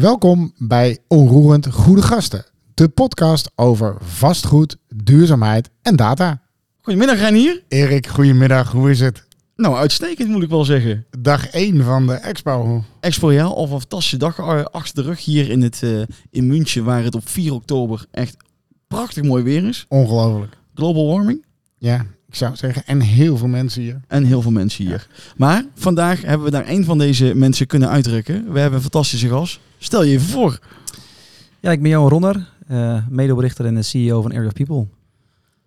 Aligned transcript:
Welkom 0.00 0.52
bij 0.58 0.98
Onroerend 1.08 1.72
Goede 1.72 2.02
Gasten, 2.02 2.44
de 2.74 2.88
podcast 2.88 3.50
over 3.54 3.96
vastgoed, 4.00 4.76
duurzaamheid 4.88 5.70
en 5.82 5.96
data. 5.96 6.42
Goedemiddag 6.80 7.18
Reinier. 7.18 7.62
Erik, 7.68 8.06
goedemiddag, 8.06 8.72
hoe 8.72 8.90
is 8.90 9.00
het? 9.00 9.24
Nou, 9.56 9.76
uitstekend 9.76 10.28
moet 10.28 10.42
ik 10.42 10.48
wel 10.48 10.64
zeggen. 10.64 11.06
Dag 11.18 11.50
1 11.50 11.84
van 11.84 12.06
de 12.06 12.12
expo. 12.12 12.84
Expo 13.00 13.32
ja, 13.32 13.48
of 13.48 13.70
een 13.70 13.78
fantastische 13.78 14.16
dag 14.16 14.38
achter 14.70 14.94
de 14.94 15.02
rug 15.02 15.24
hier 15.24 15.50
in, 15.50 15.62
het, 15.62 15.82
eh, 15.82 16.02
in 16.30 16.46
München, 16.46 16.84
waar 16.84 17.04
het 17.04 17.14
op 17.14 17.28
4 17.28 17.52
oktober 17.52 18.06
echt 18.10 18.36
prachtig 18.88 19.22
mooi 19.22 19.42
weer 19.42 19.64
is. 19.64 19.86
Ongelooflijk. 19.88 20.56
Global 20.74 21.06
warming 21.06 21.44
Ja, 21.78 22.06
ik 22.30 22.36
zou 22.36 22.56
zeggen, 22.56 22.82
en 22.86 23.00
heel 23.00 23.36
veel 23.36 23.48
mensen 23.48 23.82
hier. 23.82 24.00
en 24.08 24.24
heel 24.24 24.42
veel 24.42 24.50
mensen 24.50 24.84
hier. 24.84 25.06
Maar 25.36 25.64
vandaag 25.74 26.22
hebben 26.22 26.44
we 26.44 26.50
daar 26.52 26.68
een 26.68 26.84
van 26.84 26.98
deze 26.98 27.32
mensen 27.34 27.66
kunnen 27.66 27.88
uitdrukken. 27.88 28.52
We 28.52 28.58
hebben 28.58 28.76
een 28.76 28.82
fantastische 28.90 29.28
gast. 29.28 29.60
Stel 29.78 30.04
je 30.04 30.12
even 30.12 30.26
voor. 30.28 30.58
Ja, 31.60 31.70
ik 31.70 31.82
ben 31.82 31.90
Johan 31.90 32.08
Ronner, 32.08 32.48
eh 32.68 33.06
medeoprichter 33.08 33.64
en 33.66 33.74
de 33.74 33.82
CEO 33.82 34.22
van 34.22 34.32
Area 34.32 34.46
of 34.46 34.52
People. 34.52 34.86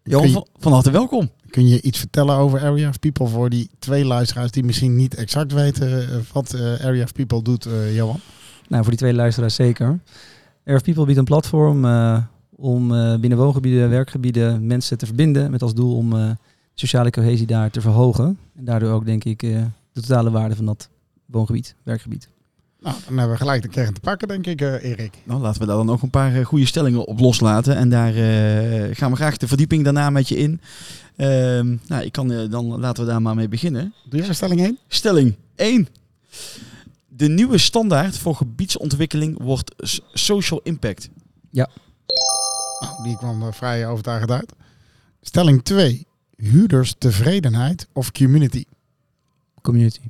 Johan, 0.04 0.30
je- 0.32 0.46
van, 0.58 0.72
harte 0.74 0.92
welkom. 0.92 1.30
Kun 1.50 1.68
je 1.68 1.82
iets 1.82 2.00
vertellen 2.00 2.36
over 2.36 2.60
Area 2.62 2.90
of 2.90 3.00
People 3.00 3.28
voor 3.28 3.50
die 3.50 3.70
twee 3.80 4.06
luisteraars 4.06 4.52
die 4.52 4.64
misschien 4.64 4.96
niet 4.96 5.16
exact 5.16 5.54
weten 5.54 6.02
eh, 6.10 6.16
wat 6.34 6.54
eh, 6.54 6.62
Area 6.86 7.04
of 7.04 7.14
People 7.14 7.42
doet, 7.42 7.66
eh, 7.66 7.96
Johan? 7.96 8.20
Nou, 8.68 8.82
voor 8.82 8.92
die 8.92 9.00
twee 9.00 9.14
luisteraars 9.14 9.56
zeker. 9.56 9.86
Area 10.66 10.76
of 10.76 10.84
People 10.84 11.06
biedt 11.06 11.18
een 11.18 11.24
platform 11.24 11.86
eh, 11.86 12.18
om 12.56 12.94
eh, 12.96 13.16
binnen 13.20 13.38
woongebieden, 13.40 13.90
werkgebieden 13.90 14.66
mensen 14.68 14.98
te 14.98 15.06
verbinden 15.06 15.52
met 15.52 15.62
als 15.62 15.74
doel 15.74 15.96
om 15.96 16.14
eh, 16.14 16.30
sociale 16.74 17.10
cohesie 17.10 17.48
daar 17.48 17.70
te 17.70 17.82
verhogen. 17.82 18.38
En 18.56 18.66
daardoor 18.66 18.92
ook, 18.92 19.06
denk 19.06 19.24
ik, 19.24 19.44
eh, 19.44 19.64
de 19.92 20.02
totale 20.02 20.32
waarde 20.32 20.56
van 20.56 20.66
dat 20.66 20.90
woongebied, 21.26 21.76
werkgebied. 21.84 22.28
Nou, 22.84 22.96
dan 23.06 23.18
hebben 23.18 23.36
we 23.36 23.42
gelijk 23.42 23.62
de 23.62 23.68
kern 23.68 23.94
te 23.94 24.00
pakken, 24.00 24.28
denk 24.28 24.48
ik, 24.48 24.62
eh, 24.62 24.84
Erik. 24.84 25.14
Nou, 25.24 25.42
laten 25.42 25.62
we 25.62 25.68
daar 25.68 25.76
dan 25.76 25.90
ook 25.90 26.02
een 26.02 26.10
paar 26.10 26.36
eh, 26.36 26.46
goede 26.46 26.66
stellingen 26.66 27.06
op 27.06 27.20
loslaten. 27.20 27.76
En 27.76 27.90
daar 27.90 28.16
eh, 28.16 28.96
gaan 28.96 29.12
we 29.12 29.16
graag 29.16 29.38
de 29.38 29.48
verdieping 29.48 29.84
daarna 29.84 30.10
met 30.10 30.28
je 30.28 30.36
in. 30.36 30.62
Ehm, 31.16 31.76
nou, 31.88 32.04
ik 32.04 32.12
kan, 32.12 32.32
eh, 32.32 32.50
dan 32.50 32.80
laten 32.80 33.04
we 33.06 33.10
daar 33.10 33.22
maar 33.22 33.36
mee 33.36 33.48
beginnen. 33.48 33.94
Doe 34.10 34.20
jij 34.20 34.34
stelling 34.34 34.62
1? 34.62 34.78
Stelling 34.88 35.36
1. 35.56 35.88
De 37.08 37.30
nieuwe 37.30 37.58
standaard 37.58 38.18
voor 38.18 38.36
gebiedsontwikkeling 38.36 39.42
wordt 39.42 39.76
social 40.14 40.60
impact. 40.64 41.10
Nou, 42.80 43.04
die 43.04 43.18
kwam 43.18 43.54
vrij 43.54 43.88
overtuigend 43.88 44.32
uit. 44.32 44.54
Stelling 45.22 45.64
2. 45.64 46.08
Huurderstevredenheid 46.44 47.88
of 47.94 48.12
community? 48.12 48.66
Community. 49.62 50.02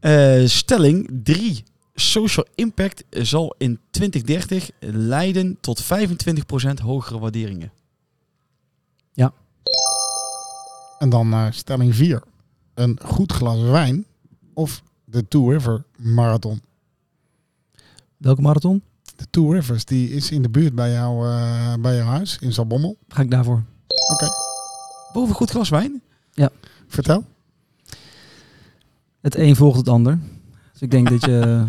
Eh, 0.00 0.46
stelling 0.46 1.20
3. 1.22 1.64
Social 1.94 2.46
impact 2.54 3.04
zal 3.10 3.54
in 3.58 3.78
2030 3.90 4.70
leiden 4.80 5.58
tot 5.60 5.82
25% 5.82 6.80
hogere 6.82 7.18
waarderingen. 7.18 7.72
En 11.00 11.08
dan 11.08 11.32
eh, 11.32 11.46
stelling 11.50 11.94
4. 11.94 12.22
Een 12.74 12.98
goed 13.02 13.32
glas 13.32 13.60
wijn 13.60 14.06
of 14.54 14.82
de 15.04 15.28
Two 15.28 15.50
River 15.50 15.84
Marathon? 15.96 16.60
Welke 18.16 18.40
marathon? 18.40 18.82
De 19.16 19.26
Two 19.30 19.52
Rivers 19.52 19.84
die 19.84 20.10
is 20.10 20.30
in 20.30 20.42
de 20.42 20.48
buurt 20.48 20.74
bij, 20.74 20.92
jou, 20.92 21.26
eh, 21.26 21.74
bij 21.74 21.96
jouw 21.96 22.06
huis 22.06 22.38
in 22.40 22.52
Zalbommel. 22.52 22.96
Ga 23.08 23.22
ik 23.22 23.30
daarvoor? 23.30 23.62
Boven 25.12 25.34
goed 25.34 25.50
glas 25.50 25.68
wijn? 25.68 26.02
Vertel. 26.86 27.24
Het 29.20 29.36
een 29.36 29.56
volgt 29.56 29.78
het 29.78 29.88
ander. 29.88 30.18
Dus 30.72 30.82
ik 30.82 30.90
denk 30.90 31.10
dat 31.10 31.24
je... 31.24 31.66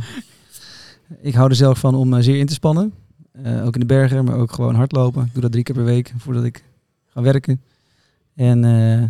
Ik 1.22 1.34
hou 1.34 1.50
er 1.50 1.56
zelf 1.56 1.80
van 1.80 1.96
om 1.96 2.14
eh, 2.14 2.24
zeer 2.24 2.38
in 2.38 2.46
te 2.46 2.54
spannen. 2.54 2.94
Eh, 3.32 3.66
ook 3.66 3.74
in 3.74 3.80
de 3.80 3.86
bergen, 3.86 4.26
maar 4.26 4.36
ook 4.36 4.52
gewoon 4.52 4.76
hardlopen. 4.76 5.26
Ik 5.26 5.34
doe 5.34 5.42
dat 5.42 5.52
drie 5.52 5.64
keer 5.64 5.76
per 5.76 5.84
week 5.84 6.14
voordat 6.18 6.44
ik 6.44 6.64
ga 7.08 7.22
werken. 7.22 7.62
En 8.36 8.66
eh, 8.66 9.10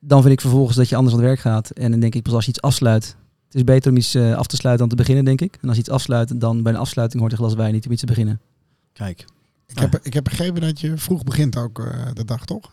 dan 0.00 0.20
vind 0.20 0.32
ik 0.32 0.40
vervolgens 0.40 0.76
dat 0.76 0.88
je 0.88 0.96
anders 0.96 1.14
aan 1.14 1.20
het 1.20 1.28
werk 1.28 1.40
gaat. 1.40 1.70
En 1.70 1.90
dan 1.90 2.00
denk 2.00 2.14
ik 2.14 2.22
pas 2.22 2.32
als 2.32 2.44
je 2.44 2.50
iets 2.50 2.60
afsluit. 2.60 3.16
Het 3.46 3.54
is 3.54 3.64
beter 3.64 3.90
om 3.90 3.96
iets 3.96 4.14
eh, 4.14 4.34
af 4.34 4.46
te 4.46 4.56
sluiten 4.56 4.88
dan 4.88 4.96
te 4.96 5.02
beginnen, 5.02 5.24
denk 5.24 5.40
ik. 5.40 5.58
En 5.60 5.68
als 5.68 5.76
je 5.76 5.82
iets 5.82 5.92
afsluit, 5.92 6.40
dan 6.40 6.62
bij 6.62 6.72
een 6.72 6.78
afsluiting 6.78 7.20
hoort 7.20 7.32
een 7.32 7.38
glas 7.38 7.54
wijn 7.54 7.72
niet 7.72 7.86
om 7.86 7.92
iets 7.92 8.00
te 8.00 8.06
beginnen. 8.06 8.40
Kijk. 8.92 9.24
Ik 9.66 9.78
heb, 9.78 9.98
ik 10.02 10.12
heb 10.12 10.24
begrepen 10.24 10.60
dat 10.60 10.80
je 10.80 10.96
vroeg 10.96 11.24
begint 11.24 11.56
ook 11.56 11.78
eh, 11.78 12.06
de 12.12 12.24
dag, 12.24 12.44
toch? 12.44 12.72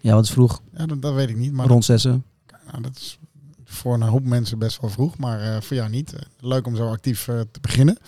Ja, 0.00 0.14
wat 0.14 0.24
is 0.24 0.30
vroeg? 0.30 0.62
Ja, 0.76 0.86
dat, 0.86 1.02
dat 1.02 1.14
weet 1.14 1.28
ik 1.28 1.36
niet. 1.36 1.52
Maar 1.52 1.66
Rond 1.66 1.84
zessen. 1.84 2.24
nou, 2.70 2.82
dat 2.82 2.96
is 2.96 3.18
voor 3.64 3.94
een 3.94 4.02
hoop 4.02 4.24
mensen 4.24 4.58
best 4.58 4.80
wel 4.80 4.90
vroeg, 4.90 5.18
maar 5.18 5.40
eh, 5.40 5.60
voor 5.60 5.76
jou 5.76 5.90
niet. 5.90 6.12
Eh, 6.12 6.20
leuk 6.40 6.66
om 6.66 6.76
zo 6.76 6.90
actief 6.90 7.24
te 7.24 7.60
beginnen. 7.60 7.98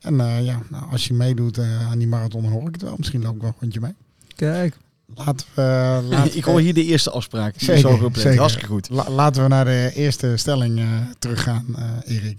En 0.00 0.16
ja, 0.42 0.60
nou, 0.68 0.90
als 0.90 1.06
je 1.06 1.14
meedoet 1.14 1.58
aan 1.58 1.98
die 1.98 2.08
marathon, 2.08 2.44
hoor 2.44 2.66
ik 2.66 2.74
het 2.74 2.82
wel. 2.82 2.94
Misschien 2.96 3.22
loop 3.22 3.34
ik 3.34 3.40
wel 3.40 3.50
een 3.50 3.56
rondje 3.60 3.80
mee. 3.80 3.94
Kijk. 4.34 4.76
Laten 5.14 5.46
we, 5.54 6.00
laten 6.10 6.36
ik 6.36 6.44
hoor 6.44 6.60
hier 6.60 6.74
de 6.74 6.84
eerste 6.84 7.10
afspraak. 7.10 7.54
Zeker, 7.56 7.90
gepland. 7.90 8.16
zeker. 8.18 8.38
Hartstikke 8.38 8.68
goed. 8.68 8.88
La- 8.90 9.10
laten 9.10 9.42
we 9.42 9.48
naar 9.48 9.64
de 9.64 9.90
eerste 9.94 10.36
stelling 10.36 10.78
eh, 10.78 10.86
teruggaan, 11.18 11.64
eh, 11.76 12.16
Erik. 12.16 12.38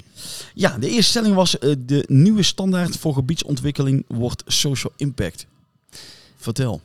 Ja, 0.54 0.78
de 0.78 0.88
eerste 0.90 1.10
stelling 1.12 1.36
was 1.36 1.60
eh, 1.60 1.76
de 1.86 2.06
nieuwe 2.08 2.44
standaard 2.44 2.98
voor 2.98 3.14
gebiedsontwikkeling 3.14 4.06
wordt 4.08 4.44
social 4.46 4.94
impact. 4.98 5.46
Vertel. 6.36 6.82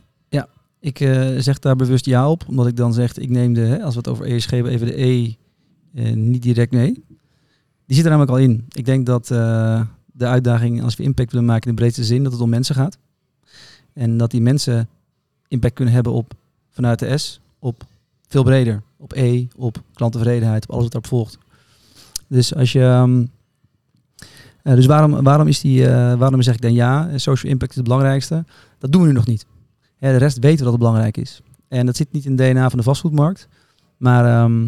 Ik 0.81 1.01
eh, 1.01 1.31
zeg 1.39 1.59
daar 1.59 1.77
bewust 1.77 2.05
ja 2.05 2.31
op, 2.31 2.45
omdat 2.49 2.67
ik 2.67 2.77
dan 2.77 2.93
zeg, 2.93 3.17
ik 3.17 3.29
neem 3.31 3.53
de, 3.55 3.61
hè, 3.61 3.83
als 3.83 3.93
we 3.95 3.99
het 3.99 4.09
over 4.09 4.25
ESG 4.27 4.51
hebben, 4.51 4.73
even 4.73 4.87
de 4.87 5.03
E 5.05 5.35
niet 6.15 6.43
direct 6.43 6.73
mee. 6.73 7.05
Die 7.87 7.97
zit 7.97 8.05
er 8.05 8.11
namelijk 8.11 8.31
al 8.31 8.39
in. 8.39 8.65
Ik 8.73 8.85
denk 8.85 9.07
dat 9.07 9.31
eh, 9.31 9.81
de 10.07 10.27
uitdaging, 10.27 10.83
als 10.83 10.97
we 10.97 11.03
impact 11.03 11.31
willen 11.33 11.47
maken 11.47 11.69
in 11.71 11.75
de 11.77 11.81
breedste 11.81 12.05
zin, 12.05 12.23
dat 12.23 12.33
het 12.33 12.41
om 12.41 12.49
mensen 12.49 12.75
gaat. 12.75 12.99
En 13.93 14.17
dat 14.17 14.31
die 14.31 14.41
mensen 14.41 14.89
impact 15.49 15.75
kunnen 15.75 15.95
hebben 15.95 16.13
op, 16.13 16.35
vanuit 16.71 16.99
de 16.99 17.19
S, 17.19 17.41
op 17.59 17.85
veel 18.29 18.43
breder. 18.43 18.83
Op 18.97 19.13
E, 19.13 19.47
op 19.57 19.83
klanttevredenheid, 19.95 20.63
op 20.63 20.71
alles 20.71 20.83
wat 20.83 20.93
daarop 20.93 21.11
volgt. 21.11 21.39
Dus 22.27 22.55
als 22.55 22.73
je... 22.73 22.81
ehm, 22.81 23.25
eh, 24.67 24.75
dus 24.75 24.87
waarom, 24.87 25.23
waarom, 25.23 25.47
is 25.47 25.61
die, 25.61 25.89
eh, 25.89 26.15
waarom 26.19 26.43
zeg 26.43 26.55
ik 26.55 26.61
dan 26.61 26.73
ja? 26.73 27.09
Eh, 27.09 27.19
Social 27.19 27.53
impact 27.53 27.71
is 27.71 27.77
het 27.77 27.85
belangrijkste. 27.85 28.45
Dat 28.79 28.93
doen 28.93 29.01
we 29.01 29.07
nu 29.07 29.13
nog 29.13 29.27
niet. 29.27 29.47
Ja, 29.99 30.11
de 30.13 30.17
rest 30.17 30.39
weten 30.39 30.59
we 30.59 30.63
dat 30.63 30.73
het 30.73 30.83
belangrijk 30.83 31.17
is. 31.17 31.41
En 31.69 31.87
dat 31.87 31.97
zit 31.97 32.13
niet 32.13 32.25
in 32.25 32.39
het 32.39 32.41
DNA 32.41 32.69
van 32.69 32.79
de 32.79 32.85
vastgoedmarkt. 32.85 33.49
Maar 33.97 34.25
ehm, 34.25 34.65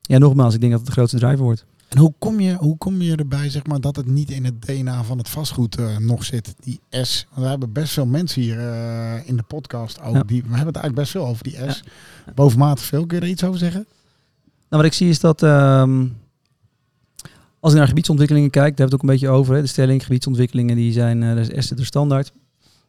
ja, 0.00 0.18
nogmaals, 0.18 0.54
ik 0.54 0.60
denk 0.60 0.72
dat 0.72 0.80
het 0.80 0.88
de 0.88 0.94
grootste 0.94 1.18
driver 1.18 1.44
wordt. 1.44 1.64
En 1.90 1.98
hoe 1.98 2.14
kom, 2.18 2.40
je, 2.40 2.54
hoe 2.54 2.76
kom 2.78 3.02
je 3.02 3.16
erbij 3.16 3.50
zeg 3.50 3.66
maar, 3.66 3.80
dat 3.80 3.96
het 3.96 4.06
niet 4.06 4.30
in 4.30 4.44
het 4.44 4.62
DNA 4.62 5.04
van 5.04 5.18
het 5.18 5.28
vastgoed 5.28 5.76
eh, 5.76 5.96
nog 5.96 6.24
zit, 6.24 6.54
die 6.60 6.80
S? 6.90 7.26
Want 7.30 7.42
we 7.42 7.48
hebben 7.48 7.72
best 7.72 7.92
veel 7.92 8.06
mensen 8.06 8.42
hier 8.42 8.58
eh, 8.58 9.28
in 9.28 9.36
de 9.36 9.42
podcast 9.42 10.00
ook. 10.02 10.14
Ja. 10.14 10.22
Die, 10.22 10.42
we 10.42 10.48
hebben 10.48 10.74
het 10.74 10.76
eigenlijk 10.76 10.94
best 10.94 11.10
veel 11.10 11.26
over 11.26 11.44
die 11.44 11.70
S. 11.70 11.82
Bovenmatig 12.34 12.84
veel. 12.84 13.06
Kun 13.06 13.18
je 13.18 13.24
er 13.24 13.30
iets 13.30 13.44
over 13.44 13.58
zeggen? 13.58 13.86
Nou, 14.68 14.82
wat 14.82 14.84
ik 14.84 14.92
zie 14.92 15.08
is 15.08 15.20
dat 15.20 15.42
ehm, 15.42 16.06
als 17.60 17.72
ik 17.72 17.78
naar 17.78 17.88
gebiedsontwikkelingen 17.88 18.50
kijk, 18.50 18.76
daar 18.76 18.78
hebben 18.78 18.86
we 18.86 18.92
het 18.92 19.02
ook 19.02 19.08
een 19.10 19.28
beetje 19.28 19.38
over. 19.38 19.54
Hè, 19.54 19.60
de 19.60 19.66
stelling, 19.66 20.02
gebiedsontwikkelingen, 20.02 20.76
die 20.76 20.92
zijn, 20.92 21.22
eh 21.22 21.34
dat 21.34 21.50
is 21.50 21.66
S 21.66 21.68
de 21.68 21.84
standaard. 21.84 22.32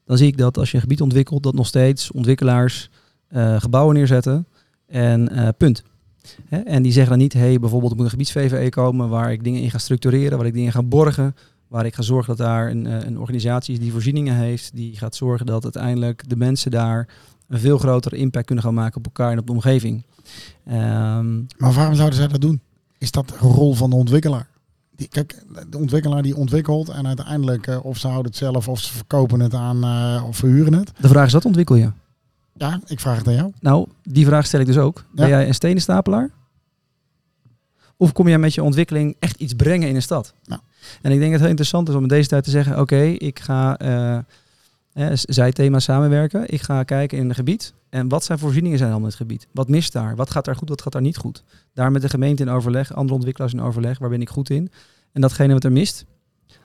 Dan 0.05 0.17
zie 0.17 0.27
ik 0.27 0.37
dat 0.37 0.57
als 0.57 0.69
je 0.69 0.75
een 0.75 0.81
gebied 0.81 1.01
ontwikkelt, 1.01 1.43
dat 1.43 1.53
nog 1.53 1.67
steeds 1.67 2.11
ontwikkelaars 2.11 2.89
eh, 3.27 3.61
gebouwen 3.61 3.95
neerzetten 3.95 4.47
en 4.87 5.29
eh, 5.29 5.47
punt. 5.57 5.83
En 6.49 6.83
die 6.83 6.91
zeggen 6.91 7.11
dan 7.11 7.21
niet, 7.21 7.33
hey, 7.33 7.59
bijvoorbeeld 7.59 7.91
er 7.91 7.97
moet 7.97 8.05
een 8.05 8.11
gebieds-VVE 8.11 8.69
komen 8.69 9.09
waar 9.09 9.31
ik 9.31 9.43
dingen 9.43 9.61
in 9.61 9.71
ga 9.71 9.77
structureren, 9.77 10.37
waar 10.37 10.47
ik 10.47 10.53
dingen 10.53 10.71
ga 10.71 10.83
borgen, 10.83 11.35
waar 11.67 11.85
ik 11.85 11.95
ga 11.95 12.01
zorgen 12.01 12.35
dat 12.37 12.45
daar 12.47 12.69
een, 12.69 12.87
eh, 12.87 13.05
een 13.05 13.19
organisatie 13.19 13.73
is 13.73 13.79
die 13.79 13.91
voorzieningen 13.91 14.35
heeft, 14.35 14.75
die 14.75 14.97
gaat 14.97 15.15
zorgen 15.15 15.45
dat 15.45 15.63
uiteindelijk 15.63 16.29
de 16.29 16.35
mensen 16.35 16.71
daar 16.71 17.07
een 17.47 17.59
veel 17.59 17.77
grotere 17.77 18.15
impact 18.15 18.45
kunnen 18.45 18.63
gaan 18.63 18.73
maken 18.73 18.97
op 18.97 19.05
elkaar 19.05 19.31
en 19.31 19.39
op 19.39 19.45
de 19.47 19.53
omgeving. 19.53 20.03
Ehm, 20.65 21.37
Maar 21.57 21.73
waarom 21.73 21.95
zouden 21.95 22.17
zij 22.17 22.27
dat 22.27 22.41
doen? 22.41 22.61
Is 22.97 23.11
dat 23.11 23.27
de 23.27 23.35
rol 23.39 23.73
van 23.73 23.89
de 23.89 23.95
ontwikkelaar? 23.95 24.47
Die, 24.95 25.07
kijk, 25.07 25.43
de 25.69 25.77
ontwikkelaar 25.77 26.21
die 26.21 26.35
ontwikkelt 26.35 26.89
en 26.89 27.07
uiteindelijk 27.07 27.67
eh, 27.67 27.85
of 27.85 27.97
ze 27.97 28.07
houden 28.07 28.31
het 28.31 28.39
zelf 28.39 28.67
of 28.67 28.79
ze 28.79 28.93
verkopen 28.93 29.39
het 29.39 29.53
aan 29.53 29.83
eh, 29.83 30.23
of 30.27 30.37
verhuren 30.37 30.73
het. 30.73 30.91
De 30.99 31.07
vraag 31.07 31.25
is, 31.25 31.33
wat 31.33 31.45
ontwikkel 31.45 31.75
je? 31.75 31.91
Ja, 32.61 32.79
ik 32.85 32.99
vraag 32.99 33.17
het 33.17 33.27
aan 33.27 33.33
jou. 33.33 33.51
Nou, 33.59 33.87
die 34.03 34.25
vraag 34.25 34.45
stel 34.45 34.59
ik 34.59 34.65
dus 34.65 34.77
ook. 34.77 35.05
Ben 35.11 35.27
Ja. 35.27 35.37
jij 35.37 35.47
een 35.47 35.53
stenenstapelaar? 35.53 36.29
Of 37.97 38.11
kom 38.11 38.27
jij 38.27 38.37
met 38.37 38.53
je 38.53 38.63
ontwikkeling 38.63 39.15
echt 39.19 39.39
iets 39.39 39.53
brengen 39.53 39.87
in 39.89 39.95
een 39.95 40.01
stad? 40.01 40.33
Nou. 40.45 40.61
En 41.01 41.11
ik 41.11 41.19
denk 41.19 41.21
dat 41.21 41.31
het 41.31 41.39
heel 41.39 41.49
interessant 41.49 41.89
is 41.89 41.95
om 41.95 42.01
in 42.01 42.07
deze 42.07 42.27
tijd 42.29 42.43
te 42.43 42.49
zeggen... 42.49 42.79
oké, 42.79 43.01
ik 43.01 43.39
ga 43.39 43.77
eh 43.77 44.17
eh, 44.93 45.09
zijthema 45.13 45.79
samenwerken. 45.79 46.49
Ik 46.49 46.61
ga 46.61 46.83
kijken 46.83 47.17
in 47.17 47.29
een 47.29 47.35
gebied. 47.35 47.73
En 47.89 48.07
wat 48.07 48.23
zijn 48.23 48.39
voorzieningen 48.39 48.77
zijn 48.77 48.89
allemaal 48.91 49.09
in 49.09 49.15
het 49.17 49.27
gebied? 49.27 49.47
Wat 49.51 49.69
mist 49.69 49.93
daar? 49.93 50.15
Wat 50.15 50.29
gaat 50.31 50.45
daar 50.45 50.55
goed, 50.55 50.69
wat 50.69 50.81
gaat 50.81 50.91
daar 50.93 51.01
niet 51.01 51.17
goed? 51.17 51.43
Daar 51.73 51.91
met 51.91 52.01
de 52.01 52.09
gemeente 52.09 52.43
in 52.43 52.49
overleg, 52.49 52.93
andere 52.93 53.13
ontwikkelaars 53.15 53.53
in 53.53 53.61
overleg. 53.61 53.99
Waar 53.99 54.09
ben 54.09 54.21
ik 54.21 54.29
goed 54.29 54.49
in? 54.49 54.71
En 55.11 55.21
datgene 55.21 55.53
wat 55.53 55.63
er 55.63 55.71
mist, 55.71 56.05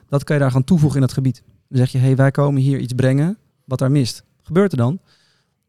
dat 0.09 0.25
kan 0.25 0.37
je 0.37 0.43
daar 0.43 0.51
gaan 0.51 0.65
toevoegen 0.65 1.01
in 1.01 1.07
dat 1.07 1.15
gebied. 1.15 1.43
Dan 1.69 1.79
zeg 1.79 1.93
je, 1.93 1.99
hey, 1.99 2.17
wij 2.17 2.31
komen 2.31 2.63
hier 2.63 2.79
iets 2.79 2.93
brengen 2.93 3.39
wat 3.65 3.79
daar 3.79 3.91
mist. 3.91 4.23
Gebeurt 4.43 4.73
er 4.73 4.79
dan? 4.79 5.01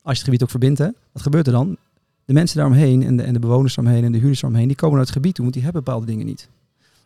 Als 0.08 0.18
je 0.18 0.24
het 0.24 0.24
gebied 0.24 0.44
ook 0.44 0.50
verbindt, 0.50 0.80
hè? 0.80 0.90
wat 1.12 1.22
gebeurt 1.22 1.48
er 1.48 1.54
dan? 1.54 1.78
De 2.26 2.34
mensen 2.34 2.58
daaromheen 2.58 3.04
en 3.04 3.18
de, 3.18 3.24
en 3.24 3.34
de 3.34 3.40
bewoners 3.40 3.76
daaromheen 3.76 4.04
en 4.04 4.12
de 4.12 4.18
huurders 4.18 4.42
daaromheen, 4.42 4.68
die 4.68 4.78
komen 4.78 4.96
naar 4.96 5.06
het 5.06 5.14
gebied 5.14 5.34
toe, 5.34 5.44
want 5.44 5.56
die 5.56 5.64
hebben 5.64 5.84
bepaalde 5.84 6.06
dingen 6.06 6.26
niet. 6.26 6.50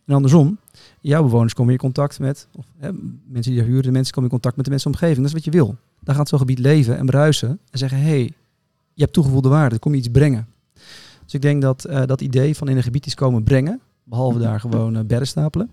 En 0.06 0.13
andersom, 0.13 0.57
jouw 1.00 1.24
bewoners 1.24 1.53
komen 1.53 1.74
in 1.74 1.80
contact 1.80 2.19
met, 2.19 2.48
of 2.56 2.65
hè, 2.77 2.89
mensen 3.27 3.53
die 3.53 3.62
huren, 3.62 3.83
de 3.83 3.92
mensen 3.92 4.13
komen 4.13 4.30
in 4.30 4.36
contact 4.36 4.56
met 4.56 4.65
de 4.65 4.71
mensen 4.71 4.92
omgeving. 4.92 5.18
Dat 5.18 5.25
is 5.25 5.33
wat 5.33 5.44
je 5.44 5.51
wil. 5.51 5.75
Dan 6.00 6.15
gaat 6.15 6.30
zo'n 6.30 6.39
gebied 6.39 6.59
leven 6.59 6.98
en 6.98 7.06
bruisen 7.06 7.59
en 7.71 7.77
zeggen, 7.77 7.98
hé, 7.98 8.03
hey, 8.03 8.33
je 8.94 9.01
hebt 9.01 9.13
toegevoegde 9.13 9.50
waarde, 9.50 9.80
kom 9.80 9.92
je 9.92 9.98
iets 9.98 10.09
brengen. 10.12 10.48
Dus 11.24 11.33
ik 11.33 11.42
denk 11.42 11.62
dat 11.62 11.86
uh, 11.89 12.06
dat 12.06 12.21
idee 12.21 12.56
van 12.56 12.69
in 12.69 12.77
een 12.77 12.83
gebied 12.83 13.06
iets 13.06 13.15
komen 13.15 13.44
brengen, 13.44 13.81
behalve 14.03 14.39
daar 14.39 14.59
gewoon 14.59 15.06
uh, 15.12 15.21
stapelen, 15.21 15.69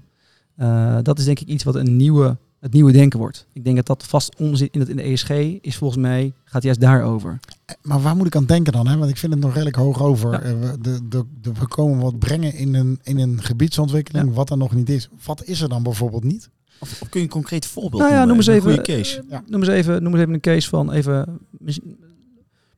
uh, 0.58 0.98
dat 1.02 1.18
is 1.18 1.24
denk 1.24 1.40
ik 1.40 1.48
iets 1.48 1.64
wat 1.64 1.74
een 1.74 1.96
nieuwe, 1.96 2.36
het 2.60 2.72
nieuwe 2.72 2.92
denken 2.92 3.18
wordt. 3.18 3.46
Ik 3.52 3.64
denk 3.64 3.76
dat 3.76 3.86
dat 3.86 4.04
vast 4.04 4.36
omzit 4.36 4.74
in, 4.74 4.80
het, 4.80 4.88
in 4.88 4.96
de 4.96 5.02
ESG 5.02 5.30
is 5.60 5.76
volgens 5.76 6.00
mij, 6.00 6.32
gaat 6.44 6.62
juist 6.62 6.80
daarover. 6.80 7.38
Maar 7.82 8.00
waar 8.00 8.16
moet 8.16 8.26
ik 8.26 8.36
aan 8.36 8.44
denken 8.44 8.72
dan? 8.72 8.86
Hè? 8.86 8.96
Want 8.96 9.10
ik 9.10 9.16
vind 9.16 9.32
het 9.32 9.42
nog 9.42 9.52
redelijk 9.52 9.76
hoog 9.76 10.02
over. 10.02 10.32
Ja. 10.32 10.76
De, 10.76 11.08
de, 11.08 11.24
de, 11.40 11.52
we 11.52 11.68
komen 11.68 11.98
wat 11.98 12.18
brengen 12.18 12.54
in 12.54 12.74
een, 12.74 13.00
in 13.02 13.18
een 13.18 13.42
gebiedsontwikkeling 13.42 14.28
ja. 14.28 14.34
wat 14.34 14.50
er 14.50 14.56
nog 14.56 14.74
niet 14.74 14.90
is. 14.90 15.08
Wat 15.24 15.44
is 15.44 15.60
er 15.60 15.68
dan 15.68 15.82
bijvoorbeeld 15.82 16.24
niet? 16.24 16.50
Of, 16.80 17.02
of 17.02 17.08
kun 17.08 17.20
je 17.20 17.26
een 17.26 17.32
concreet 17.32 17.66
voorbeeld 17.66 18.02
nou 18.02 18.14
ja, 18.14 18.24
noemen? 18.24 18.44
Noem 18.46 18.54
eens 18.54 18.64
even, 18.64 18.78
een 18.78 18.82
case. 18.82 19.24
Ja. 19.28 19.42
Noem, 19.46 19.60
eens 19.60 19.70
even, 19.70 20.02
noem 20.02 20.12
eens 20.12 20.20
even 20.20 20.34
een 20.34 20.40
case 20.40 20.68
van 20.68 20.92
even... 20.92 21.38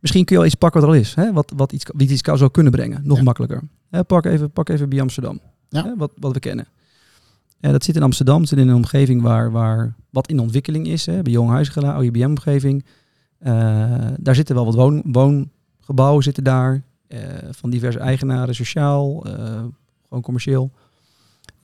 Misschien 0.00 0.24
kun 0.24 0.36
je 0.36 0.40
al 0.40 0.46
iets 0.46 0.54
pakken 0.54 0.80
wat 0.80 0.90
er 0.90 0.96
al 0.96 1.00
is. 1.00 1.14
Hè? 1.14 1.32
Wat, 1.32 1.52
wat 1.56 1.72
iets, 1.72 1.84
wie 1.96 2.08
iets 2.08 2.22
zou 2.22 2.50
kunnen 2.50 2.72
brengen. 2.72 3.00
Nog 3.04 3.22
makkelijker. 3.22 3.62
Hè, 3.90 4.04
pak, 4.04 4.24
even, 4.24 4.50
pak 4.50 4.68
even 4.68 4.88
bij 4.88 5.00
Amsterdam. 5.00 5.40
Hè? 5.68 5.96
Wat, 5.96 6.12
wat 6.16 6.32
we 6.32 6.38
kennen. 6.38 6.66
En 7.60 7.72
dat 7.72 7.84
zit 7.84 7.96
in 7.96 8.02
Amsterdam, 8.02 8.44
zit 8.44 8.58
in 8.58 8.68
een 8.68 8.74
omgeving 8.74 9.22
waar, 9.22 9.50
waar 9.50 9.94
wat 10.10 10.28
in 10.28 10.38
ontwikkeling 10.38 10.86
is. 10.86 11.06
Hè? 11.06 11.22
Bij 11.22 11.32
Jong 11.32 11.50
Huisgela, 11.50 11.96
OIBM-omgeving. 11.96 12.84
Uh, 13.42 14.06
daar 14.18 14.34
zitten 14.34 14.54
wel 14.54 14.64
wat 14.64 14.74
woon, 14.74 15.02
woongebouwen 15.04 16.22
zitten 16.22 16.44
daar. 16.44 16.82
Uh, 17.08 17.18
van 17.50 17.70
diverse 17.70 17.98
eigenaren, 17.98 18.54
sociaal, 18.54 19.26
uh, 19.26 19.34
gewoon 20.02 20.22
commercieel. 20.22 20.70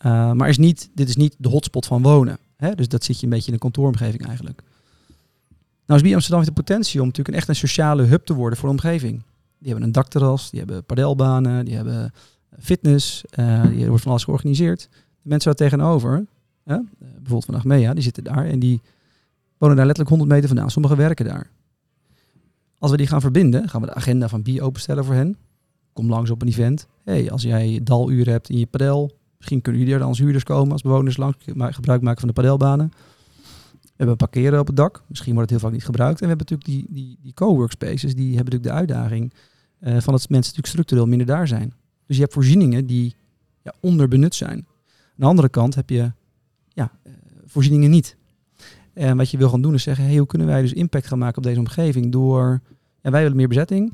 maar 0.03 0.49
is 0.49 0.59
niet, 0.59 0.91
dit 0.95 1.09
is 1.09 1.17
niet 1.17 1.35
de 1.39 1.49
hotspot 1.49 1.87
van 1.87 2.03
wonen. 2.03 2.39
Hè? 2.57 2.75
Dus 2.75 2.89
dat 2.89 3.05
zit 3.05 3.21
je 3.21 3.25
een 3.25 3.33
beetje 3.33 3.47
in 3.47 3.53
een 3.53 3.59
kantooromgeving 3.59 4.27
eigenlijk. 4.27 4.63
Nou, 5.87 6.03
is 6.03 6.15
Amsterdam 6.15 6.41
heeft 6.41 6.57
de 6.57 6.63
potentie 6.63 7.01
om 7.01 7.07
natuurlijk 7.07 7.35
een 7.35 7.41
echt 7.41 7.49
een 7.49 7.69
sociale 7.69 8.03
hub 8.03 8.25
te 8.25 8.35
worden 8.35 8.59
voor 8.59 8.69
de 8.69 8.75
omgeving. 8.75 9.23
Die 9.59 9.69
hebben 9.69 9.87
een 9.87 9.93
dakterras, 9.93 10.51
die 10.51 10.59
hebben 10.59 10.85
padelbanen, 10.85 11.65
die 11.65 11.75
hebben 11.75 12.13
fitness, 12.59 13.25
die 13.71 13.87
wordt 13.87 14.03
van 14.03 14.11
alles 14.11 14.25
georganiseerd. 14.25 14.89
Mensen 15.27 15.57
daar 15.57 15.69
tegenover, 15.69 16.27
hè? 16.65 16.79
bijvoorbeeld 17.01 17.45
van 17.45 17.55
Achmea, 17.55 17.95
die 17.95 18.03
zitten 18.03 18.25
daar 18.25 18.45
en 18.45 18.59
die 18.59 18.81
wonen 19.59 19.77
daar 19.77 19.87
letterlijk 19.87 20.17
100 20.17 20.31
meter 20.31 20.49
vandaan. 20.49 20.71
Sommigen 20.71 20.97
werken 20.97 21.25
daar. 21.25 21.51
Als 22.79 22.91
we 22.91 22.97
die 22.97 23.07
gaan 23.07 23.21
verbinden, 23.21 23.69
gaan 23.69 23.81
we 23.81 23.87
de 23.87 23.95
agenda 23.95 24.29
van 24.29 24.43
BI 24.43 24.63
openstellen 24.63 25.05
voor 25.05 25.15
hen. 25.15 25.37
Kom 25.93 26.09
langs 26.09 26.31
op 26.31 26.43
een 26.43 26.49
event. 26.49 26.87
hey, 27.05 27.31
als 27.31 27.43
jij 27.43 27.81
daluren 27.83 28.33
hebt 28.33 28.49
in 28.49 28.59
je 28.59 28.67
padel, 28.67 29.19
misschien 29.37 29.61
kunnen 29.61 29.81
jullie 29.81 29.95
er 29.95 30.01
dan 30.01 30.11
als 30.11 30.19
huurders 30.19 30.45
komen, 30.45 30.73
als 30.73 30.83
bewoners 30.83 31.17
langs 31.17 31.37
gebruik 31.57 32.01
maken 32.01 32.19
van 32.19 32.29
de 32.29 32.35
padelbanen. 32.35 32.93
We 33.83 34.03
hebben 34.03 34.17
parkeren 34.17 34.61
op 34.61 34.67
het 34.67 34.77
dak. 34.77 35.03
Misschien 35.07 35.35
wordt 35.35 35.51
het 35.51 35.61
heel 35.61 35.69
vaak 35.69 35.79
niet 35.79 35.87
gebruikt. 35.87 36.21
En 36.21 36.29
we 36.29 36.35
hebben 36.37 36.47
natuurlijk 36.49 36.89
die, 36.89 37.03
die, 37.03 37.19
die 37.23 37.35
co-workspaces, 37.35 38.15
die 38.15 38.37
hebben 38.37 38.45
natuurlijk 38.45 38.63
de 38.63 38.93
uitdaging 38.93 39.33
uh, 39.33 39.89
van 39.89 39.93
dat 39.93 40.29
mensen 40.29 40.31
natuurlijk 40.31 40.67
structureel 40.67 41.07
minder 41.07 41.27
daar 41.27 41.49
zijn. 41.49 41.75
Dus 42.07 42.17
je 42.17 42.23
hebt 42.23 42.35
voorzieningen 42.35 42.87
die 42.87 43.15
ja, 43.63 43.73
onderbenut 43.81 44.35
zijn. 44.35 44.67
Aan 45.17 45.23
de 45.23 45.27
andere 45.27 45.49
kant 45.49 45.75
heb 45.75 45.91
je 45.91 46.13
ja, 46.69 46.93
uh, 47.07 47.13
voorzieningen 47.47 47.91
niet. 47.91 48.17
En 48.93 49.17
wat 49.17 49.31
je 49.31 49.39
wil 49.39 49.49
gaan 49.49 49.63
doen 49.63 49.75
is 49.75 49.83
zeggen, 49.83 50.05
hey, 50.05 50.17
hoe 50.17 50.27
kunnen 50.27 50.47
wij 50.47 50.63
dus 50.63 50.73
impact 50.73 51.07
gaan 51.07 51.19
maken 51.19 51.37
op 51.37 51.43
deze 51.43 51.59
omgeving 51.59 52.13
door, 52.13 52.61
ja, 53.03 53.11
wij 53.11 53.23
willen 53.23 53.37
meer 53.37 53.49
bezetting, 53.49 53.93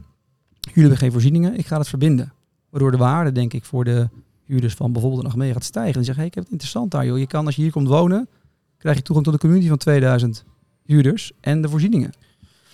jullie 0.61 0.81
hebben 0.81 0.99
geen 0.99 1.13
voorzieningen, 1.13 1.59
ik 1.59 1.67
ga 1.67 1.79
het 1.79 1.89
verbinden. 1.89 2.33
Waardoor 2.71 2.91
de 2.91 2.97
waarde, 2.97 3.33
denk 3.33 3.53
ik, 3.53 3.65
voor 3.65 3.85
de 3.85 4.09
huurders 4.45 4.75
van 4.75 4.93
bijvoorbeeld 4.93 5.25
een 5.25 5.31
Achmea 5.31 5.53
gaat 5.53 5.65
stijgen. 5.65 5.95
En 5.95 6.05
zeggen, 6.05 6.17
hey, 6.17 6.27
ik 6.27 6.35
heb 6.35 6.43
het 6.43 6.53
interessant 6.53 6.91
daar, 6.91 7.07
joh. 7.07 7.19
Je 7.19 7.27
kan, 7.27 7.47
als 7.47 7.57
je 7.57 7.63
hier 7.63 7.71
komt 7.71 7.89
wonen, 7.89 8.29
krijg 8.79 8.97
je 8.97 9.03
toegang 9.03 9.27
tot 9.27 9.35
de 9.35 9.41
community 9.41 9.69
van 9.69 9.79
2000 9.79 10.45
huurders 10.85 11.33
en 11.41 11.63
de 11.63 11.69
voorzieningen. 11.69 12.13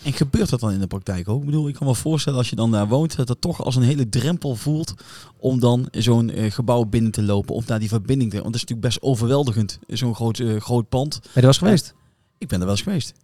En 0.02 0.12
gebeurt 0.12 0.50
dat 0.50 0.60
dan 0.60 0.72
in 0.72 0.78
de 0.78 0.86
praktijk 0.86 1.28
ook? 1.28 1.40
Ik 1.40 1.46
bedoel, 1.46 1.68
ik 1.68 1.74
kan 1.74 1.86
me 1.86 1.94
voorstellen 1.94 2.38
als 2.38 2.50
je 2.50 2.56
dan 2.56 2.70
daar 2.70 2.88
woont, 2.88 3.16
dat 3.16 3.28
het 3.28 3.40
toch 3.40 3.64
als 3.64 3.76
een 3.76 3.82
hele 3.82 4.08
drempel 4.08 4.54
voelt 4.54 4.94
om 5.36 5.60
dan 5.60 5.88
zo'n 5.90 6.38
uh, 6.38 6.50
gebouw 6.50 6.84
binnen 6.84 7.10
te 7.10 7.22
lopen 7.22 7.54
of 7.54 7.66
naar 7.66 7.78
die 7.78 7.88
verbinding 7.88 8.30
te. 8.30 8.36
Want 8.36 8.52
dat 8.52 8.62
is 8.62 8.68
natuurlijk 8.68 8.88
best 8.88 9.02
overweldigend, 9.02 9.78
zo'n 9.86 10.14
groot, 10.14 10.38
uh, 10.38 10.60
groot 10.60 10.88
pand. 10.88 11.20
Ben 11.20 11.30
je 11.34 11.40
er 11.40 11.46
was 11.46 11.58
geweest? 11.58 11.94
Ik 12.38 12.48
ben 12.48 12.58
er 12.58 12.64
wel 12.64 12.74
eens 12.74 12.84
geweest. 12.84 13.14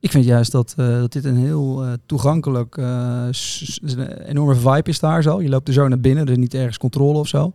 Ik 0.00 0.10
vind 0.10 0.24
juist 0.24 0.52
dat, 0.52 0.74
uh, 0.76 0.86
dat 0.86 1.12
dit 1.12 1.24
een 1.24 1.36
heel 1.36 1.86
uh, 1.86 1.92
toegankelijk, 2.06 2.76
uh, 2.76 3.28
een 3.80 4.22
enorme 4.22 4.54
vibe 4.54 4.90
is 4.90 4.98
daar 4.98 5.22
zo. 5.22 5.42
Je 5.42 5.48
loopt 5.48 5.68
er 5.68 5.74
zo 5.74 5.88
naar 5.88 6.00
binnen, 6.00 6.24
er 6.24 6.30
is 6.32 6.36
niet 6.36 6.54
ergens 6.54 6.78
controle 6.78 7.18
of 7.18 7.28
zo. 7.28 7.52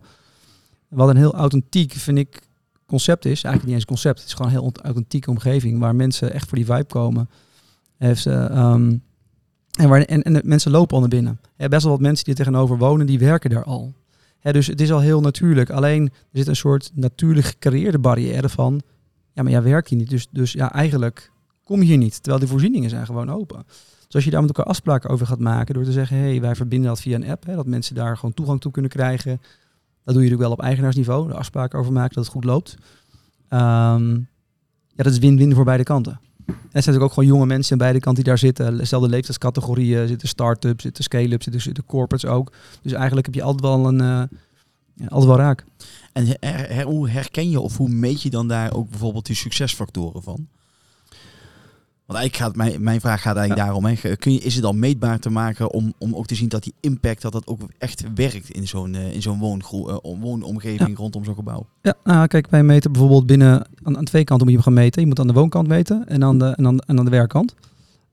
Wat 0.88 1.08
een 1.08 1.16
heel 1.16 1.34
authentiek, 1.34 1.92
vind 1.92 2.18
ik, 2.18 2.42
concept 2.86 3.24
is. 3.24 3.42
Eigenlijk 3.42 3.64
niet 3.64 3.72
eens 3.72 3.82
een 3.82 3.88
concept, 3.88 4.18
het 4.18 4.28
is 4.28 4.34
gewoon 4.34 4.52
een 4.52 4.58
heel 4.58 4.72
authentieke 4.82 5.30
omgeving 5.30 5.78
waar 5.78 5.94
mensen 5.94 6.32
echt 6.32 6.48
voor 6.48 6.58
die 6.58 6.66
vibe 6.66 6.84
komen. 6.84 7.28
Heeft, 7.98 8.24
um, 8.26 9.02
en, 9.78 10.06
en, 10.06 10.22
en 10.22 10.40
mensen 10.44 10.70
lopen 10.70 10.94
al 10.94 11.00
naar 11.00 11.08
binnen. 11.08 11.40
Ja, 11.56 11.68
best 11.68 11.82
wel 11.82 11.92
wat 11.92 12.00
mensen 12.00 12.24
die 12.24 12.34
er 12.34 12.40
tegenover 12.40 12.78
wonen, 12.78 13.06
die 13.06 13.18
werken 13.18 13.50
daar 13.50 13.64
al. 13.64 13.92
Ja, 14.40 14.52
dus 14.52 14.66
het 14.66 14.80
is 14.80 14.92
al 14.92 15.00
heel 15.00 15.20
natuurlijk. 15.20 15.70
Alleen 15.70 16.04
er 16.06 16.38
zit 16.38 16.46
een 16.46 16.56
soort 16.56 16.90
natuurlijk 16.94 17.46
gecreëerde 17.46 17.98
barrière 17.98 18.48
van 18.48 18.82
ja, 19.38 19.44
maar 19.44 19.52
jij 19.52 19.62
werkt 19.62 19.88
hier 19.88 19.98
niet. 19.98 20.10
Dus, 20.10 20.28
dus 20.30 20.52
ja, 20.52 20.72
eigenlijk 20.72 21.30
kom 21.64 21.80
je 21.80 21.86
hier 21.86 21.96
niet. 21.96 22.22
Terwijl 22.22 22.42
de 22.44 22.50
voorzieningen 22.50 22.90
zijn 22.90 23.06
gewoon 23.06 23.30
open. 23.30 23.64
Dus 24.06 24.14
als 24.14 24.24
je 24.24 24.30
daar 24.30 24.40
met 24.40 24.48
elkaar 24.48 24.70
afspraken 24.70 25.10
over 25.10 25.26
gaat 25.26 25.38
maken 25.38 25.74
door 25.74 25.84
te 25.84 25.92
zeggen, 25.92 26.16
hé, 26.16 26.22
hey, 26.22 26.40
wij 26.40 26.54
verbinden 26.54 26.88
dat 26.88 27.00
via 27.00 27.14
een 27.14 27.28
app, 27.28 27.46
hè, 27.46 27.54
dat 27.54 27.66
mensen 27.66 27.94
daar 27.94 28.16
gewoon 28.16 28.34
toegang 28.34 28.60
toe 28.60 28.72
kunnen 28.72 28.90
krijgen. 28.90 29.40
Dat 30.04 30.14
doe 30.14 30.24
je 30.24 30.30
natuurlijk 30.30 30.40
wel 30.40 30.50
op 30.50 30.60
eigenaarsniveau, 30.60 31.28
de 31.28 31.34
afspraken 31.34 31.78
over 31.78 31.92
maken 31.92 32.14
dat 32.14 32.24
het 32.24 32.32
goed 32.32 32.44
loopt. 32.44 32.76
Um, 33.50 34.28
ja, 34.88 35.02
dat 35.04 35.12
is 35.12 35.18
win-win 35.18 35.54
voor 35.54 35.64
beide 35.64 35.82
kanten. 35.82 36.20
En 36.48 36.54
er 36.54 36.82
zijn 36.82 36.94
natuurlijk 36.94 37.04
ook 37.04 37.12
gewoon 37.12 37.28
jonge 37.28 37.46
mensen 37.46 37.72
aan 37.72 37.78
beide 37.78 38.00
kanten 38.00 38.24
die 38.24 38.32
daar 38.32 38.42
zitten. 38.42 38.76
Dezelfde 38.76 39.08
leeftijdscategorieën, 39.08 40.08
zitten 40.08 40.28
start-ups, 40.28 40.82
zitten 40.82 41.04
scale-ups, 41.04 41.46
zitten, 41.46 41.86
corporates 41.86 42.30
ook. 42.30 42.52
Dus 42.82 42.92
eigenlijk 42.92 43.26
heb 43.26 43.34
je 43.34 43.42
altijd 43.42 43.62
wel 43.62 43.86
een, 43.86 44.28
ja, 44.94 45.06
altijd 45.08 45.24
wel 45.24 45.36
raak. 45.36 45.64
En 46.12 46.82
hoe 46.82 47.08
herken 47.08 47.50
je 47.50 47.60
of 47.60 47.76
hoe 47.76 47.88
meet 47.88 48.22
je 48.22 48.30
dan 48.30 48.48
daar 48.48 48.74
ook 48.74 48.90
bijvoorbeeld 48.90 49.26
die 49.26 49.36
succesfactoren 49.36 50.22
van? 50.22 50.48
Want 52.08 52.20
eigenlijk 52.20 52.50
gaat 52.50 52.56
mijn, 52.56 52.82
mijn 52.82 53.00
vraag 53.00 53.22
gaat 53.22 53.36
eigenlijk 53.36 53.66
daarom. 53.66 53.84
Hè. 53.84 54.16
Kun 54.16 54.32
je, 54.32 54.38
is 54.38 54.54
het 54.54 54.62
dan 54.62 54.78
meetbaar 54.78 55.18
te 55.18 55.30
maken 55.30 55.72
om, 55.72 55.92
om 55.98 56.14
ook 56.14 56.26
te 56.26 56.34
zien 56.34 56.48
dat 56.48 56.62
die 56.62 56.74
impact 56.80 57.22
dat 57.22 57.32
dat 57.32 57.46
ook 57.46 57.60
echt 57.78 58.04
werkt 58.14 58.50
in 58.50 58.68
zo'n 58.68 58.94
uh, 58.94 59.14
in 59.14 59.22
zo'n 59.22 59.62
uh, 59.72 59.94
woonomgeving 60.20 60.96
rondom 60.96 61.24
zo'n 61.24 61.34
gebouw? 61.34 61.66
Ja, 61.82 61.94
nou, 62.04 62.26
kijk, 62.26 62.50
wij 62.50 62.62
meten 62.62 62.92
bijvoorbeeld 62.92 63.26
binnen 63.26 63.66
aan, 63.82 63.96
aan 63.96 64.04
twee 64.04 64.24
kanten 64.24 64.46
moet 64.46 64.56
je 64.56 64.62
hem 64.62 64.72
gaan 64.72 64.82
meten. 64.82 65.02
Je 65.02 65.08
moet 65.08 65.20
aan 65.20 65.26
de 65.26 65.32
woonkant 65.32 65.68
meten 65.68 66.06
en 66.06 66.24
aan 66.24 66.38
de, 66.38 66.46
en 66.46 66.66
aan, 66.66 66.78
en 66.78 66.98
aan 66.98 67.04
de 67.04 67.10
werkkant. 67.10 67.54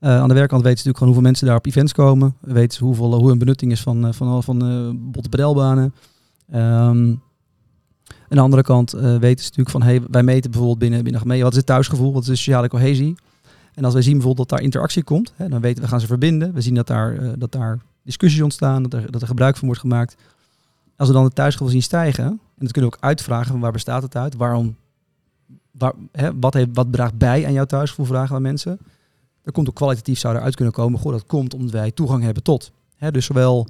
Uh, 0.00 0.20
aan 0.20 0.28
de 0.28 0.34
werkkant 0.34 0.62
weten 0.62 0.78
ze 0.78 0.88
natuurlijk 0.88 0.98
gewoon 0.98 1.12
hoeveel 1.12 1.28
mensen 1.28 1.46
daar 1.46 1.56
op 1.56 1.66
events 1.66 1.92
komen. 1.92 2.36
Weten 2.40 2.78
ze 2.78 2.84
hoeveel, 2.84 3.14
hoe 3.14 3.30
een 3.30 3.38
benutting 3.38 3.72
is 3.72 3.80
van, 3.80 4.14
van, 4.14 4.42
van, 4.42 4.58
van 4.58 5.10
botte 5.12 5.28
pedelbanen. 5.28 5.94
Um, 6.54 7.20
aan 8.28 8.36
de 8.36 8.40
andere 8.40 8.62
kant 8.62 8.94
uh, 8.94 9.00
weten 9.00 9.44
ze 9.44 9.50
natuurlijk 9.50 9.70
van, 9.70 9.82
hey, 9.82 10.02
wij 10.10 10.22
meten 10.22 10.50
bijvoorbeeld 10.50 10.78
binnen, 10.78 11.02
binnen 11.02 11.20
gemeente, 11.20 11.42
wat 11.42 11.52
is 11.52 11.58
het 11.58 11.66
thuisgevoel, 11.66 12.12
wat 12.12 12.22
is 12.22 12.28
de 12.28 12.36
sociale 12.36 12.68
cohesie. 12.68 13.14
En 13.76 13.84
als 13.84 13.92
wij 13.92 14.02
zien 14.02 14.12
bijvoorbeeld 14.12 14.48
dat 14.48 14.58
daar 14.58 14.66
interactie 14.66 15.04
komt, 15.04 15.32
hè, 15.36 15.48
dan 15.48 15.60
weten 15.60 15.82
we, 15.82 15.88
gaan 15.88 16.00
ze 16.00 16.06
verbinden. 16.06 16.52
We 16.52 16.60
zien 16.60 16.74
dat 16.74 16.86
daar, 16.86 17.14
uh, 17.14 17.32
dat 17.38 17.52
daar 17.52 17.78
discussies 18.02 18.42
ontstaan, 18.42 18.82
dat 18.82 18.92
er, 18.92 19.10
dat 19.10 19.20
er 19.20 19.26
gebruik 19.26 19.56
van 19.56 19.66
wordt 19.66 19.80
gemaakt. 19.80 20.16
Als 20.96 21.08
we 21.08 21.14
dan 21.14 21.24
het 21.24 21.34
thuisgevoel 21.34 21.68
zien 21.68 21.82
stijgen, 21.82 22.24
en 22.24 22.40
dat 22.56 22.72
kunnen 22.72 22.90
we 22.90 22.96
ook 22.96 23.04
uitvragen 23.04 23.50
van 23.50 23.60
waar 23.60 23.72
bestaat 23.72 24.02
het 24.02 24.16
uit, 24.16 24.36
waarom, 24.36 24.76
waar, 25.70 25.92
hè, 26.12 26.38
wat, 26.38 26.54
heeft, 26.54 26.68
wat 26.72 26.92
draagt 26.92 27.18
bij 27.18 27.46
aan 27.46 27.52
jouw 27.52 27.64
thuisgevoel, 27.64 28.06
vragen 28.06 28.36
aan 28.36 28.42
mensen. 28.42 28.78
Er 29.42 29.52
komt 29.52 29.68
ook 29.68 29.74
kwalitatief 29.74 30.18
zou 30.18 30.36
eruit 30.36 30.54
kunnen 30.54 30.74
komen, 30.74 31.00
goh, 31.00 31.12
dat 31.12 31.26
komt 31.26 31.54
omdat 31.54 31.70
wij 31.70 31.90
toegang 31.90 32.22
hebben 32.22 32.42
tot. 32.42 32.72
Hè, 32.96 33.10
dus 33.10 33.24
zowel 33.24 33.68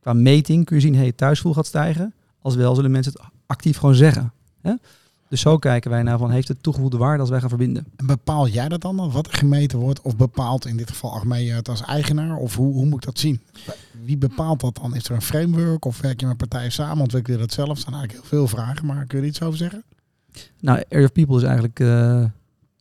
qua 0.00 0.12
meting 0.12 0.64
kun 0.64 0.76
je 0.76 0.82
zien, 0.82 0.94
hey, 0.94 1.12
thuisgevoel 1.12 1.54
gaat 1.54 1.66
stijgen, 1.66 2.14
als 2.38 2.54
wel 2.54 2.74
zullen 2.74 2.90
mensen 2.90 3.12
het 3.12 3.22
actief 3.46 3.78
gewoon 3.78 3.94
zeggen. 3.94 4.32
Hè? 4.60 4.74
Dus 5.28 5.40
zo 5.40 5.58
kijken 5.58 5.90
wij 5.90 6.02
naar 6.02 6.18
van 6.18 6.30
heeft 6.30 6.48
het 6.48 6.62
toegevoegde 6.62 6.96
waarde 6.96 7.20
als 7.20 7.30
wij 7.30 7.40
gaan 7.40 7.48
verbinden. 7.48 7.86
En 7.96 8.06
bepaal 8.06 8.48
jij 8.48 8.68
dat 8.68 8.80
dan, 8.80 9.10
wat 9.10 9.26
er 9.26 9.32
gemeten 9.32 9.78
wordt? 9.78 10.00
Of 10.02 10.16
bepaalt 10.16 10.66
in 10.66 10.76
dit 10.76 10.90
geval 10.90 11.12
Achmea 11.12 11.56
het 11.56 11.68
als 11.68 11.82
eigenaar? 11.82 12.36
Of 12.36 12.56
hoe, 12.56 12.72
hoe 12.72 12.86
moet 12.86 12.98
ik 12.98 13.04
dat 13.04 13.18
zien? 13.18 13.40
Wie 14.04 14.16
bepaalt 14.16 14.60
dat 14.60 14.74
dan? 14.74 14.94
Is 14.94 15.04
er 15.04 15.14
een 15.14 15.22
framework 15.22 15.84
of 15.84 16.00
werk 16.00 16.20
je 16.20 16.26
met 16.26 16.36
partijen 16.36 16.72
samen? 16.72 17.02
Ontwikkel 17.02 17.32
je 17.32 17.38
dat 17.38 17.52
zelf? 17.52 17.70
Er 17.70 17.76
zijn 17.76 17.94
eigenlijk 17.94 18.28
heel 18.30 18.38
veel 18.38 18.48
vragen, 18.48 18.86
maar 18.86 19.06
kun 19.06 19.18
je 19.18 19.24
er 19.24 19.30
iets 19.30 19.42
over 19.42 19.58
zeggen? 19.58 19.84
Nou, 20.60 20.82
Area 20.88 21.04
of 21.04 21.12
People 21.12 21.36
is 21.36 21.42
eigenlijk 21.42 21.80
uh, 21.80 22.24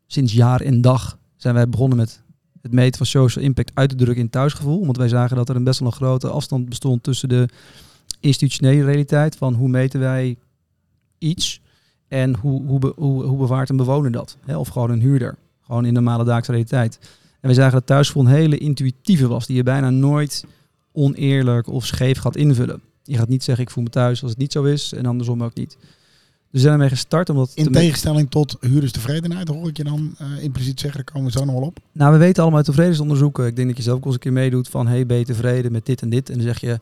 sinds 0.08 0.34
jaar 0.34 0.62
en 0.62 0.82
dag 0.82 1.18
zijn 1.36 1.54
wij 1.54 1.70
begonnen 1.70 1.98
met 1.98 2.24
het 2.62 2.72
meten 2.72 2.98
van 2.98 3.06
social 3.06 3.44
impact 3.44 3.72
uit 3.74 3.90
te 3.90 3.96
drukken 3.96 4.24
in 4.24 4.30
thuisgevoel. 4.30 4.86
Want 4.86 4.98
wij 4.98 5.08
zagen 5.08 5.36
dat 5.36 5.50
er 5.50 5.56
een 5.56 5.64
best 5.64 5.80
wel 5.80 5.88
een 5.88 5.94
grote 5.94 6.30
afstand 6.30 6.70
bestond 6.70 7.04
tussen 7.04 7.30
de 7.30 7.50
institutionele 8.20 8.86
realiteit 8.86 9.36
van 9.36 9.54
hoe 9.54 9.70
meten 9.70 10.00
wij 10.00 10.38
iets 11.18 11.62
en 12.16 12.36
hoe, 12.36 12.66
hoe, 12.66 12.94
hoe, 12.96 13.24
hoe 13.24 13.38
bewaart 13.38 13.70
een 13.70 13.78
bewoner 13.78 14.12
dat? 14.12 14.38
Hè? 14.46 14.58
Of 14.58 14.68
gewoon 14.68 14.92
een 14.92 15.02
huurder, 15.02 15.36
gewoon 15.62 15.86
in 15.86 15.94
de 15.94 16.00
normale 16.00 16.24
dagelijkse 16.24 16.52
realiteit. 16.52 17.00
En 17.42 17.50
we 17.50 17.56
zagen 17.56 17.74
dat 17.74 17.86
thuisgevoel 17.86 18.26
een 18.26 18.32
hele 18.32 18.58
intuïtieve 18.58 19.28
was, 19.28 19.46
die 19.46 19.56
je 19.56 19.64
bijna 19.64 19.90
nooit 19.90 20.46
oneerlijk 20.92 21.68
of 21.68 21.86
scheef 21.86 22.18
gaat 22.18 22.36
invullen. 22.36 22.82
Je 23.04 23.18
gaat 23.18 23.28
niet 23.28 23.44
zeggen 23.44 23.66
ik 23.66 23.72
voel 23.72 23.84
me 23.84 23.90
thuis 23.90 24.22
als 24.22 24.32
het 24.32 24.40
niet 24.40 24.52
zo 24.52 24.64
is 24.64 24.94
en 24.94 25.06
andersom 25.06 25.44
ook 25.44 25.56
niet. 25.56 25.78
we 26.50 26.60
zijn 26.60 26.74
ermee 26.74 26.90
gestart 26.90 27.30
omdat... 27.30 27.52
In 27.56 27.64
te- 27.64 27.70
tegenstelling 27.70 28.30
tot 28.30 28.58
huurderstevredenheid, 28.60 29.48
hoor 29.48 29.68
ik 29.68 29.78
je 29.78 29.84
dan 29.84 30.16
eh, 30.18 30.44
impliciet 30.44 30.80
zeggen, 30.80 31.04
daar 31.04 31.14
komen 31.14 31.32
we 31.32 31.38
zo 31.40 31.46
nog 31.46 31.56
wel 31.56 31.64
op. 31.64 31.80
Nou, 31.92 32.12
we 32.12 32.18
weten 32.18 32.42
allemaal 32.42 32.60
uit 32.60 32.68
tevredensonderzoeken. 32.68 33.46
Ik 33.46 33.56
denk 33.56 33.68
dat 33.68 33.78
je 33.78 33.84
zelf 33.84 33.98
ook 33.98 34.06
eens 34.06 34.14
een 34.14 34.20
keer 34.20 34.34
meedoet 34.34 34.68
van... 34.68 34.88
hey, 34.88 35.06
ben 35.06 35.18
je 35.18 35.26
tevreden 35.26 35.72
met 35.72 35.86
dit 35.86 36.02
en 36.02 36.10
dit? 36.10 36.30
En 36.30 36.36
dan 36.36 36.44
zeg 36.44 36.60
je 36.60 36.80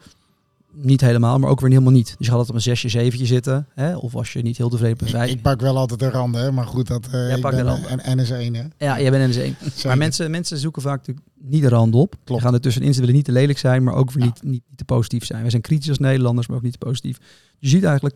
niet 0.76 1.02
helemaal, 1.02 1.40
maar 1.40 1.50
ook 1.50 1.60
weer 1.60 1.70
helemaal 1.70 1.92
niet. 1.92 2.06
Dus 2.08 2.16
je 2.18 2.24
gaat 2.26 2.34
altijd 2.34 2.50
op 2.50 2.56
een 2.56 2.62
zesje, 2.62 2.90
zeventje 2.90 3.26
zitten. 3.26 3.68
Hè? 3.74 3.96
Of 3.96 4.16
als 4.16 4.34
je 4.34 4.42
niet 4.42 4.58
heel 4.58 4.70
tevreden 4.70 5.12
bent. 5.12 5.30
Ik, 5.30 5.42
pak 5.42 5.62
wel 5.62 5.78
altijd 5.78 6.00
de 6.00 6.10
randen, 6.10 6.42
hè, 6.42 6.52
maar 6.52 6.66
goed, 6.66 6.88
dat, 6.88 7.06
eh 7.06 7.12
Jij 7.12 7.36
ik 7.36 7.42
ben 7.42 7.68
een 7.68 8.20
NS1. 8.20 8.56
Hè. 8.56 8.86
Ja, 8.86 9.02
jij 9.02 9.12
bent 9.12 9.36
NS1. 9.36 9.84
Maar 9.88 9.98
mensen, 9.98 10.32
mensen 10.32 10.58
zoeken 10.58 10.82
vaak 10.82 10.98
natuurlijk 10.98 11.28
niet 11.40 11.62
de 11.62 11.70
rand 11.70 11.96
op. 11.96 12.16
Klopt. 12.24 12.42
Ze 12.42 12.46
gaan 12.48 12.56
er 12.56 12.62
tussenin. 12.62 12.94
Ze 12.94 13.00
willen 13.00 13.16
niet 13.16 13.26
te 13.26 13.32
lelijk 13.32 13.58
zijn, 13.60 13.84
maar 13.84 13.94
ook 13.94 14.12
weer 14.12 14.24
Ja. 14.24 14.30
niet, 14.30 14.44
niet, 14.44 14.64
niet 14.68 14.78
te 14.78 14.86
positief 14.86 15.26
zijn. 15.26 15.42
Wij 15.42 15.50
zijn 15.50 15.62
kritisch 15.62 15.90
als 15.90 16.00
Nederlanders, 16.00 16.48
maar 16.48 16.58
ook 16.58 16.64
niet 16.64 16.80
te 16.80 16.86
positief. 16.86 17.18
Je 17.60 17.68
ziet 17.68 17.84
eigenlijk, 17.84 18.16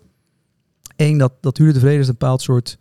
één, 0.95 1.17
dat, 1.17 1.33
dat 1.41 1.57
huurdertevredenheid 1.57 2.09
een 2.09 2.17
bepaald 2.19 2.41
soort 2.41 2.77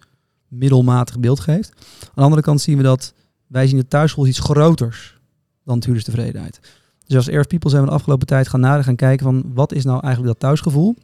middelmatig 0.48 1.18
beeld 1.18 1.40
geeft. 1.40 1.72
Aan 2.02 2.10
de 2.14 2.20
andere 2.20 2.42
kant 2.42 2.60
zien 2.60 2.76
we 2.76 2.82
dat 2.82 3.14
wij 3.46 3.66
zien 3.66 3.78
de 3.78 3.88
thuisschool 3.88 4.26
iets 4.26 4.38
groters 4.38 5.20
dan 5.64 5.82
huurderstevredenheid. 5.84 6.60
Dus 7.06 7.16
als 7.16 7.28
Earth 7.28 7.48
People 7.48 7.70
zijn 7.70 7.82
we 7.82 7.88
de 7.88 7.94
afgelopen 7.94 8.26
tijd 8.26 8.48
gaan 8.48 8.60
nadenken, 8.60 8.84
gaan 8.84 8.96
kijken 8.96 9.24
van 9.26 9.44
wat 9.54 9.72
is 9.72 9.84
nou 9.84 10.00
eigenlijk 10.00 10.32
dat 10.32 10.40
thuisgevoel. 10.40 10.94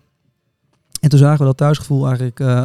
En 1.00 1.08
toen 1.08 1.18
zagen 1.18 1.38
we 1.38 1.44
dat 1.44 1.56
thuisgevoel 1.56 2.06
eigenlijk 2.06 2.40
eh, 2.40 2.62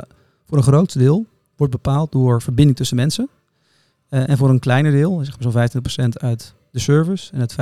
voor 0.47 0.57
een 0.57 0.63
groot 0.63 0.97
deel 0.97 1.25
wordt 1.55 1.73
bepaald 1.73 2.11
door 2.11 2.41
verbinding 2.41 2.77
tussen 2.77 2.95
mensen. 2.97 3.29
Eh, 4.09 4.29
en 4.29 4.37
voor 4.37 4.49
een 4.49 4.59
kleiner 4.59 4.91
deel, 4.91 5.19
zeg 5.23 5.39
maar 5.39 5.51
zo'n 5.51 5.81
25% 6.11 6.17
uit 6.21 6.53
de 6.71 6.79
service 6.79 7.31
en 7.33 7.39
het 7.39 7.53
15% 7.53 7.55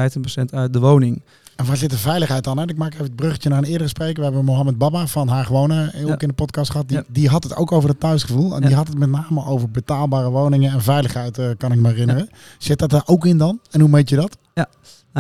uit 0.54 0.74
de 0.74 0.80
woning. 0.80 1.22
En 1.56 1.66
waar 1.66 1.78
zit 1.78 1.90
de 1.90 1.98
veiligheid 1.98 2.44
dan? 2.44 2.58
Hè? 2.58 2.64
Ik 2.68 2.78
maak 2.78 2.94
even 2.94 3.06
het 3.06 3.16
bruggetje 3.16 3.50
naar 3.50 3.58
een 3.58 3.64
eerdere 3.64 3.90
spreker. 3.90 4.18
We 4.18 4.24
hebben 4.24 4.46
Mohammed 4.46 4.78
Baba 4.78 5.08
van 5.08 5.28
Haag 5.28 5.48
Wonen 5.48 5.88
ook 5.88 6.08
Ja. 6.08 6.18
in 6.20 6.28
de 6.28 6.34
podcast 6.34 6.72
gehad. 6.72 6.88
Die, 6.88 6.98
Ja. 6.98 7.04
die 7.08 7.30
had 7.30 7.44
het 7.44 7.56
ook 7.56 7.72
over 7.72 7.90
het 7.90 8.00
thuisgevoel. 8.00 8.56
En 8.56 8.62
Ja. 8.62 8.68
die 8.68 8.76
had 8.76 8.88
het 8.88 8.98
met 8.98 9.10
name 9.10 9.46
over 9.46 9.70
betaalbare 9.70 10.30
woningen 10.30 10.72
en 10.72 10.82
veiligheid, 10.82 11.38
eh, 11.38 11.50
kan 11.58 11.72
ik 11.72 11.80
me 11.80 11.88
herinneren. 11.90 12.30
Zit 12.58 12.80
dat 12.80 12.94
er 12.94 13.02
ook 13.06 13.26
in 13.26 13.38
dan? 13.38 13.60
En 13.72 13.80
hoe 13.80 13.90
meet 13.90 14.10
je 14.10 14.16
dat? 14.16 14.38
Nou 14.54 14.68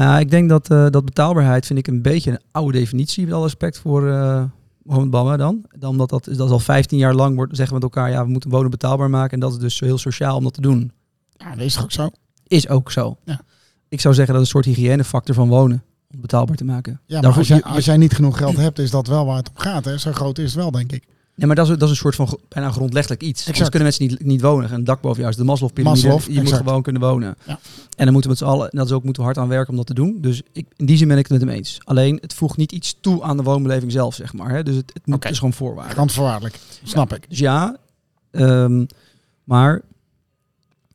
ja, 0.04 0.20
ik 0.20 0.30
denk 0.30 0.50
dat, 0.50 0.70
eh, 0.70 0.90
dat 0.90 1.06
betaalbaarheid 1.06 1.66
vind 1.66 1.80
ik 1.80 1.88
een 1.88 2.02
beetje 2.02 2.32
een 2.32 2.40
oude 2.52 2.78
definitie, 2.78 3.24
met 3.26 3.34
alle 3.34 3.44
respect 3.44 3.80
voor 3.80 4.10
eh 4.10 4.44
Mohammed 4.84 5.10
Bamma 5.12 5.38
dan. 5.38 5.66
dan. 5.80 5.90
Omdat 5.90 6.10
dat, 6.10 6.24
dat 6.26 6.46
is 6.48 6.52
al 6.52 6.60
15 6.60 6.98
jaar 6.98 7.14
lang 7.14 7.36
wordt, 7.36 7.56
zeggen 7.56 7.76
we 7.78 7.84
met 7.86 7.96
elkaar, 7.96 8.12
ja, 8.12 8.24
we 8.26 8.32
moeten 8.32 8.50
wonen 8.50 8.70
betaalbaar 8.72 9.10
maken. 9.10 9.32
En 9.34 9.40
dat 9.40 9.52
is 9.52 9.58
dus 9.60 9.80
heel 9.80 9.98
sociaal 9.98 10.38
om 10.38 10.44
dat 10.44 10.54
te 10.54 10.62
doen. 10.62 10.92
Ja, 11.38 11.50
dat 11.56 11.66
is 11.66 11.82
ook 11.82 11.92
zo? 11.92 12.10
Is 12.48 12.68
ook 12.70 12.92
zo. 12.92 13.18
Ja. 13.24 13.42
Ik 13.90 14.02
zou 14.02 14.14
zeggen 14.14 14.34
dat 14.34 14.44
is 14.44 14.54
een 14.54 14.62
soort 14.64 14.76
hygiënefactor 14.76 15.36
van 15.36 15.48
wonen, 15.48 15.84
om 16.14 16.22
betaalbaar 16.22 16.56
te 16.56 16.66
maken. 16.66 16.92
Ja, 17.06 17.14
maar 17.14 17.22
Daarvoor- 17.22 17.40
als 17.40 17.48
jij, 17.48 17.58
je- 17.58 17.64
als 17.64 17.86
jij 17.86 17.98
niet 17.98 18.14
genoeg 18.14 18.38
geld 18.38 18.58
hebt, 18.58 18.80
is 18.80 18.92
dat 18.92 19.08
wel 19.08 19.26
waar 19.26 19.38
het 19.38 19.50
om 19.50 19.58
gaat. 19.58 19.86
Hè? 19.86 19.98
Zo 19.98 20.12
groot 20.12 20.38
is 20.38 20.46
het 20.46 20.56
wel, 20.56 20.72
denk 20.72 20.92
ik. 20.92 21.04
Nee, 21.36 21.48
maar 21.48 21.56
dat 21.56 21.66
is, 21.70 21.72
dat 21.78 21.82
is 21.84 21.90
een 21.90 21.96
soort 21.96 22.16
van 22.16 22.40
bijna 22.48 22.72
grondleggelijk 22.72 23.22
iets. 23.22 23.40
Anders 23.40 23.48
Exact. 23.50 23.70
kunnen 23.70 23.88
mensen 23.88 24.08
niet, 24.08 24.26
niet 24.26 24.42
wonen. 24.42 24.74
Een 24.74 24.84
dak 24.84 25.02
boven 25.02 25.18
jou 25.20 25.30
is 25.32 25.38
de 25.38 25.44
Maslow-pyramide. 25.44 26.08
Maslow, 26.08 26.34
je 26.36 26.42
moet 26.42 26.54
gewoon 26.54 26.82
kunnen 26.82 27.02
wonen. 27.02 27.36
Ja. 27.46 27.60
En 27.98 28.04
dan 28.06 28.14
moeten 28.14 28.22
we 28.22 28.28
met 28.28 28.38
z'n 28.38 28.44
allen, 28.54 28.70
en 28.70 28.78
dat 28.78 28.86
is 28.88 28.92
ook 28.94 29.04
moeten 29.04 29.22
we 29.22 29.28
hard 29.28 29.42
aan 29.42 29.48
werken 29.48 29.70
om 29.70 29.76
dat 29.76 29.86
te 29.86 29.94
doen. 29.94 30.18
Dus 30.22 30.42
ik, 30.52 30.66
in 30.76 30.86
die 30.86 30.98
zin 30.98 31.08
ben 31.08 31.18
ik 31.18 31.28
het 31.28 31.32
met 31.40 31.48
hem 31.48 31.58
eens. 31.58 31.78
Alleen, 31.84 32.18
het 32.22 32.34
voegt 32.34 32.58
niet 32.58 32.72
iets 32.72 32.98
toe 33.02 33.24
aan 33.24 33.38
de 33.38 33.44
woonbeleving 33.44 33.92
zelf, 33.92 34.16
zeg 34.16 34.34
maar. 34.34 34.50
Hè? 34.50 34.64
Dus 34.64 34.76
het, 34.76 34.92
het 34.94 35.06
moet 35.06 35.24
het 35.24 35.32
is 35.32 35.38
gewoon 35.38 35.54
voorwaarde. 35.54 35.94
Randvoorwaardelijk. 35.94 36.60
Snap 36.84 37.14
ik. 37.14 37.30
Dus 37.30 37.40
ja, 37.40 37.78
ehm, 38.32 38.86
maar 39.44 39.82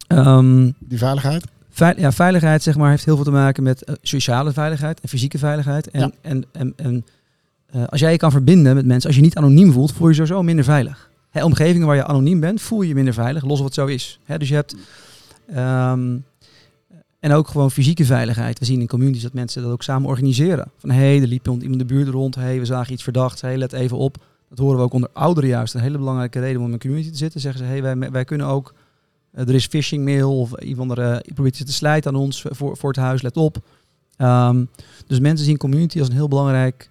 ehm, 0.07 0.71
Die 0.79 0.99
veiligheid. 0.99 1.45
Veil- 1.71 1.99
ja, 2.01 2.13
veiligheid 2.13 2.63
zeg 2.63 2.77
maar, 2.77 2.91
heeft 2.91 3.05
heel 3.05 3.15
veel 3.15 3.25
te 3.25 3.31
maken 3.31 3.63
met 3.63 3.85
eh, 3.85 3.95
sociale 4.03 4.53
veiligheid 4.53 5.01
en 5.01 5.09
fysieke 5.09 5.39
veiligheid. 5.39 5.91
En, 5.91 6.01
Ja. 6.01 6.11
en, 6.21 6.45
en, 6.53 6.73
en 6.77 7.05
eh, 7.73 7.85
als 7.87 8.01
jij 8.01 8.13
je 8.13 8.19
kan 8.19 8.31
verbinden 8.31 8.75
met 8.75 8.87
mensen, 8.87 9.07
als 9.07 9.17
je 9.17 9.23
niet 9.23 9.37
anoniem 9.37 9.73
voelt, 9.73 9.93
voel 9.93 10.09
je 10.09 10.15
je 10.15 10.21
sowieso 10.21 10.43
minder 10.43 10.65
veilig. 10.65 11.11
Hè, 11.31 11.45
omgevingen 11.45 11.87
waar 11.87 11.97
je 11.97 12.05
anoniem 12.05 12.41
bent, 12.41 12.61
voel 12.61 12.83
je 12.83 12.89
je 12.89 12.95
minder 12.95 13.15
veilig, 13.15 13.45
los 13.45 13.59
of 13.59 13.65
het 13.65 13.75
zo 13.75 13.87
is. 13.87 14.21
Hè, 14.25 14.39
dus 14.39 14.49
je 14.49 14.55
hebt... 14.55 14.77
ehm, 15.47 16.17
en 17.21 17.33
ook 17.33 17.49
gewoon 17.49 17.71
fysieke 17.71 18.05
veiligheid. 18.05 18.59
We 18.59 18.65
zien 18.65 18.81
in 18.81 18.87
communities 18.87 19.23
dat 19.23 19.33
mensen 19.33 19.63
dat 19.63 19.73
ook 19.73 19.83
samen 19.83 20.09
organiseren. 20.09 20.71
Van 20.77 20.91
hé, 20.91 20.97
hey, 20.97 21.21
er 21.21 21.27
liep 21.27 21.47
iemand 21.49 21.79
de 21.79 21.85
buurt 21.85 22.09
rond. 22.09 22.35
Hé, 22.35 22.43
hey, 22.43 22.59
we 22.59 22.65
zagen 22.65 22.93
iets 22.93 23.03
verdachts. 23.03 23.41
Hé, 23.41 23.49
hey, 23.49 23.57
let 23.57 23.73
even 23.73 23.97
op. 23.97 24.17
Dat 24.49 24.59
horen 24.59 24.77
we 24.77 24.83
ook 24.83 24.93
onder 24.93 25.11
ouderen 25.13 25.51
juist. 25.51 25.75
Een 25.75 25.81
hele 25.81 25.99
belangrijke 25.99 26.41
reden 26.41 26.61
om 26.61 26.67
in 26.67 26.73
een 26.73 26.79
community 26.79 27.11
te 27.11 27.17
zitten. 27.17 27.41
Zeggen 27.41 27.61
ze, 27.61 27.67
hé, 27.67 27.79
hey, 27.81 27.97
wij, 27.97 28.11
wij 28.11 28.25
kunnen 28.25 28.47
ook 28.47 28.75
eh, 29.33 29.49
er 29.49 29.55
is 29.55 29.67
phishing 29.67 30.05
mail 30.05 30.39
of 30.39 30.51
een 30.55 30.73
of 30.73 30.79
andere 30.79 31.25
probeert 31.35 31.67
te 31.67 31.73
slijten 31.73 32.15
aan 32.15 32.21
ons 32.21 32.45
voor, 32.51 32.77
voor 32.77 32.89
het 32.89 32.99
huis, 32.99 33.23
let 33.23 33.37
op. 33.37 33.59
Ehm, 34.17 34.65
dus 35.07 35.21
mensen 35.21 35.47
zien 35.47 35.57
community 35.57 35.99
als 35.99 36.09
een 36.09 36.15
heel 36.15 36.29
belangrijk, 36.29 36.90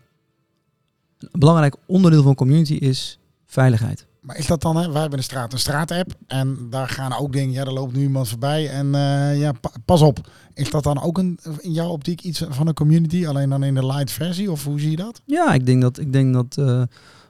een 1.19 1.39
belangrijk 1.39 1.75
onderdeel 1.85 2.23
van 2.23 2.35
community 2.35 2.73
is 2.73 3.19
veiligheid. 3.45 4.07
Maar 4.21 4.37
is 4.37 4.47
dat 4.47 4.61
dan, 4.61 4.75
hè? 4.77 4.91
wij 4.91 5.01
hebben 5.01 5.17
een 5.19 5.23
straat, 5.25 5.53
een 5.53 5.59
straatapp. 5.59 6.13
En 6.27 6.57
daar 6.69 6.89
gaan 6.89 7.13
ook 7.17 7.33
dingen, 7.33 7.51
ja, 7.53 7.65
er 7.65 7.73
loopt 7.73 7.95
nu 7.95 8.01
iemand 8.01 8.27
voorbij. 8.27 8.69
En 8.69 8.95
eh, 8.95 9.39
ja, 9.39 9.51
pa- 9.51 9.71
pas 9.85 10.01
op. 10.01 10.29
Is 10.53 10.69
dat 10.69 10.83
dan 10.83 11.01
ook 11.01 11.17
een, 11.17 11.39
in 11.59 11.71
jouw 11.71 11.89
optiek 11.89 12.21
iets 12.21 12.43
van 12.49 12.67
een 12.67 12.73
community? 12.73 13.27
Alleen 13.27 13.49
dan 13.49 13.63
in 13.63 13.75
de 13.75 13.85
light 13.85 14.11
versie? 14.11 14.51
Of 14.51 14.63
hoe 14.63 14.79
zie 14.79 14.89
je 14.89 14.95
dat? 14.95 15.21
Ja, 15.25 15.53
ik 15.53 15.65
denk 15.65 15.81
dat, 15.81 15.99
ik 15.99 16.13
denk 16.13 16.33
dat 16.33 16.57
eh, 16.57 16.83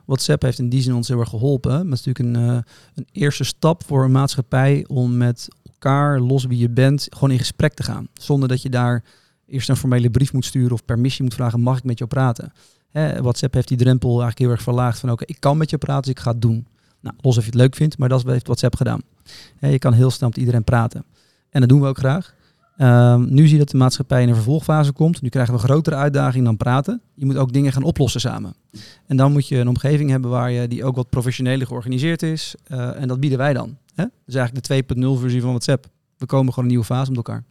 WhatsApp 0.04 0.42
heeft 0.42 0.58
in 0.58 0.68
die 0.68 0.82
zin 0.82 0.94
ons 0.94 1.08
heel 1.08 1.20
erg 1.20 1.28
geholpen. 1.28 1.70
Maar 1.72 1.96
het 1.96 1.98
is 1.98 2.04
natuurlijk 2.04 2.36
een, 2.36 2.48
eh, 2.56 2.62
een 2.94 3.06
eerste 3.12 3.44
stap 3.44 3.84
voor 3.86 4.04
een 4.04 4.12
maatschappij 4.12 4.84
om 4.88 5.16
met 5.16 5.48
elkaar, 5.72 6.20
los 6.20 6.44
wie 6.44 6.58
je 6.58 6.70
bent, 6.70 7.06
gewoon 7.10 7.30
in 7.30 7.38
gesprek 7.38 7.74
te 7.74 7.82
gaan. 7.82 8.08
Zonder 8.14 8.48
dat 8.48 8.62
je 8.62 8.70
daar 8.70 9.04
eerst 9.46 9.68
een 9.68 9.76
formele 9.76 10.10
brief 10.10 10.32
moet 10.32 10.44
sturen 10.44 10.72
of 10.72 10.84
permissie 10.84 11.24
moet 11.24 11.34
vragen, 11.34 11.60
mag 11.60 11.78
ik 11.78 11.84
met 11.84 11.98
jou 11.98 12.10
praten? 12.10 12.52
Hè, 12.90 13.22
WhatsApp 13.22 13.54
heeft 13.54 13.68
die 13.68 13.76
drempel 13.76 14.08
eigenlijk 14.08 14.38
heel 14.38 14.50
erg 14.50 14.62
verlaagd 14.62 14.98
van 14.98 15.10
oké, 15.10 15.24
ik 15.26 15.40
kan 15.40 15.56
met 15.56 15.70
je 15.70 15.78
praten, 15.78 16.02
dus 16.02 16.10
ik 16.10 16.20
ga 16.20 16.30
het 16.30 16.42
doen. 16.42 16.66
Nou, 17.00 17.16
los 17.20 17.36
of 17.36 17.42
je 17.42 17.50
het 17.50 17.58
leuk 17.58 17.74
vindt, 17.74 17.98
maar 17.98 18.08
dat 18.08 18.18
is 18.18 18.24
wat 18.24 18.32
heeft 18.32 18.46
WhatsApp 18.46 18.76
gedaan. 18.76 19.02
Hè, 19.56 19.68
je 19.68 19.78
kan 19.78 19.92
heel 19.92 20.10
snel 20.10 20.28
met 20.28 20.38
iedereen 20.38 20.64
praten. 20.64 21.04
En 21.50 21.60
dat 21.60 21.68
doen 21.68 21.80
we 21.80 21.86
ook 21.86 21.98
graag. 21.98 22.34
Ehm, 22.76 23.34
nu 23.34 23.42
zie 23.42 23.52
je 23.52 23.58
dat 23.58 23.70
de 23.70 23.76
maatschappij 23.76 24.22
in 24.22 24.28
een 24.28 24.34
vervolgfase 24.34 24.92
komt. 24.92 25.22
Nu 25.22 25.28
krijgen 25.28 25.54
we 25.54 25.60
een 25.60 25.68
grotere 25.68 25.96
uitdaging 25.96 26.44
dan 26.44 26.56
praten. 26.56 27.00
Je 27.14 27.26
moet 27.26 27.36
ook 27.36 27.52
dingen 27.52 27.72
gaan 27.72 27.82
oplossen 27.82 28.20
samen. 28.20 28.54
En 29.06 29.16
dan 29.16 29.32
moet 29.32 29.48
je 29.48 29.58
een 29.58 29.68
omgeving 29.68 30.10
hebben 30.10 30.30
waar 30.30 30.50
je 30.50 30.68
die 30.68 30.84
ook 30.84 30.96
wat 30.96 31.10
professioneler 31.10 31.66
georganiseerd 31.66 32.22
is. 32.22 32.54
Eh, 32.64 33.00
en 33.00 33.08
dat 33.08 33.20
bieden 33.20 33.38
wij 33.38 33.52
dan. 33.52 33.76
Hè? 33.94 34.04
Dus 34.24 34.34
eigenlijk 34.34 34.66
de 34.66 34.74
2.0 34.74 35.18
versie 35.20 35.40
van 35.40 35.50
WhatsApp. 35.50 35.86
We 36.16 36.26
komen 36.26 36.48
gewoon 36.48 36.64
een 36.64 36.70
nieuwe 36.70 36.86
fase 36.86 37.08
met 37.08 37.16
elkaar. 37.16 37.44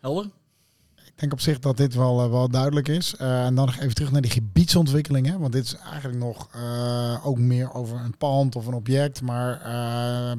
Helder? 0.00 0.30
Ik 1.14 1.20
denk 1.20 1.32
op 1.32 1.40
zich 1.40 1.58
dat 1.58 1.76
dit 1.76 1.94
wel, 1.94 2.22
eh, 2.24 2.30
wel 2.30 2.48
duidelijk 2.48 2.88
is. 2.88 3.16
Eh, 3.16 3.44
en 3.44 3.54
dan 3.54 3.66
nog 3.66 3.76
even 3.76 3.94
terug 3.94 4.12
naar 4.12 4.20
die 4.20 4.30
gebiedsontwikkelingen. 4.30 5.40
Want 5.40 5.52
dit 5.52 5.64
is 5.64 5.74
eigenlijk 5.76 6.18
nog 6.18 6.48
eh, 6.54 7.26
ook 7.26 7.38
meer 7.38 7.74
over 7.74 7.96
een 8.00 8.16
pand 8.16 8.56
of 8.56 8.66
een 8.66 8.74
object. 8.74 9.22
Maar 9.22 9.58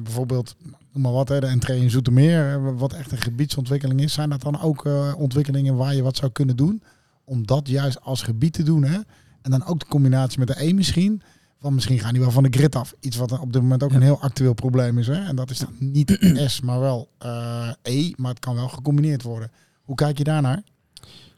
bijvoorbeeld, 0.02 0.56
noem 0.92 1.02
maar 1.02 1.12
wat, 1.12 1.28
hè, 1.28 1.40
de 1.40 1.46
entree 1.46 1.80
in 1.82 1.90
Zoetermeer. 1.90 2.76
Wat 2.76 2.92
echt 2.92 3.12
een 3.12 3.18
gebiedsontwikkeling 3.18 4.00
is. 4.00 4.12
Zijn 4.12 4.30
dat 4.30 4.42
dan 4.42 4.60
ook 4.60 4.88
ontwikkelingen 5.16 5.76
waar 5.76 5.94
je 5.94 6.02
wat 6.02 6.16
zou 6.16 6.32
kunnen 6.32 6.56
doen? 6.56 6.82
Om 7.24 7.46
dat 7.46 7.68
juist 7.68 8.00
als 8.00 8.22
gebied 8.22 8.52
te 8.52 8.62
doen. 8.62 8.82
Hè? 8.84 8.98
En 9.42 9.50
dan 9.50 9.64
ook 9.66 9.80
de 9.80 9.86
combinatie 9.86 10.38
met 10.38 10.48
de 10.48 10.64
E 10.64 10.72
misschien. 10.72 11.22
Want 11.60 11.74
misschien 11.74 11.98
gaan 11.98 12.12
die 12.12 12.22
wel 12.22 12.30
van 12.30 12.42
de 12.42 12.48
grid 12.58 12.76
af. 12.76 12.94
Iets 13.00 13.16
wat 13.16 13.38
op 13.38 13.52
dit 13.52 13.62
moment 13.62 13.82
ook 13.82 13.90
Ja. 13.90 13.96
een 13.96 14.02
heel 14.02 14.20
actueel 14.20 14.54
probleem 14.54 14.98
is. 14.98 15.06
Hè? 15.06 15.24
En 15.24 15.36
dat 15.36 15.50
is 15.50 15.58
dan 15.58 15.74
niet 15.78 16.18
S, 16.46 16.60
maar 16.60 16.80
wel 16.80 17.08
E. 17.82 18.12
Maar 18.16 18.30
het 18.30 18.38
kan 18.40 18.54
wel 18.54 18.68
gecombineerd 18.68 19.22
worden. 19.22 19.50
Hoe 19.86 19.94
kijk 19.94 20.18
je 20.18 20.24
daarnaar? 20.24 20.62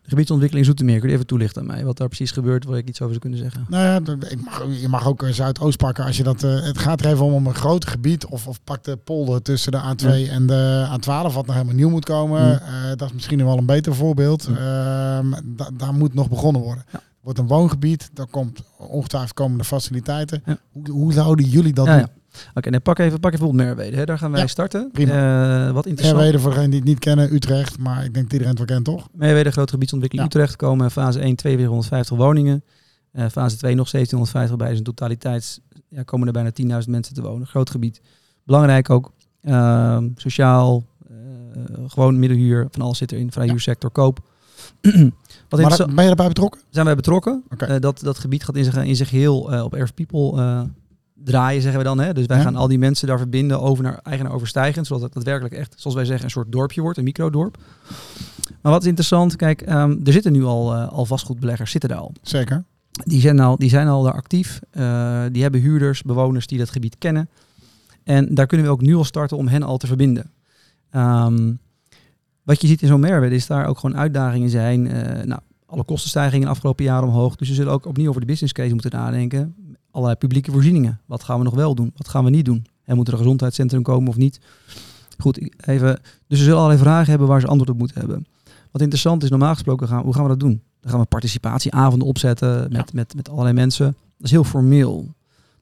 De 0.03 0.15
gebiedsontwikkeling 0.15 0.67
Zoetermeer. 0.67 0.99
Kun 1.01 1.09
je 1.09 1.15
even 1.15 1.27
toelichten 1.27 1.61
aan 1.63 1.67
mij 1.69 1.85
wat 1.85 1.97
daar 1.97 2.07
precies 2.09 2.31
gebeurt, 2.31 2.65
waar 2.65 2.77
ik 2.79 2.89
iets 2.89 3.01
over 3.01 3.15
zou 3.15 3.21
kunnen 3.21 3.39
zeggen? 3.39 3.67
Nou 3.69 3.85
ja, 3.85 4.01
d- 4.17 4.33
ik 4.33 4.45
mag, 4.45 4.65
je 4.81 4.89
mag 4.89 5.07
ook 5.07 5.23
eh, 5.23 5.33
Zuidoost 5.33 5.79
pakken 5.79 6.05
als 6.05 6.17
je 6.17 6.23
dat. 6.23 6.43
eh, 6.43 6.61
het 6.63 6.79
gaat 6.79 7.01
er 7.01 7.07
even 7.07 7.25
om, 7.25 7.33
om 7.33 7.47
een 7.47 7.55
groot 7.55 7.87
gebied. 7.87 8.27
Of, 8.27 8.47
of 8.47 8.61
pak 8.65 8.85
de 8.85 8.97
polder 8.97 9.43
tussen 9.43 9.73
de 9.73 9.79
A2 9.97 10.31
en 10.31 10.47
de 10.47 10.87
A12, 11.01 11.05
wat 11.35 11.47
nog 11.47 11.53
helemaal 11.55 11.75
nieuw 11.75 11.89
moet 11.91 12.05
komen. 12.05 12.63
Eh, 12.63 12.69
dat 12.97 13.09
is 13.09 13.13
misschien 13.15 13.45
wel 13.45 13.59
een 13.59 13.67
beter 13.67 13.95
voorbeeld. 13.95 14.47
Ehm, 14.47 15.31
da- 15.45 15.71
daar 15.77 15.95
moet 15.95 16.15
nog 16.15 16.29
begonnen 16.29 16.63
worden. 16.63 16.85
Wordt 17.21 17.39
een 17.39 17.47
woongebied, 17.47 18.11
daar 18.13 18.27
komt 18.27 18.61
ongetwijfeld 18.79 19.35
komende 19.35 19.65
faciliteiten. 19.65 20.43
Hoe, 20.73 20.91
hoe 20.91 21.13
zouden 21.13 21.45
jullie 21.47 21.73
dat 21.73 21.87
doen? 21.99 22.09
Oké, 22.55 22.71
nee, 22.71 22.81
pak 22.81 22.99
even, 22.99 23.21
pak 23.21 23.33
even 23.33 23.47
bijvoorbeeld 23.47 23.77
Merwede. 23.77 23.97
Hè. 23.97 24.05
Daar 24.05 24.19
gaan 24.19 24.31
wij 24.31 24.41
Ja, 24.41 24.47
starten. 24.47 24.89
prima. 24.93 25.67
Eh, 25.67 25.73
wat 25.73 25.87
interessant. 25.87 26.19
Merwede, 26.19 26.39
voor 26.43 26.51
degenen 26.51 26.71
die 26.71 26.79
het 26.81 26.89
niet 26.89 26.99
kennen, 26.99 27.33
Utrecht. 27.35 27.79
Maar 27.79 28.05
ik 28.05 28.13
denk 28.15 28.25
dat 28.25 28.33
iedereen 28.33 28.49
het 28.49 28.59
wel 28.59 28.67
kent, 28.67 28.85
toch? 28.85 29.09
Merwede, 29.13 29.51
grote 29.51 29.73
gebiedsontwikkeling 29.73 30.33
Ja. 30.33 30.41
Utrecht. 30.41 30.57
Komen 30.57 30.91
fase 30.91 31.21
1, 31.21 31.37
250 31.37 32.17
woningen. 32.17 32.65
Eh, 33.13 33.27
fase 33.33 33.57
2 33.57 33.75
nog 33.75 33.89
1750 33.89 34.57
bij. 34.57 34.69
Dus 34.69 34.79
in 34.79 34.85
totaliteit 34.85 35.61
ja, 35.89 36.03
komen 36.03 36.27
er 36.27 36.33
bijna 36.33 36.51
10.000 36.85 36.91
mensen 36.91 37.15
te 37.15 37.23
wonen. 37.23 37.47
Groot 37.47 37.71
gebied. 37.71 38.01
Belangrijk 38.45 38.91
ook. 38.91 39.13
ehm, 39.43 40.09
sociaal. 40.17 40.85
eh, 41.09 41.15
gewoon 41.87 42.19
middenhuur. 42.19 42.67
Van 42.71 42.83
alles 42.83 42.99
zit 42.99 43.13
erin. 43.13 43.33
Vrijhuursector, 43.33 43.91
koop. 43.91 44.19
Wat 45.49 45.61
Maar 45.61 45.87
ben 45.95 46.05
je 46.05 46.11
erbij 46.11 46.29
betrokken? 46.29 46.61
zijn 46.71 46.85
wij 46.87 46.95
betrokken. 46.95 47.43
Dat, 47.81 48.01
dat 48.01 48.19
gebied 48.19 48.45
gaat 48.45 48.57
in 48.57 48.65
zich, 48.65 48.77
in 48.85 48.97
zich 48.97 49.11
heel 49.11 49.39
op 49.65 49.75
Earth 49.75 49.95
People 49.95 50.67
draaien, 51.25 51.63
zeggen 51.63 51.81
we 51.81 51.87
dan. 51.87 51.99
Hè? 52.01 52.13
Dus 52.15 52.27
wij 52.27 52.37
Ja. 52.37 52.43
gaan 52.43 52.57
al 52.57 52.69
die 52.69 52.79
mensen 52.79 53.07
daar 53.09 53.19
verbinden 53.19 53.61
over 53.61 53.85
naar 53.85 54.01
eigenaar 54.03 54.33
overstijgend, 54.35 54.87
zodat 54.87 55.03
het 55.03 55.13
daadwerkelijk 55.13 55.55
echt, 55.55 55.75
zoals 55.77 55.97
wij 55.97 56.05
zeggen, 56.05 56.25
een 56.25 56.31
soort 56.31 56.53
dorpje 56.53 56.81
wordt, 56.81 56.99
een 56.99 57.05
microdorp. 57.05 57.57
Maar 58.63 58.73
wat 58.73 58.83
is 58.83 58.89
interessant, 58.89 59.37
kijk, 59.37 59.63
ehm, 59.63 59.97
er 60.05 60.13
zitten 60.13 60.33
nu 60.33 60.45
al, 60.45 60.75
eh, 60.75 60.89
al 60.89 61.05
vastgoedbeleggers, 61.05 61.71
zitten 61.71 61.91
daar 61.91 61.99
al. 61.99 62.13
Zeker. 62.23 62.65
Die 63.05 63.21
zijn 63.21 63.41
al, 63.41 63.57
die 63.57 63.69
zijn 63.69 63.89
al 63.89 64.03
daar 64.03 64.13
actief. 64.13 64.61
Eh, 64.71 65.23
die 65.33 65.43
hebben 65.43 65.61
huurders, 65.61 66.03
bewoners 66.03 66.47
die 66.47 66.59
dat 66.59 66.71
gebied 66.71 66.97
kennen. 66.99 67.29
En 68.05 68.35
daar 68.35 68.47
kunnen 68.47 68.67
we 68.67 68.73
ook 68.73 68.81
nu 68.83 68.95
al 68.95 69.05
starten 69.05 69.37
om 69.37 69.49
hen 69.49 69.63
al 69.63 69.77
te 69.79 69.87
verbinden. 69.87 70.31
Ehm, 70.91 71.53
wat 72.43 72.61
je 72.61 72.67
ziet 72.67 72.83
in 72.83 72.89
zo'n 72.89 73.01
Merwede 73.01 73.35
is 73.35 73.47
daar 73.47 73.67
ook 73.67 73.79
gewoon 73.79 73.97
uitdagingen 73.97 74.51
zijn. 74.51 74.89
Eh, 74.91 75.25
nou, 75.25 75.41
alle 75.67 75.85
kostenstijgingen 75.85 76.45
de 76.47 76.53
afgelopen 76.53 76.85
jaren 76.85 77.09
omhoog. 77.09 77.37
Dus 77.37 77.49
we 77.49 77.55
zullen 77.55 77.73
ook 77.73 77.87
opnieuw 77.87 78.09
over 78.09 78.21
de 78.21 78.27
business 78.27 78.53
case 78.53 78.73
moeten 78.73 78.91
nadenken. 78.91 79.55
Allerlei 79.99 80.21
publieke 80.21 80.53
voorzieningen. 80.53 81.01
Wat 81.07 81.23
gaan 81.23 81.39
we 81.39 81.45
nog 81.45 81.55
wel 81.55 81.75
doen? 81.75 81.93
Wat 81.97 82.09
gaan 82.09 82.25
we 82.25 82.31
niet 82.31 82.45
doen? 82.45 82.67
En 82.85 82.97
moet 82.97 83.07
er 83.07 83.13
een 83.13 83.19
gezondheidscentrum 83.19 83.83
komen 83.83 84.09
of 84.09 84.17
niet? 84.17 84.41
Goed, 85.19 85.39
even. 85.67 86.01
Dus 86.27 86.39
we 86.39 86.45
zullen 86.45 86.57
allerlei 86.57 86.81
vragen 86.81 87.11
hebben 87.11 87.29
waar 87.29 87.41
ze 87.41 87.47
antwoord 87.47 87.71
op 87.71 87.79
moeten 87.79 87.99
hebben. 87.99 88.27
Wat 88.71 88.81
interessant 88.81 89.23
is, 89.23 89.31
normaal 89.31 89.53
gesproken, 89.53 89.89
gaan, 89.89 90.03
hoe 90.03 90.15
gaan 90.15 90.23
we 90.23 90.29
dat 90.29 90.41
doen? 90.41 90.63
Dan 90.81 90.91
gaan 90.91 91.01
we 91.01 91.07
participatieavonden 91.07 92.09
opzetten 92.09 92.73
met, 92.73 92.93
met, 92.93 93.15
met 93.15 93.29
allerlei 93.29 93.55
mensen. 93.55 93.87
Dat 93.87 94.27
is 94.27 94.31
heel 94.31 94.45
formeel. 94.45 94.97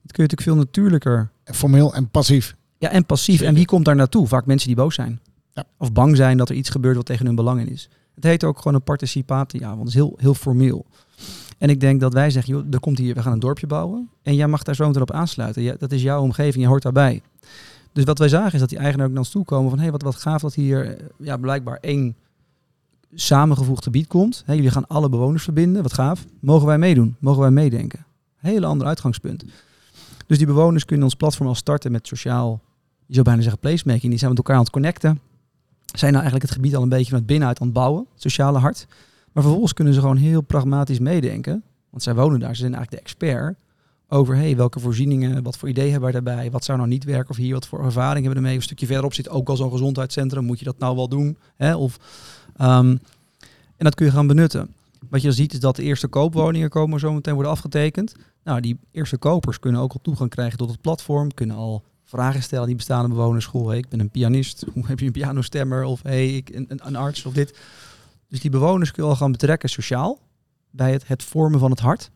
Dat 0.03 0.13
kun 0.13 0.23
je 0.25 0.31
natuurlijk 0.31 0.43
veel 0.43 0.57
natuurlijker 0.57 1.31
Formeel 1.45 1.95
en 1.95 2.09
passief. 2.09 2.57
ja, 2.79 2.91
en 2.91 3.07
passief. 3.07 3.41
En 3.41 3.55
wie 3.55 3.67
komt 3.67 3.85
daar 3.85 3.97
naartoe? 3.97 4.27
Vaak 4.27 4.47
mensen 4.47 4.69
die 4.69 4.77
boos 4.77 4.95
zijn. 4.95 5.21
Ja. 5.53 5.65
Of 5.79 5.93
bang 5.93 6.17
zijn 6.17 6.37
dat 6.37 6.49
er 6.49 6.55
iets 6.55 6.71
gebeurt 6.71 6.97
wat 6.97 7.07
tegen 7.07 7.27
hun 7.27 7.35
belang 7.35 7.61
in 7.61 7.69
is. 7.69 7.89
Het 8.15 8.25
heet 8.25 8.45
ook 8.45 8.57
gewoon 8.57 8.75
een 8.75 8.83
participatieavond. 8.83 9.79
Het 9.79 9.89
is 9.89 9.95
heel, 9.95 10.15
heel 10.17 10.35
formeel. 10.35 10.87
En 11.59 11.71
ik 11.71 11.81
denk 11.81 12.01
dat 12.01 12.13
wij 12.13 12.31
zeggen, 12.31 12.55
joh, 12.55 12.65
er 12.71 12.81
komt 12.81 12.99
hier, 12.99 13.15
we 13.15 13.23
gaan 13.23 13.33
een 13.33 13.39
dorpje 13.39 13.67
bouwen. 13.67 14.11
En 14.23 14.35
jij 14.35 14.47
mag 14.47 14.63
daar 14.63 14.75
zo 14.75 14.87
meteen 14.87 15.03
op 15.03 15.11
aansluiten. 15.11 15.63
Ja, 15.63 15.75
dat 15.79 15.93
is 15.93 16.03
jouw 16.03 16.23
omgeving, 16.23 16.65
je 16.65 16.69
hoort 16.69 16.83
daarbij. 16.83 17.23
Dus 17.93 18.05
wat 18.05 18.19
wij 18.19 18.29
zagen 18.29 18.53
is 18.53 18.61
dat 18.61 18.69
die 18.69 18.79
eigenaar 18.79 19.07
ook 19.07 19.13
naar 19.13 19.23
ons 19.23 19.31
toe 19.31 19.45
komen 19.45 19.69
van, 19.69 19.79
hé, 19.79 19.85
hey, 19.85 19.93
wat, 19.93 20.03
wat 20.03 20.17
gaaf 20.17 20.41
dat 20.41 20.55
hier 20.55 20.87
eh, 20.87 21.05
ja, 21.19 21.37
blijkbaar 21.37 21.79
één 21.81 22.17
samengevoegd 23.15 23.83
gebied 23.83 24.07
komt. 24.07 24.43
Hé, 24.47 24.53
jullie 24.53 24.71
gaan 24.71 24.87
alle 24.87 25.09
bewoners 25.09 25.43
verbinden, 25.45 25.83
wat 25.83 25.93
gaaf. 25.93 26.25
Mogen 26.41 26.67
wij 26.67 26.79
meedoen? 26.79 27.17
Mogen 27.19 27.41
wij 27.41 27.51
meedenken? 27.51 28.07
Hele 28.37 28.67
ander 28.67 28.87
uitgangspunt. 28.87 29.45
Dus 30.27 30.39
die 30.39 30.47
bewoners 30.47 30.85
kunnen 30.85 31.05
ons 31.05 31.15
platform 31.15 31.49
al 31.49 31.55
starten 31.55 31.93
met 31.93 32.07
sociaal, 32.07 32.61
je 33.07 33.13
zou 33.13 33.25
bijna 33.25 33.43
zeggen 33.43 33.61
placemaking. 33.61 34.11
Die 34.11 34.19
zijn 34.19 34.31
met 34.31 34.39
elkaar 34.39 34.57
aan 34.57 34.63
het 34.63 34.73
connecten. 34.73 35.21
Zijn 35.85 36.13
nou 36.13 36.25
eigenlijk 36.25 36.43
het 36.43 36.55
gebied 36.55 36.77
al 36.77 36.83
een 36.83 36.89
beetje 36.89 37.11
van 37.11 37.19
het 37.19 37.27
binnenuit 37.27 37.61
aan 37.61 37.67
het 37.67 37.77
bouwen, 37.77 38.07
het 38.13 38.23
sociale 38.23 38.59
hart. 38.59 38.87
Maar 39.37 39.45
vervolgens 39.45 39.75
kunnen 39.75 39.95
ze 39.95 40.01
gewoon 40.01 40.17
heel 40.17 40.41
pragmatisch 40.41 40.99
meedenken. 40.99 41.63
Want 41.91 42.03
zij 42.03 42.15
wonen 42.15 42.41
daar, 42.41 42.55
ze 42.55 42.61
zijn 42.61 42.75
eigenlijk 42.75 43.03
de 43.03 43.09
expert 43.09 43.57
over 44.09 44.37
hey, 44.37 44.57
welke 44.57 44.81
voorzieningen, 44.81 45.43
wat 45.43 45.57
voor 45.57 45.69
ideeën 45.69 45.91
hebben 45.91 46.13
we 46.13 46.23
daarbij, 46.23 46.51
wat 46.51 46.65
zou 46.65 46.79
nou 46.79 46.91
niet 46.91 47.05
werken 47.05 47.31
of 47.31 47.37
hier, 47.37 47.53
wat 47.53 47.67
voor 47.67 47.85
ervaring 47.85 48.25
hebben 48.25 48.31
we 48.31 48.37
ermee. 48.37 48.55
Een 48.55 48.63
stukje 48.63 48.87
verderop 48.87 49.15
zit 49.15 49.29
ook 49.29 49.49
al 49.49 49.57
zo'n 49.57 49.71
gezondheidscentrum, 49.71 50.45
moet 50.45 50.59
je 50.59 50.65
dat 50.65 50.79
nou 50.79 50.97
wel 50.97 51.09
doen? 51.09 51.37
Hè? 51.57 51.75
Of, 51.75 51.97
ehm, 52.57 52.97
en 53.77 53.85
dat 53.85 53.95
kun 53.95 54.07
je 54.07 54.13
gaan 54.13 54.27
benutten. 54.27 54.75
Wat 55.11 55.23
je 55.23 55.33
ziet 55.33 55.53
is 55.53 55.61
dat 55.61 55.77
de 55.77 55.83
eerste 55.83 56.09
koopwoningen 56.09 56.69
komen 56.69 57.01
zo 57.01 57.13
meteen 57.13 57.35
worden 57.35 57.53
afgetekend. 57.53 58.15
Nou, 58.45 58.61
die 58.61 58.79
eerste 58.91 59.17
kopers 59.17 59.59
kunnen 59.59 59.81
ook 59.81 59.93
al 59.93 60.01
toegang 60.03 60.31
krijgen 60.31 60.59
tot 60.59 60.71
het 60.71 60.81
platform, 60.81 61.35
kunnen 61.35 61.57
al 61.57 61.83
vragen 62.05 62.43
stellen 62.43 62.67
die 62.67 62.77
bestaande 62.77 63.09
bewoners. 63.09 63.47
Goh, 63.47 63.69
hey, 63.69 63.79
ik 63.79 63.89
ben 63.89 64.01
een 64.01 64.11
pianist, 64.11 64.65
hoe 64.73 64.87
heb 64.87 64.99
je 64.99 65.07
een 65.07 65.13
pianostemmer? 65.13 65.85
Of 65.85 66.03
hey, 66.03 66.37
ik, 66.37 66.49
een, 66.49 66.67
een 66.69 66.97
arts 66.97 67.25
of 67.25 67.33
dit. 67.33 67.59
Dus 68.29 68.41
die 68.41 68.51
bewoners 68.51 68.91
kun 68.91 69.03
je 69.05 69.09
al 69.09 69.17
gaan 69.17 69.33
betrekken 69.33 69.69
sociaal 69.69 70.19
bij 70.71 70.93
het, 70.93 71.09
het 71.09 71.23
vormen 71.23 71.61
van 71.61 71.71
het 71.71 71.81
hart. 71.81 72.11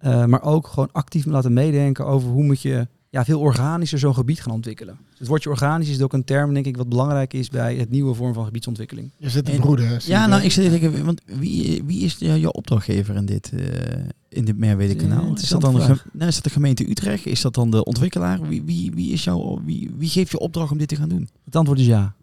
Uh, 0.00 0.24
maar 0.24 0.42
ook 0.42 0.66
gewoon 0.66 0.88
actief 0.92 1.24
laten 1.24 1.52
meedenken 1.52 2.06
over 2.06 2.28
hoe 2.30 2.44
moet 2.44 2.62
je 2.62 2.88
ja, 3.10 3.24
veel 3.24 3.40
organischer 3.40 3.98
zo'n 3.98 4.14
gebied 4.14 4.40
gaan 4.40 4.52
ontwikkelen. 4.52 4.98
Dus 5.10 5.18
het 5.18 5.28
woordje 5.28 5.50
organisch 5.50 5.88
is 5.88 6.02
ook 6.02 6.12
een 6.12 6.24
term, 6.24 6.54
denk 6.54 6.66
ik, 6.66 6.76
wat 6.76 6.88
belangrijk 6.88 7.32
is 7.32 7.48
bij 7.48 7.76
het 7.76 7.90
nieuwe 7.90 8.14
vorm 8.14 8.34
van 8.34 8.44
gebiedsontwikkeling. 8.44 9.10
Je 9.16 9.30
zit 9.30 9.46
de 9.46 9.56
broeder. 9.56 10.02
Ja, 10.06 10.26
nou, 10.26 10.42
ik 10.42 10.52
zit 10.52 10.64
even 10.64 10.80
denken, 10.80 11.04
want 11.04 11.20
wie, 11.24 11.84
wie 11.84 12.04
is 12.04 12.16
jouw 12.18 12.50
opdrachtgever 12.50 13.16
in 13.16 13.26
dit, 13.26 13.52
eh 13.52 14.08
in 14.28 14.44
dit 14.44 14.56
Merwede 14.56 14.94
kanaal? 14.94 15.26
Ja, 15.26 15.34
is 15.34 15.48
dat 15.48 15.60
dan 15.60 15.74
de, 15.74 15.96
nou, 16.12 16.28
is 16.28 16.34
dat 16.34 16.44
de 16.44 16.50
gemeente 16.50 16.90
Utrecht? 16.90 17.26
Is 17.26 17.40
dat 17.40 17.54
dan 17.54 17.70
de 17.70 17.84
ontwikkelaar? 17.84 18.48
Wie, 18.48 18.62
wie, 18.62 18.90
wie, 18.94 19.12
is 19.12 19.24
jouw, 19.24 19.60
wie, 19.64 19.90
wie 19.96 20.08
geeft 20.08 20.30
je 20.30 20.38
opdracht 20.38 20.70
om 20.70 20.78
dit 20.78 20.88
te 20.88 20.96
gaan 20.96 21.08
doen? 21.08 21.28
Het 21.44 21.56
antwoord 21.56 21.78
is 21.78 21.86
ja. 21.86 22.14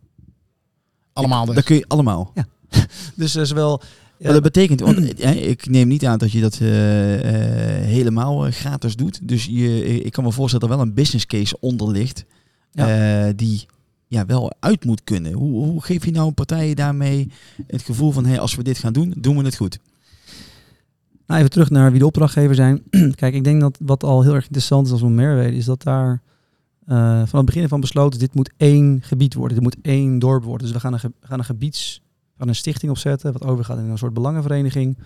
Allemaal 1.13 1.45
dus. 1.45 1.55
Dat 1.55 1.63
kun 1.63 1.75
je 1.75 1.85
allemaal. 1.87 2.33
Dus 3.15 3.35
uh, 3.35 3.43
zowel... 3.43 3.81
Maar 4.19 4.33
dat 4.33 4.43
betekent, 4.43 4.79
want 4.79 5.13
eh, 5.19 5.49
ik 5.49 5.69
neem 5.69 5.87
niet 5.87 6.05
aan 6.05 6.17
dat 6.17 6.31
je 6.31 6.41
dat 6.41 6.59
eh, 6.59 7.79
eh, 7.79 7.85
helemaal 7.85 8.45
eh, 8.45 8.51
gratis 8.51 8.95
doet. 8.95 9.27
Dus 9.27 9.45
je, 9.45 10.01
ik 10.03 10.11
kan 10.11 10.23
me 10.23 10.31
voorstellen 10.31 10.67
dat 10.67 10.77
er 10.77 10.83
wel 10.83 10.87
een 10.87 11.01
business 11.01 11.25
case 11.25 11.57
onder 11.59 11.91
ligt 11.91 12.25
eh, 12.73 13.27
die 13.35 13.65
ja, 14.07 14.25
wel 14.25 14.53
uit 14.59 14.85
moet 14.85 15.03
kunnen. 15.03 15.33
Hoe, 15.33 15.65
hoe 15.65 15.83
geef 15.83 16.05
je 16.05 16.11
nou 16.11 16.31
partijen 16.31 16.75
daarmee 16.75 17.31
het 17.67 17.81
gevoel 17.81 18.11
van, 18.11 18.25
hey, 18.25 18.39
als 18.39 18.55
we 18.55 18.63
dit 18.63 18.77
gaan 18.77 18.93
doen, 18.93 19.13
doen 19.17 19.37
we 19.37 19.43
het 19.43 19.55
goed? 19.55 19.79
Nou, 21.27 21.39
even 21.39 21.51
terug 21.51 21.69
naar 21.69 21.91
wie 21.91 21.99
de 21.99 22.05
opdrachtgever 22.05 22.55
zijn. 22.55 22.83
Kijk, 23.15 23.33
ik 23.33 23.43
denk 23.43 23.61
dat 23.61 23.77
wat 23.81 24.03
al 24.03 24.21
heel 24.21 24.33
erg 24.33 24.43
interessant 24.43 24.85
is 24.85 24.91
als 24.91 25.01
we 25.01 25.09
meer 25.09 25.35
weten, 25.35 25.55
is 25.55 25.65
dat 25.65 25.83
daar 25.83 26.21
uh, 26.87 27.21
van 27.25 27.37
het 27.37 27.45
begin 27.45 27.67
van 27.67 27.79
besloten, 27.79 28.19
dit 28.19 28.33
moet 28.33 28.51
één 28.57 28.99
gebied 29.01 29.33
worden. 29.33 29.53
Dit 29.53 29.63
moet 29.63 29.77
één 29.81 30.19
dorp 30.19 30.43
worden. 30.43 30.65
Dus 30.65 30.75
we 30.75 30.81
gaan 30.81 30.93
een, 30.93 30.99
ge 30.99 31.11
gaan 31.21 31.39
een 31.39 31.45
gebieds 31.45 32.01
gaan 32.37 32.47
een 32.47 32.55
stichting 32.55 32.91
opzetten, 32.91 33.33
wat 33.33 33.43
overgaat 33.43 33.77
in 33.77 33.89
een 33.89 33.97
soort 33.97 34.13
belangenvereniging, 34.13 34.97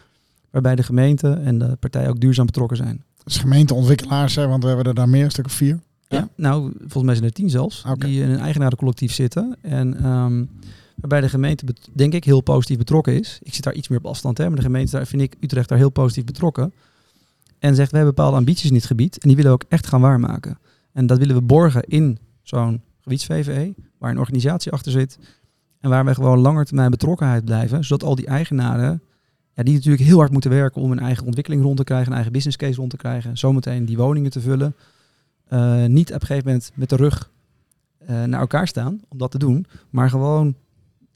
waarbij 0.49 0.75
de 0.75 0.83
gemeente 0.83 1.33
en 1.33 1.57
de 1.57 1.75
partijen 1.79 2.09
ook 2.09 2.19
duurzaam 2.19 2.45
betrokken 2.45 2.77
zijn. 2.77 3.03
Dus 3.23 3.37
gemeenteontwikkelaars, 3.37 4.35
hè, 4.35 4.47
want 4.47 4.61
we 4.61 4.67
hebben 4.67 4.85
er 4.85 4.93
daar 4.93 5.09
meer, 5.09 5.23
een 5.23 5.31
stuk 5.31 5.45
of 5.45 5.51
vier. 5.51 5.79
Ja, 6.07 6.17
ja 6.17 6.29
nou, 6.35 6.71
volgens 6.77 7.03
mij 7.03 7.13
zijn 7.13 7.27
er 7.27 7.33
tien 7.33 7.49
zelfs, 7.49 7.81
okay. 7.81 8.09
die 8.09 8.21
in 8.21 8.29
een 8.29 8.39
eigenarencollectief 8.39 9.13
zitten. 9.13 9.57
En 9.61 10.05
um, 10.05 10.49
waarbij 10.95 11.21
de 11.21 11.29
gemeente, 11.29 11.65
denk 11.93 12.13
ik, 12.13 12.23
heel 12.23 12.41
positief 12.41 12.77
betrokken 12.77 13.19
is. 13.19 13.39
Ik 13.43 13.53
zit 13.53 13.63
daar 13.63 13.73
iets 13.73 13.87
meer 13.87 13.97
op 13.97 14.05
afstand, 14.05 14.37
hè, 14.37 14.47
maar 14.47 14.55
de 14.55 14.61
gemeente, 14.61 14.91
daar 14.91 15.07
vind 15.07 15.21
ik 15.21 15.35
Utrecht 15.39 15.69
daar 15.69 15.77
heel 15.77 15.89
positief 15.89 16.23
betrokken. 16.25 16.73
En 17.59 17.75
zegt, 17.75 17.91
we 17.91 17.97
hebben 17.97 18.15
bepaalde 18.15 18.37
ambities 18.37 18.67
in 18.67 18.73
dit 18.73 18.85
gebied 18.85 19.17
en 19.17 19.27
die 19.27 19.37
willen 19.37 19.51
we 19.51 19.57
ook 19.63 19.69
echt 19.69 19.87
gaan 19.87 20.01
waarmaken. 20.01 20.57
En 20.93 21.05
dat 21.05 21.17
willen 21.17 21.35
we 21.35 21.41
borgen 21.41 21.83
in 21.83 22.17
zo'n 22.41 22.81
gebieds-VVE, 23.01 23.73
waar 23.97 24.11
een 24.11 24.19
organisatie 24.19 24.71
achter 24.71 24.91
zit, 24.91 25.17
en 25.81 25.89
waar 25.89 26.05
wij 26.05 26.13
gewoon 26.13 26.39
langer 26.39 26.65
termijn 26.65 26.91
betrokkenheid 26.91 27.45
blijven. 27.45 27.83
Zodat 27.83 28.07
al 28.07 28.15
die 28.15 28.27
eigenaren, 28.27 29.01
ja, 29.53 29.63
die 29.63 29.73
natuurlijk 29.73 30.03
heel 30.03 30.17
hard 30.17 30.31
moeten 30.31 30.49
werken 30.49 30.81
om 30.81 30.91
een 30.91 30.99
eigen 30.99 31.25
ontwikkeling 31.25 31.63
rond 31.63 31.77
te 31.77 31.83
krijgen, 31.83 32.07
een 32.07 32.13
eigen 32.13 32.31
business 32.31 32.57
case 32.57 32.75
rond 32.79 32.89
te 32.89 32.97
krijgen. 32.97 33.37
Zometeen 33.37 33.85
die 33.85 33.97
woningen 33.97 34.31
te 34.31 34.41
vullen. 34.41 34.75
Uh, 35.49 35.85
niet 35.85 36.13
op 36.13 36.21
een 36.21 36.27
gegeven 36.27 36.47
moment 36.47 36.71
met 36.73 36.89
de 36.89 36.95
rug 36.95 37.31
uh, 38.01 38.23
naar 38.23 38.39
elkaar 38.39 38.67
staan 38.67 39.01
om 39.09 39.17
dat 39.17 39.31
te 39.31 39.37
doen. 39.37 39.65
Maar 39.89 40.09
gewoon 40.09 40.55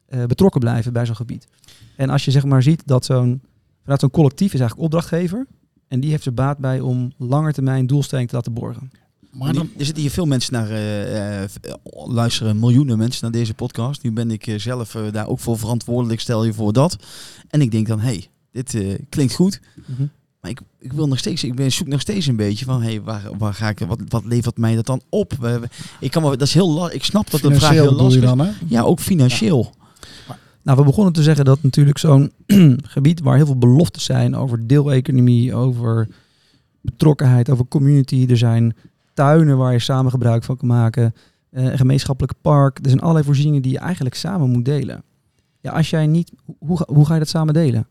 uh, 0.09 0.25
betrokken 0.25 0.59
blijven 0.59 0.93
bij 0.93 1.05
zo'n 1.05 1.15
gebied. 1.15 1.47
En 1.95 2.09
als 2.09 2.25
je 2.25 2.31
zeg 2.31 2.45
maar 2.45 2.63
ziet 2.63 2.87
dat 2.87 3.05
zo'n, 3.05 3.41
vanuit 3.81 3.99
zo'n 3.99 4.11
collectief 4.11 4.53
is 4.53 4.59
eigenlijk 4.59 4.81
opdrachtgever. 4.81 5.47
En 5.87 5.99
die 5.99 6.09
heeft 6.09 6.25
er 6.25 6.33
baat 6.33 6.57
bij 6.57 6.79
om 6.79 7.11
langer 7.17 7.53
termijn 7.53 7.87
doelstelling 7.87 8.29
te 8.29 8.35
laten 8.35 8.53
borgen. 8.53 8.91
Maar 9.37 9.53
dan... 9.53 9.69
Er 9.77 9.85
zitten 9.85 10.03
hier 10.03 10.11
veel 10.11 10.25
mensen 10.25 10.53
naar, 10.53 10.71
uh, 10.71 11.41
uh, 11.41 11.47
luisteren 12.05 12.59
miljoenen 12.59 12.97
mensen 12.97 13.21
naar 13.21 13.31
deze 13.31 13.53
podcast. 13.53 14.03
Nu 14.03 14.11
ben 14.11 14.31
ik 14.31 14.47
uh, 14.47 14.59
zelf 14.59 14.97
daar 15.11 15.27
ook 15.27 15.39
voor 15.39 15.57
verantwoordelijk, 15.57 16.19
stel 16.19 16.45
je 16.45 16.53
voor 16.53 16.73
dat. 16.73 16.97
En 17.49 17.61
ik 17.61 17.71
denk 17.71 17.87
dan, 17.87 17.99
hé, 17.99 18.05
hey, 18.05 18.27
dit 18.51 18.99
klinkt 19.09 19.33
goed. 19.33 19.59
Mm 19.75 19.95
-hmm. 19.95 20.09
Maar 20.41 20.51
ik, 20.51 20.61
ik 20.79 20.93
wil 20.93 21.07
nog 21.07 21.17
steeds, 21.17 21.43
ik 21.43 21.55
ben, 21.55 21.71
zoek 21.71 21.87
nog 21.87 22.01
steeds 22.01 22.25
een 22.25 22.35
beetje 22.35 22.65
van, 22.65 22.81
hé, 22.81 22.89
hey, 22.89 23.01
waar, 23.01 23.37
waar 23.37 23.53
ga 23.53 23.69
ik, 23.69 23.79
wat, 23.79 23.99
wat 24.07 24.25
levert 24.25 24.57
mij 24.57 24.75
dat 24.75 24.85
dan 24.85 25.01
op? 25.09 25.59
Ik 25.99 26.11
kan 26.11 26.23
me, 26.23 26.29
dat 26.29 26.47
is 26.47 26.53
heel, 26.53 26.91
ik 26.91 27.03
snap 27.03 27.31
dat 27.31 27.41
de 27.41 27.55
vraag 27.55 27.71
heel 27.71 27.93
lastig 27.93 28.21
is. 28.21 28.27
Dan, 28.27 28.39
hè? 28.39 28.51
Ja, 28.67 28.81
ook 28.81 28.99
financieel. 28.99 29.73
Ja. 30.27 30.37
Nou, 30.61 30.77
we 30.77 30.83
begonnen 30.83 31.13
te 31.13 31.23
zeggen 31.23 31.45
dat 31.45 31.63
natuurlijk 31.63 31.97
zo'n 31.97 32.31
gebied 32.83 33.19
waar 33.19 33.35
heel 33.35 33.45
veel 33.45 33.57
beloftes 33.57 34.03
zijn 34.03 34.35
over 34.35 34.67
deeleconomie, 34.67 35.53
over 35.53 36.07
betrokkenheid, 36.81 37.49
over 37.49 37.67
community. 37.67 38.25
Er 38.29 38.37
zijn 38.37 38.75
tuinen 39.15 39.57
waar 39.57 39.71
je 39.71 39.79
samen 39.79 40.11
gebruik 40.11 40.43
van 40.43 40.57
kan 40.57 40.67
maken. 40.67 41.13
Uh, 41.51 41.63
een 41.63 41.77
gemeenschappelijk 41.77 42.33
park. 42.41 42.79
Er 42.81 42.89
zijn 42.89 43.01
allerlei 43.01 43.25
voorzieningen 43.25 43.61
die 43.61 43.71
je 43.71 43.79
eigenlijk 43.79 44.15
samen 44.15 44.49
moet 44.49 44.65
delen. 44.65 45.03
Ja, 45.61 45.71
als 45.71 45.89
jij 45.89 46.07
niet, 46.07 46.31
hoe, 46.59 46.77
ga, 46.77 46.85
hoe 46.87 47.05
ga 47.05 47.13
je 47.13 47.19
dat 47.19 47.29
samen 47.29 47.53
delen? 47.53 47.87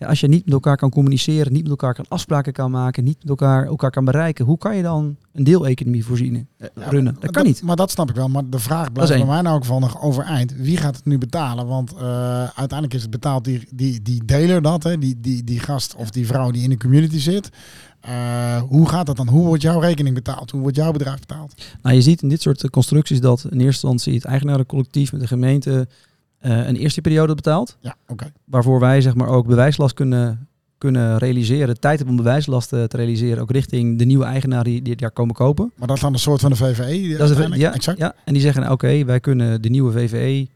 Ja, 0.00 0.06
als 0.06 0.20
je 0.20 0.28
niet 0.28 0.44
met 0.44 0.54
elkaar 0.54 0.76
kan 0.76 0.90
communiceren, 0.90 1.52
niet 1.52 1.62
met 1.62 1.70
elkaar 1.70 1.94
kan 1.94 2.04
afspraken 2.08 2.52
kan 2.52 2.70
maken, 2.70 3.04
niet 3.04 3.18
met 3.18 3.28
elkaar 3.28 3.66
elkaar 3.66 3.90
kan 3.90 4.04
bereiken, 4.04 4.44
hoe 4.44 4.58
kan 4.58 4.76
je 4.76 4.82
dan 4.82 5.16
een 5.32 5.44
deeleconomie 5.44 6.04
voorzien, 6.04 6.48
eh, 6.56 6.68
runnen? 6.74 7.14
Dat 7.14 7.22
kan 7.22 7.32
dat, 7.32 7.44
niet. 7.44 7.62
Maar 7.62 7.76
dat 7.76 7.90
snap 7.90 8.08
ik 8.08 8.14
wel. 8.14 8.28
Maar 8.28 8.42
de 8.48 8.58
vraag 8.58 8.92
blijft 8.92 9.12
bij 9.12 9.24
mij 9.24 9.40
nou 9.40 9.56
ook 9.56 9.64
van 9.64 9.80
nog 9.80 10.02
overeind. 10.02 10.52
Wie 10.56 10.76
gaat 10.76 10.96
het 10.96 11.04
nu 11.04 11.18
betalen? 11.18 11.66
Want 11.66 11.92
uh, 11.92 12.00
uiteindelijk 12.42 12.94
is 12.94 13.02
het 13.02 13.10
betaald 13.10 13.44
die, 13.44 13.68
die, 13.74 14.02
die 14.02 14.24
deler 14.24 14.62
dat, 14.62 14.82
hè? 14.82 14.98
Die, 14.98 15.20
die, 15.20 15.44
die 15.44 15.60
gast 15.60 15.94
of 15.94 16.10
die 16.10 16.26
vrouw 16.26 16.50
die 16.50 16.62
in 16.62 16.70
de 16.70 16.76
community 16.76 17.18
zit. 17.18 17.50
Uh, 18.08 18.62
hoe 18.62 18.88
gaat 18.88 19.06
dat 19.06 19.16
dan? 19.16 19.28
Hoe 19.28 19.46
wordt 19.46 19.62
jouw 19.62 19.80
rekening 19.80 20.14
betaald? 20.14 20.50
Hoe 20.50 20.60
wordt 20.60 20.76
jouw 20.76 20.92
bedrijf 20.92 21.20
betaald? 21.20 21.54
Nou, 21.82 21.94
je 21.94 22.02
ziet 22.02 22.22
in 22.22 22.28
dit 22.28 22.42
soort 22.42 22.70
constructies 22.70 23.20
dat 23.20 23.40
in 23.40 23.50
eerste 23.50 23.66
instantie 23.66 24.14
het 24.14 24.24
eigenarencollectief 24.24 25.12
met 25.12 25.20
de 25.20 25.26
gemeente 25.26 25.88
uh, 26.42 26.66
een 26.66 26.76
eerste 26.76 27.00
periode 27.00 27.34
betaalt. 27.34 27.76
Ja, 27.80 27.96
oké. 28.02 28.12
Okay. 28.12 28.32
Waarvoor 28.44 28.80
wij 28.80 29.00
zeg 29.00 29.14
maar 29.14 29.28
ook 29.28 29.46
bewijslast 29.46 29.94
kunnen, 29.94 30.48
kunnen 30.78 31.18
realiseren, 31.18 31.80
tijd 31.80 31.98
hebben 31.98 32.16
om 32.16 32.22
bewijslast 32.22 32.68
te 32.68 32.88
realiseren, 32.90 33.42
ook 33.42 33.50
richting 33.50 33.98
de 33.98 34.04
nieuwe 34.04 34.24
eigenaar 34.24 34.64
die, 34.64 34.82
die 34.82 34.96
daar 34.96 35.10
komen 35.10 35.34
kopen. 35.34 35.72
Maar 35.76 35.88
dat 35.88 35.96
is 35.96 36.02
dan 36.02 36.12
een 36.12 36.18
soort 36.18 36.40
van 36.40 36.50
de 36.50 36.56
VVE? 36.56 37.16
Dat 37.16 37.30
is 37.30 37.36
de, 37.36 37.58
ja, 37.58 37.74
exact. 37.74 37.98
ja, 37.98 38.14
en 38.24 38.32
die 38.32 38.42
zeggen, 38.42 38.62
oké, 38.62 38.72
okay, 38.72 39.06
wij 39.06 39.20
kunnen 39.20 39.62
de 39.62 39.68
nieuwe 39.68 39.92
VVE, 39.92 40.48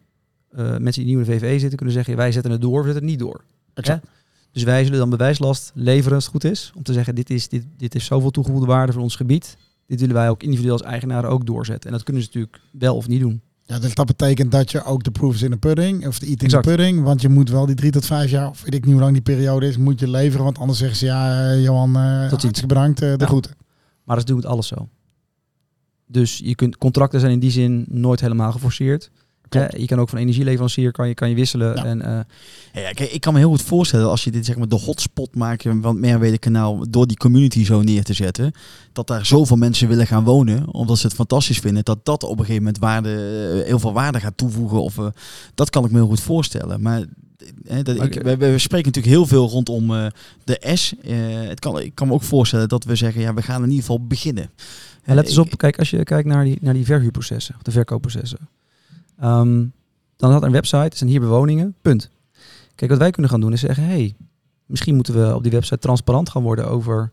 uh, 0.58 0.76
mensen 0.76 0.92
die 0.92 1.04
nieuwe 1.04 1.24
VVE 1.24 1.58
zitten, 1.58 1.76
kunnen 1.76 1.94
zeggen, 1.94 2.16
wij 2.16 2.32
zetten 2.32 2.52
het 2.52 2.60
door, 2.60 2.78
we 2.78 2.92
zetten 2.92 3.02
het 3.02 3.10
niet 3.10 3.18
door. 3.18 3.44
Exact. 3.74 4.06
Dus 4.54 4.62
wij 4.62 4.84
zullen 4.84 4.98
dan 4.98 5.10
bewijslast 5.10 5.70
leveren 5.74 6.14
als 6.14 6.24
het 6.24 6.32
goed 6.32 6.44
is. 6.44 6.72
Om 6.76 6.82
te 6.82 6.92
zeggen, 6.92 7.14
dit 7.14 7.30
is, 7.30 7.48
dit, 7.48 7.64
dit 7.76 7.94
is 7.94 8.04
zoveel 8.04 8.30
toegevoegde 8.30 8.66
waarde 8.66 8.92
voor 8.92 9.02
ons 9.02 9.16
gebied. 9.16 9.56
Dit 9.86 10.00
willen 10.00 10.14
wij 10.14 10.28
ook 10.28 10.42
individueel 10.42 10.72
als 10.72 10.82
eigenaren 10.82 11.30
ook 11.30 11.46
doorzetten. 11.46 11.90
En 11.90 11.96
dat 11.96 12.04
kunnen 12.04 12.22
ze 12.22 12.28
natuurlijk 12.32 12.60
wel 12.72 12.96
of 12.96 13.08
niet 13.08 13.20
doen. 13.20 13.40
Ja, 13.66 13.78
dus 13.78 13.94
dat 13.94 14.06
betekent 14.06 14.52
dat 14.52 14.70
je 14.70 14.84
ook 14.84 15.04
de 15.04 15.10
proofs 15.10 15.42
in 15.42 15.50
de 15.50 15.56
pudding, 15.56 16.06
of 16.06 16.18
de 16.18 16.26
eat 16.26 16.42
in 16.42 16.48
de 16.48 16.60
pudding, 16.60 17.02
want 17.02 17.20
je 17.22 17.28
moet 17.28 17.50
wel 17.50 17.66
die 17.66 17.74
drie 17.74 17.90
tot 17.90 18.06
vijf 18.06 18.30
jaar, 18.30 18.48
of 18.48 18.62
weet 18.62 18.74
ik 18.74 18.82
niet 18.84 18.92
hoe 18.92 19.02
lang 19.02 19.12
die 19.12 19.22
periode 19.22 19.66
is, 19.66 19.76
moet 19.76 20.00
je 20.00 20.08
leveren, 20.08 20.44
want 20.44 20.58
anders 20.58 20.78
zeggen 20.78 20.96
ze, 20.96 21.04
ja, 21.04 21.50
eh, 21.50 21.62
Johan, 21.62 21.96
eh 21.96 22.18
ziens. 22.18 22.30
hartstikke 22.30 22.66
bedankt, 22.66 23.02
eh, 23.02 23.12
de 23.12 23.16
Ja. 23.18 23.26
groeten. 23.26 23.52
Maar 24.04 24.16
dat 24.16 24.24
is 24.24 24.30
natuurlijk 24.30 24.46
alles 24.48 24.66
zo. 24.66 24.88
Dus 26.06 26.38
je 26.38 26.54
kunt, 26.54 26.78
contracten 26.78 27.20
zijn 27.20 27.32
in 27.32 27.38
die 27.38 27.50
zin 27.50 27.84
nooit 27.88 28.20
helemaal 28.20 28.52
geforceerd. 28.52 29.10
Hè, 29.48 29.66
je 29.76 29.86
kan 29.86 29.98
ook 29.98 30.08
van 30.08 30.18
energieleverancier 30.18 30.92
kan 30.92 31.08
je, 31.08 31.14
kan 31.14 31.28
je 31.28 31.34
wisselen. 31.34 31.76
Ja. 31.76 31.84
En, 31.84 32.02
eh, 32.02 32.20
Ja, 32.72 32.80
ja, 32.80 32.90
kijk, 32.90 33.12
ik 33.12 33.20
kan 33.20 33.32
me 33.32 33.38
heel 33.38 33.48
goed 33.48 33.62
voorstellen 33.62 34.08
als 34.08 34.24
je 34.24 34.30
dit 34.30 34.46
zeg 34.46 34.56
maar 34.56 34.68
de 34.68 34.78
hotspot 34.78 35.34
maakt 35.34 35.62
van 35.62 35.84
het 35.84 35.98
Merwede 35.98 36.38
kanaal 36.38 36.84
door 36.90 37.06
die 37.06 37.16
community 37.16 37.64
zo 37.64 37.82
neer 37.82 38.04
te 38.04 38.12
zetten, 38.12 38.52
dat 38.92 39.06
daar 39.06 39.26
zoveel 39.26 39.56
mensen 39.56 39.88
willen 39.88 40.06
gaan 40.06 40.24
wonen 40.24 40.72
omdat 40.72 40.98
ze 40.98 41.06
het 41.06 41.16
fantastisch 41.16 41.58
vinden, 41.58 41.84
dat 41.84 42.04
dat 42.04 42.22
op 42.22 42.38
een 42.38 42.44
gegeven 42.44 42.62
moment 42.62 42.78
waarde, 42.78 43.10
eh, 43.60 43.66
heel 43.66 43.78
veel 43.78 43.92
waarde 43.92 44.20
gaat 44.20 44.36
toevoegen. 44.36 44.82
Of, 44.82 44.98
eh, 44.98 45.06
dat 45.54 45.70
kan 45.70 45.84
ik 45.84 45.90
me 45.90 45.96
heel 45.96 46.06
goed 46.06 46.20
voorstellen. 46.20 46.82
Maar 46.82 47.04
dat, 47.82 48.02
ik, 48.02 48.22
we, 48.22 48.36
we 48.36 48.58
spreken 48.58 48.86
natuurlijk 48.86 49.14
heel 49.14 49.26
veel 49.26 49.48
rondom 49.48 50.10
de 50.44 50.70
S. 50.74 50.94
Het 51.48 51.60
kan, 51.60 51.80
ik 51.80 51.94
kan 51.94 52.08
me 52.08 52.14
ook 52.14 52.22
voorstellen 52.22 52.68
dat 52.68 52.84
we 52.84 52.94
zeggen, 52.94 53.20
ja, 53.20 53.34
we 53.34 53.42
gaan 53.42 53.62
in 53.62 53.68
ieder 53.68 53.80
geval 53.80 54.06
beginnen. 54.06 54.50
En 55.02 55.14
let 55.14 55.26
eens 55.26 55.38
op, 55.38 55.56
kijk, 55.56 55.78
als 55.78 55.90
je 55.90 56.02
kijkt 56.02 56.28
naar 56.28 56.44
die, 56.44 56.58
naar 56.60 56.74
die 56.74 56.84
verhuurprocessen, 56.84 57.56
de 57.62 57.70
verkoopprocessen. 57.70 58.38
Ehm, 59.18 59.64
dan 60.16 60.32
had 60.32 60.42
een 60.42 60.52
website, 60.52 60.76
er 60.90 60.96
zijn 60.96 61.10
hier 61.10 61.20
bewoningen, 61.20 61.74
punt. 61.82 62.10
Kijk, 62.74 62.90
wat 62.90 63.00
wij 63.00 63.10
kunnen 63.10 63.30
gaan 63.30 63.40
doen 63.40 63.52
is 63.52 63.60
zeggen, 63.60 63.84
hey, 63.84 64.14
misschien 64.66 64.94
moeten 64.94 65.14
we 65.28 65.34
op 65.34 65.42
die 65.42 65.52
website 65.52 65.78
transparant 65.78 66.28
gaan 66.30 66.42
worden 66.42 66.68
over 66.68 67.10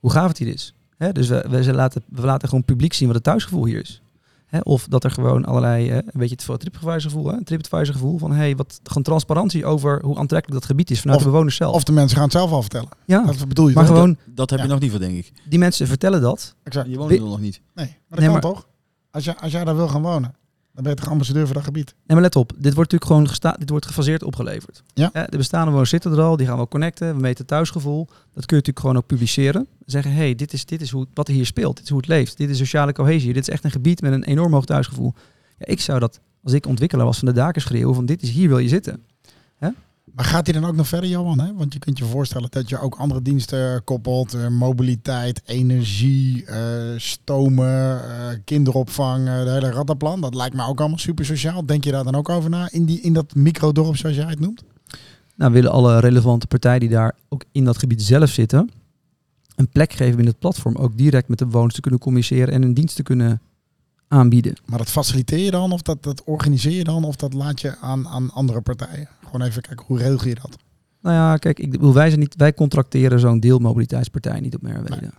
hoe 0.00 0.10
gaaf 0.10 0.28
het 0.28 0.38
hier 0.38 0.48
is. 0.48 0.74
Hè, 0.96 1.12
dus 1.12 1.28
we, 1.28 1.44
we, 1.50 1.72
laten, 1.72 2.02
we 2.08 2.26
laten 2.26 2.48
gewoon 2.48 2.64
publiek 2.64 2.92
zien 2.92 3.06
wat 3.06 3.16
het 3.16 3.24
thuisgevoel 3.24 3.64
hier 3.64 3.80
is. 3.80 4.02
Hè, 4.46 4.58
of 4.62 4.86
dat 4.88 5.04
er 5.04 5.10
gewoon 5.10 5.44
allerlei, 5.44 5.88
eh, 5.90 5.96
een 5.96 6.04
beetje 6.12 6.36
het 6.46 6.60
TripAdvisor 6.60 7.10
gevoel, 7.10 7.42
TripAdvisor 7.44 7.94
gevoel 7.94 8.18
van, 8.18 8.32
hey, 8.32 8.56
wat 8.56 8.80
gewoon 8.82 9.02
transparantie 9.02 9.66
over 9.66 10.02
hoe 10.04 10.16
aantrekkelijk 10.18 10.60
dat 10.60 10.70
gebied 10.70 10.90
is 10.90 11.00
vanuit 11.00 11.18
Of- 11.18 11.24
de 11.24 11.30
bewoners 11.30 11.56
zelf. 11.56 11.74
Of 11.74 11.84
de 11.84 11.92
mensen 11.92 12.14
gaan 12.16 12.24
het 12.24 12.32
zelf 12.36 12.50
al 12.50 12.60
vertellen. 12.60 12.88
ja, 13.04 13.24
Dat 13.24 13.48
bedoel 13.48 13.68
je 13.68 13.74
maar 13.74 13.84
toch? 13.86 13.94
gewoon, 13.94 14.16
Dat 14.26 14.50
heb 14.50 14.60
je 14.60 14.66
nog 14.66 14.80
niet 14.80 14.90
voor, 14.90 15.00
denk 15.00 15.16
ik. 15.16 15.32
die 15.48 15.58
mensen 15.58 15.86
vertellen 15.86 16.20
dat. 16.20 16.54
Exact. 16.62 16.88
Je 16.88 16.96
woont 16.96 17.10
er 17.10 17.20
nog 17.20 17.40
niet. 17.40 17.60
Nee, 17.74 17.86
maar 17.86 17.96
dat 18.08 18.18
Nee, 18.18 18.28
kan 18.28 18.32
maar- 18.32 18.42
toch? 18.52 18.66
Als, 19.10 19.24
je, 19.24 19.38
als 19.38 19.52
jij 19.52 19.64
daar 19.64 19.76
wil 19.76 19.88
gaan 19.88 20.02
wonen, 20.02 20.34
dan 20.74 20.82
ben 20.82 20.92
je 20.92 20.98
toch 20.98 21.08
ambassadeur 21.10 21.44
voor 21.44 21.54
dat 21.54 21.64
gebied? 21.64 21.94
Nee, 21.96 22.04
maar 22.06 22.20
let 22.20 22.36
op. 22.36 22.48
Dit 22.48 22.74
wordt 22.74 22.92
natuurlijk 22.92 23.04
gewoon 23.04 23.28
gesta 23.28 23.56
dit 23.58 23.70
wordt 23.70 23.86
gefaseerd 23.86 24.22
opgeleverd. 24.22 24.82
Ja. 24.94 25.10
de 25.12 25.36
bestaande 25.36 25.66
bewoners 25.66 25.90
zitten 25.90 26.12
er 26.12 26.20
al. 26.20 26.36
Die 26.36 26.46
gaan 26.46 26.58
we 26.58 26.68
connecten. 26.68 27.14
We 27.14 27.20
meten 27.20 27.38
het 27.38 27.46
thuisgevoel. 27.46 28.06
Dat 28.06 28.16
kun 28.16 28.24
je 28.32 28.54
natuurlijk 28.54 28.78
gewoon 28.78 28.96
ook 28.96 29.06
publiceren. 29.06 29.66
Zeggen, 29.86 30.12
hey, 30.12 30.34
dit 30.34 30.52
is, 30.52 30.64
dit 30.64 30.80
is 30.80 30.90
hoe, 30.90 31.06
wat 31.14 31.28
er 31.28 31.34
hier 31.34 31.46
speelt. 31.46 31.74
Dit 31.76 31.84
is 31.84 31.90
hoe 31.90 32.00
het 32.00 32.08
leeft. 32.08 32.36
Dit 32.36 32.50
is 32.50 32.58
sociale 32.58 32.92
cohesie. 32.92 33.32
Dit 33.32 33.42
is 33.42 33.54
echt 33.54 33.64
een 33.64 33.70
gebied 33.70 34.00
met 34.00 34.12
een 34.12 34.24
enorm 34.24 34.52
hoog 34.52 34.64
thuisgevoel. 34.64 35.14
Ja, 35.58 35.66
ik 35.66 35.80
zou 35.80 35.98
dat, 35.98 36.20
als 36.42 36.52
ik 36.52 36.66
ontwikkelaar 36.66 37.06
was 37.06 37.18
van 37.18 37.28
de 37.28 37.34
daken 37.34 37.62
schreeuwen 37.62 37.94
van 37.94 38.06
dit 38.06 38.22
is 38.22 38.30
hier 38.30 38.48
wil 38.48 38.58
je 38.58 38.68
zitten. 38.68 39.02
Maar 40.04 40.24
gaat 40.24 40.46
hij 40.46 40.60
dan 40.60 40.70
ook 40.70 40.76
nog 40.76 40.88
verder, 40.88 41.10
Johan? 41.10 41.40
Hè? 41.40 41.54
Want 41.54 41.72
je 41.72 41.78
kunt 41.78 41.98
je 41.98 42.04
voorstellen 42.04 42.50
dat 42.50 42.68
je 42.68 42.78
ook 42.78 42.94
andere 42.94 43.22
diensten 43.22 43.84
koppelt. 43.84 44.34
eh, 44.34 44.48
mobiliteit, 44.48 45.42
energie, 45.44 46.44
eh, 46.44 46.58
stomen, 46.96 48.04
eh, 48.04 48.38
kinderopvang, 48.44 49.28
eh, 49.28 49.44
de 49.44 49.50
hele 49.50 49.70
rattenplan. 49.70 50.20
Dat 50.20 50.34
lijkt 50.34 50.54
me 50.54 50.66
ook 50.66 50.80
allemaal 50.80 50.98
super 50.98 51.24
sociaal. 51.24 51.66
Denk 51.66 51.84
je 51.84 51.90
daar 51.90 52.04
dan 52.04 52.14
ook 52.14 52.28
over 52.28 52.50
na 52.50 52.70
in, 52.70 52.84
die, 52.84 53.00
in 53.00 53.12
dat 53.12 53.34
microdorp 53.34 53.96
zoals 53.96 54.16
jij 54.16 54.28
het 54.28 54.40
noemt? 54.40 54.62
Nou, 55.36 55.52
willen 55.52 55.70
alle 55.70 55.98
relevante 56.00 56.46
partijen 56.46 56.80
die 56.80 56.88
daar 56.88 57.16
ook 57.28 57.44
in 57.52 57.64
dat 57.64 57.78
gebied 57.78 58.02
zelf 58.02 58.30
zitten, 58.30 58.70
een 59.56 59.68
plek 59.68 59.92
geven 59.92 60.14
binnen 60.14 60.32
het 60.32 60.38
platform. 60.38 60.76
Ook 60.76 60.96
direct 60.96 61.28
met 61.28 61.38
de 61.38 61.46
bewoners 61.46 61.74
te 61.74 61.80
kunnen 61.80 62.00
communiceren 62.00 62.54
en 62.54 62.62
een 62.62 62.74
dienst 62.74 62.96
te 62.96 63.02
kunnen 63.02 63.40
aanbieden. 64.08 64.56
Maar 64.64 64.78
dat 64.78 64.90
faciliteer 64.90 65.38
je 65.38 65.50
dan 65.50 65.72
of 65.72 65.82
dat, 65.82 66.02
dat 66.02 66.24
organiseer 66.24 66.76
je 66.76 66.84
dan 66.84 67.04
of 67.04 67.16
dat 67.16 67.32
laat 67.32 67.60
je 67.60 67.78
aan, 67.78 68.08
aan 68.08 68.30
andere 68.30 68.60
partijen? 68.60 69.08
Gewoon 69.32 69.46
even 69.46 69.62
kijken, 69.62 69.86
hoe 69.86 69.98
regel 69.98 70.28
je 70.28 70.34
dat? 70.34 70.56
Nou 71.00 71.16
ja, 71.16 71.36
kijk, 71.36 71.58
ik 71.58 71.70
bedoel, 71.70 71.94
wij, 71.94 72.08
zijn 72.08 72.20
niet, 72.20 72.34
wij 72.36 72.54
contracteren 72.54 73.20
zo'n 73.20 73.40
deelmobiliteitspartij 73.40 74.40
niet 74.40 74.54
op 74.54 74.62
Merwede. 74.62 75.00
Nee. 75.00 75.10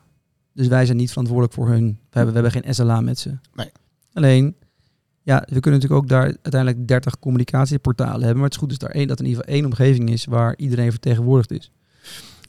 Dus 0.53 0.67
wij 0.67 0.85
zijn 0.85 0.97
niet 0.97 1.09
verantwoordelijk 1.09 1.53
voor 1.53 1.67
hun. 1.67 1.85
We 1.85 2.17
hebben, 2.17 2.33
we 2.33 2.41
hebben 2.41 2.63
geen 2.63 2.73
SLA 2.73 3.01
met 3.01 3.19
ze. 3.19 3.37
Nee. 3.55 3.71
Alleen, 4.13 4.55
ja, 5.21 5.43
we 5.45 5.59
kunnen 5.59 5.79
natuurlijk 5.79 6.01
ook 6.01 6.09
daar 6.09 6.23
uiteindelijk 6.23 6.87
30 6.87 7.19
communicatieportalen 7.19 8.19
hebben. 8.19 8.35
Maar 8.35 8.43
het 8.43 8.53
is 8.53 8.59
goed 8.59 8.69
dus 8.69 8.77
daar 8.77 8.89
één, 8.89 9.07
dat 9.07 9.19
in 9.19 9.25
ieder 9.25 9.39
geval 9.39 9.55
één 9.55 9.65
omgeving 9.65 10.09
is 10.09 10.25
waar 10.25 10.57
iedereen 10.57 10.91
vertegenwoordigd 10.91 11.51
is. 11.51 11.71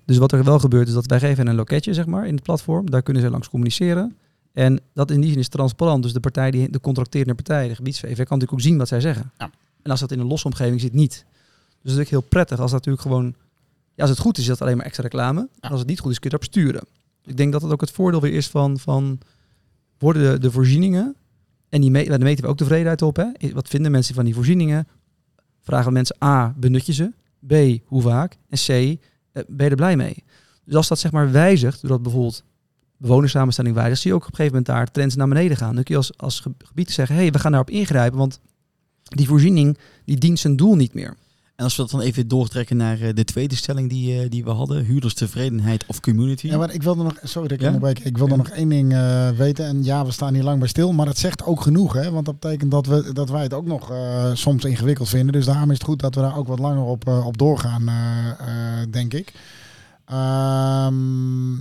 Dus 0.05 0.18
wat 0.18 0.33
er 0.33 0.44
wel 0.44 0.59
gebeurt 0.59 0.88
is 0.88 0.94
dat 0.94 1.07
wij 1.07 1.18
geven 1.18 1.46
een 1.46 1.55
loketje, 1.55 1.94
zeg 1.94 2.07
maar, 2.07 2.27
in 2.27 2.35
het 2.35 2.42
platform. 2.42 2.90
Daar 2.90 3.03
kunnen 3.03 3.22
ze 3.22 3.31
langs 3.31 3.48
communiceren. 3.48 4.16
En 4.53 4.81
dat 4.92 5.11
in 5.11 5.20
die 5.20 5.31
zin 5.31 5.38
is 5.38 5.48
transparant. 5.48 6.03
Dus 6.03 6.12
de 6.12 6.20
partij, 6.20 6.50
die, 6.50 6.70
de 6.70 6.81
contracterende 6.81 7.35
partij, 7.35 7.68
de 7.68 7.74
gebiedsVV, 7.74 8.14
kan 8.14 8.24
natuurlijk 8.24 8.53
ook 8.53 8.61
zien 8.61 8.79
wat 8.79 8.88
zij 8.88 9.00
zeggen. 9.00 9.33
Ja. 9.38 9.50
En 9.83 9.90
als 9.90 10.00
dat 10.00 10.12
in 10.12 10.18
een 10.18 10.27
losse 10.27 10.46
omgeving 10.46 10.81
zit, 10.81 10.92
niet. 10.92 11.24
Dus 11.85 11.92
dat 11.92 12.03
is 12.03 12.09
natuurlijk 12.09 12.11
heel 12.11 12.29
prettig 12.29 12.61
als 12.61 12.70
dat 12.70 12.85
natuurlijk 12.85 13.03
gewoon... 13.03 13.35
Ja, 13.94 14.03
als 14.03 14.11
het 14.11 14.18
goed 14.18 14.37
is, 14.37 14.42
is 14.42 14.49
dat 14.49 14.61
alleen 14.62 14.77
maar 14.77 14.87
extra 14.87 15.03
reclame. 15.03 15.49
En 15.61 15.70
als 15.70 15.79
het 15.79 15.88
niet 15.88 16.01
goed 16.01 16.11
is, 16.11 16.18
kun 16.18 16.31
je 16.31 16.37
erop 16.37 16.49
sturen. 16.49 16.83
Ik 17.25 17.37
denk 17.37 17.53
dat 17.53 17.61
dat 17.61 17.73
ook 17.73 17.81
het 17.81 17.90
voordeel 17.90 18.20
weer 18.20 18.33
is 18.33 18.49
van... 18.49 18.79
van 18.79 19.18
worden 19.99 20.33
de, 20.33 20.38
de 20.38 20.51
voorzieningen... 20.51 21.14
En 21.68 21.81
die 21.81 21.90
me, 21.90 22.05
daar 22.05 22.18
meten 22.18 22.44
we 22.44 22.51
ook 22.51 22.57
tevredenheid 22.57 23.03
op. 23.03 23.16
Hè? 23.16 23.53
Wat 23.53 23.68
vinden 23.68 23.90
mensen 23.90 24.14
van 24.14 24.25
die 24.25 24.35
voorzieningen? 24.35 24.88
Vragen 25.61 25.87
we 25.87 25.92
mensen 25.92 26.16
A, 26.25 26.55
benut 26.57 26.87
je 26.87 26.92
ze? 26.92 27.12
B, 27.47 27.83
hoe 27.88 28.03
vaak? 28.03 28.37
En 28.49 28.59
C, 28.59 28.68
eh, 28.68 28.97
ben 29.33 29.64
je 29.64 29.70
er 29.70 29.77
blij 29.77 29.97
mee? 29.97 30.25
Dus 30.64 30.75
als 30.75 30.88
dat 30.88 30.99
zeg 30.99 31.12
maar 31.12 31.31
wijzigt, 31.31 31.81
doordat 31.81 32.03
bijvoorbeeld 32.03 32.44
bewonerssamenstelling 32.97 33.75
wijzigt, 33.75 34.01
zie 34.01 34.11
je 34.11 34.16
ook 34.16 34.23
op 34.23 34.31
een 34.31 34.37
gegeven 34.37 34.57
moment 34.59 34.77
daar 34.77 34.90
trends 34.90 35.14
naar 35.14 35.29
beneden 35.29 35.57
gaan. 35.57 35.75
Dan 35.75 35.85
kun 35.85 35.94
je 35.94 36.01
als, 36.01 36.18
als 36.18 36.40
ge- 36.40 36.55
gebied 36.59 36.90
zeggen, 36.90 37.14
hé, 37.16 37.23
hey, 37.23 37.31
we 37.33 37.38
gaan 37.38 37.51
daarop 37.53 37.70
ingrijpen, 37.70 38.18
want 38.18 38.40
die 39.03 39.27
voorziening 39.27 39.79
die 40.05 40.18
dient 40.18 40.38
zijn 40.38 40.57
doel 40.57 40.75
niet 40.77 40.94
meer. 40.94 41.16
En 41.56 41.64
als 41.64 41.76
we 41.76 41.82
dat 41.82 41.90
dan 41.90 42.00
even 42.00 42.28
doortrekken 42.28 42.76
naar 42.76 43.00
eh, 43.00 43.14
de 43.14 43.24
tweede 43.24 43.54
stelling 43.56 43.88
die, 43.88 44.20
eh, 44.20 44.30
die 44.30 44.44
we 44.44 44.50
hadden, 44.50 44.84
huurderstevredenheid 44.84 45.84
of 45.86 46.00
community. 46.00 46.46
Ja, 46.46 46.58
maar 46.58 46.74
ik 46.74 46.82
wilde 46.82 47.02
nog, 47.02 47.18
sorry 47.22 47.48
dat 47.48 47.60
ik 47.60 47.80
Ja? 47.82 47.92
Ik 48.02 48.18
wilde 48.18 48.36
nog 48.36 48.48
één 48.48 48.68
ding 48.68 48.92
eh, 48.92 49.30
weten. 49.30 49.66
En 49.66 49.84
ja, 49.84 50.04
we 50.04 50.12
staan 50.12 50.34
hier 50.34 50.42
lang 50.42 50.58
bij 50.58 50.68
stil, 50.68 50.92
maar 50.92 51.06
het 51.06 51.18
zegt 51.18 51.44
ook 51.44 51.60
genoeg, 51.60 51.92
hè? 51.92 52.10
Want 52.10 52.26
dat 52.26 52.38
betekent 52.38 52.70
dat 52.70 52.86
we 52.86 53.12
dat 53.12 53.30
wij 53.30 53.42
het 53.42 53.54
ook 53.54 53.66
nog 53.66 53.92
soms 54.32 54.64
ingewikkeld 54.64 55.08
vinden. 55.08 55.32
Dus 55.32 55.44
daarom 55.44 55.70
is 55.70 55.78
het 55.78 55.86
goed 55.86 56.00
dat 56.00 56.14
we 56.14 56.20
daar 56.20 56.36
ook 56.36 56.46
wat 56.46 56.58
langer 56.58 56.84
op, 56.84 57.08
op 57.08 57.38
doorgaan, 57.38 57.90
denk 58.90 59.12
ik. 59.12 59.32
Ehm, 60.04 61.54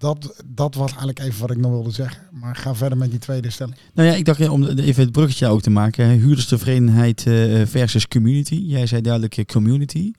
dat, 0.00 0.42
dat 0.46 0.74
was 0.74 0.90
eigenlijk 0.90 1.18
even 1.18 1.40
wat 1.40 1.50
ik 1.50 1.56
nog 1.56 1.70
wilde 1.70 1.90
zeggen. 1.90 2.22
Maar 2.30 2.56
ga 2.56 2.74
verder 2.74 2.98
met 2.98 3.10
die 3.10 3.18
tweede 3.18 3.50
stelling. 3.50 3.76
Nou 3.94 4.08
ja, 4.08 4.14
ik 4.14 4.24
dacht 4.24 4.48
om 4.48 4.64
even 4.64 5.02
het 5.02 5.12
bruggetje 5.12 5.46
ook 5.46 5.62
te 5.62 5.70
maken. 5.70 6.08
Huurderstevredenheid 6.08 7.26
eh, 7.26 7.66
versus 7.66 8.08
community. 8.08 8.54
Jij 8.54 8.86
zei 8.86 9.00
duidelijk 9.00 9.36
eh, 9.36 9.44
community. 9.44 10.12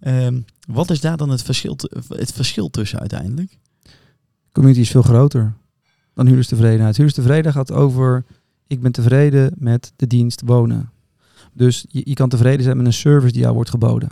Ehm, 0.00 0.40
wat 0.66 0.90
is 0.90 1.00
daar 1.00 1.16
dan 1.16 1.28
het 1.28 1.42
verschil, 1.42 1.78
het 2.08 2.32
verschil 2.32 2.70
tussen 2.70 2.98
uiteindelijk? 2.98 3.58
Community 4.52 4.80
is 4.80 4.90
veel 4.90 5.02
groter 5.02 5.54
dan 6.14 6.26
huurderstevredenheid. 6.26 6.96
Huurderstevredenheid 6.96 7.54
gaat 7.54 7.72
over, 7.72 8.24
ik 8.66 8.80
ben 8.80 8.92
tevreden 8.92 9.52
met 9.56 9.92
de 9.96 10.06
dienst 10.06 10.42
wonen. 10.44 10.90
Dus 11.52 11.84
je, 11.88 12.00
je 12.04 12.14
kan 12.14 12.28
tevreden 12.28 12.62
zijn 12.62 12.76
met 12.76 12.86
een 12.86 12.92
service 12.92 13.32
die 13.32 13.42
jou 13.42 13.54
wordt 13.54 13.70
geboden. 13.70 14.08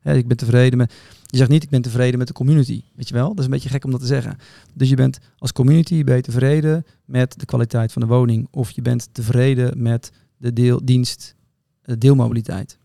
Hè, 0.00 0.16
ik 0.16 0.28
ben 0.28 0.36
tevreden 0.36 0.78
met. 0.78 0.94
Je 1.32 1.38
zegt 1.38 1.50
niet, 1.50 1.62
ik 1.62 1.70
ben 1.70 1.82
tevreden 1.82 2.18
met 2.18 2.26
de 2.26 2.32
community. 2.32 2.82
Weet 2.94 3.08
je 3.08 3.14
wel? 3.14 3.28
Dat 3.28 3.38
is 3.38 3.44
een 3.44 3.50
beetje 3.50 3.68
gek 3.68 3.84
om 3.84 3.90
dat 3.90 4.00
te 4.00 4.06
zeggen. 4.06 4.38
Dus 4.74 4.88
je 4.88 4.96
bent 4.96 5.18
als 5.38 5.52
community 5.52 6.04
ben 6.04 6.16
je 6.16 6.22
tevreden 6.22 6.84
met 7.04 7.34
de 7.38 7.46
kwaliteit 7.46 7.92
van 7.92 8.02
de 8.02 8.08
woning. 8.08 8.48
Of 8.50 8.70
je 8.70 8.82
bent 8.82 9.08
tevreden 9.12 9.82
met 9.82 10.12
de 10.36 10.52
deel, 10.52 10.80
dienst, 10.84 11.34
eh, 11.82 11.94
deelmobiliteit. 11.98 12.78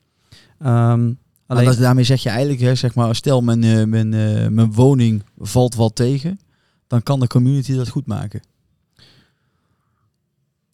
Ehm, 0.60 1.14
Alleen... 1.48 1.66
dat, 1.66 1.78
daarmee 1.78 2.04
zeg 2.04 2.24
je 2.24 2.30
eigenlijk, 2.30 2.60
hè, 2.60 2.76
zeg 2.76 2.96
maar, 2.96 3.16
stel 3.16 3.42
mijn, 3.42 3.64
eh, 3.64 3.84
mijn, 3.84 4.14
eh, 4.14 4.48
mijn 4.48 4.74
woning 4.74 5.24
valt 5.38 5.76
wat 5.76 5.96
tegen, 5.96 6.40
dan 6.88 7.04
kan 7.04 7.20
de 7.20 7.28
community 7.28 7.76
dat 7.76 7.90
goed 7.90 8.08
maken. 8.08 8.42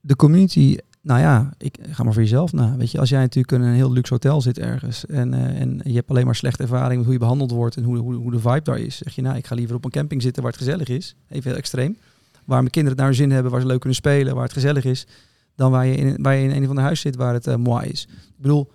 de 0.05 0.15
community, 0.15 0.77
nou 1.03 1.19
ja, 1.19 1.53
ik 1.57 1.77
ga 1.89 2.03
maar 2.03 2.13
voor 2.13 2.21
jezelf 2.21 2.53
na. 2.53 2.75
Weet 2.77 2.91
je, 2.91 2.99
als 2.99 3.09
jij 3.09 3.19
natuurlijk 3.19 3.53
in 3.53 3.61
een 3.61 3.73
heel 3.73 3.91
luxe 3.91 4.13
hotel 4.13 4.41
zit 4.41 4.59
ergens 4.59 5.05
en, 5.05 5.33
eh, 5.33 5.61
en 5.61 5.81
je 5.83 5.93
hebt 5.93 6.09
alleen 6.09 6.25
maar 6.25 6.35
slechte 6.35 6.63
ervaring 6.63 6.95
met 6.95 7.03
hoe 7.03 7.13
je 7.13 7.19
behandeld 7.19 7.51
wordt 7.51 7.77
en 7.77 7.83
hoe, 7.83 7.97
hoe, 7.97 8.31
de 8.31 8.39
vibe 8.39 8.61
daar 8.61 8.79
is, 8.79 8.97
zeg 8.97 9.15
je, 9.15 9.21
nou, 9.21 9.37
ik 9.37 9.47
ga 9.47 9.55
liever 9.55 9.75
op 9.75 9.85
een 9.85 9.91
camping 9.91 10.21
zitten 10.21 10.43
waar 10.43 10.51
het 10.51 10.61
gezellig 10.61 10.87
is, 10.87 11.15
even 11.29 11.49
heel 11.49 11.59
extreem, 11.59 11.97
waar 12.45 12.59
mijn 12.59 12.71
kinderen 12.71 12.97
naar 12.97 13.07
hun 13.07 13.15
zin 13.15 13.31
hebben, 13.31 13.51
waar 13.51 13.61
ze 13.61 13.67
leuk 13.67 13.79
kunnen 13.79 13.97
spelen, 13.97 14.33
waar 14.33 14.43
het 14.43 14.53
gezellig 14.53 14.85
is, 14.85 15.07
dan 15.55 15.71
waar 15.71 15.85
je 15.85 15.95
in, 15.95 16.23
waar 16.23 16.35
je 16.35 16.43
in 16.43 16.61
een 16.61 16.65
van 16.65 16.75
de 16.75 16.81
huis 16.81 16.99
zit 16.99 17.15
waar 17.15 17.33
het 17.33 17.47
eh 17.47 17.55
mooi 17.55 17.87
is. 17.87 18.07
Ik 18.11 18.41
bedoel, 18.41 18.71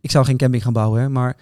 ik 0.00 0.10
zou 0.10 0.24
geen 0.24 0.36
camping 0.36 0.62
gaan 0.62 0.72
bouwen, 0.72 1.00
hè, 1.00 1.08
maar 1.08 1.36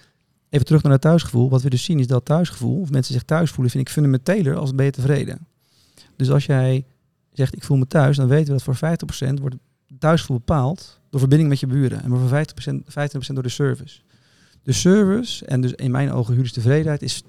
even 0.49 0.67
terug 0.67 0.83
naar 0.83 0.93
het 0.93 1.01
thuisgevoel. 1.01 1.51
Wat 1.51 1.63
we 1.63 1.71
dus 1.71 1.85
zien 1.85 1.99
is 1.99 2.07
dat 2.07 2.25
thuisgevoel, 2.25 2.81
of 2.81 2.91
mensen 2.91 3.15
zich 3.15 3.23
thuis 3.23 3.51
voelen, 3.51 3.71
vind 3.73 3.87
ik 3.87 3.93
fundamenteler 3.93 4.57
als 4.57 4.75
ben 4.75 4.85
je 4.85 4.91
tevreden. 4.91 5.47
Dus 6.17 6.31
als 6.31 6.47
jij 6.47 6.85
zegt 7.33 7.57
ik 7.57 7.65
voel 7.65 7.77
me 7.77 7.87
thuis, 7.87 8.17
dan 8.17 8.29
weten 8.29 8.47
we 8.47 8.63
dat 8.65 8.77
voor 8.77 9.29
50% 9.29 9.41
wordt 9.41 9.57
het 9.95 10.03
thuisgevoel 10.03 10.37
bepaald 10.37 11.01
door 11.11 11.21
verbinding 11.21 11.51
met 11.51 11.61
je 11.61 11.67
buren. 11.67 12.03
En 12.03 12.11
maar 12.11 12.19
voor 12.19 12.45
50%, 12.71 12.75
25% 13.31 13.33
door 13.33 13.43
de 13.43 13.49
service. 13.49 14.01
de 14.63 14.73
service 14.73 15.47
en 15.47 15.61
dus 15.61 15.73
in 15.73 15.91
mijn 15.91 16.11
ogen 16.13 16.33
huurderstevredenheid 16.33 17.03
is 17.03 17.23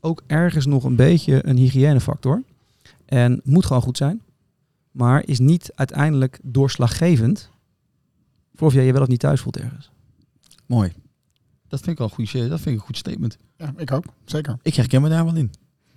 ook 0.00 0.22
ergens 0.26 0.66
nog 0.66 0.84
een 0.84 0.96
beetje 0.96 1.46
een 1.46 1.56
hygiënefactor. 1.56 2.42
En 3.04 3.40
moet 3.44 3.66
gewoon 3.66 3.82
goed 3.82 3.96
zijn. 3.96 4.22
Maar 4.90 5.26
is 5.26 5.38
niet 5.38 5.72
uiteindelijk 5.74 6.38
doorslaggevend 6.42 7.50
voor 8.54 8.66
of 8.66 8.74
jij 8.74 8.84
je 8.84 8.92
wel 8.92 9.02
of 9.02 9.08
niet 9.08 9.20
thuis 9.20 9.40
voelt 9.40 9.56
ergens. 9.56 9.90
Mooi. 10.66 10.92
Dat 11.68 11.80
vind 11.80 11.90
ik 11.90 11.98
wel 11.98 12.06
een 12.06 12.14
goede, 12.14 12.48
dat 12.48 12.60
vind 12.60 12.74
ik 12.74 12.80
een 12.80 12.86
goed 12.86 12.96
statement. 12.96 13.36
Ja, 13.56 13.72
ik 13.76 13.92
ook. 13.92 14.04
Zeker. 14.24 14.58
Ik 14.62 14.74
herken 14.74 15.02
me 15.02 15.08
daar 15.08 15.24
wel 15.24 15.34
in. 15.34 15.50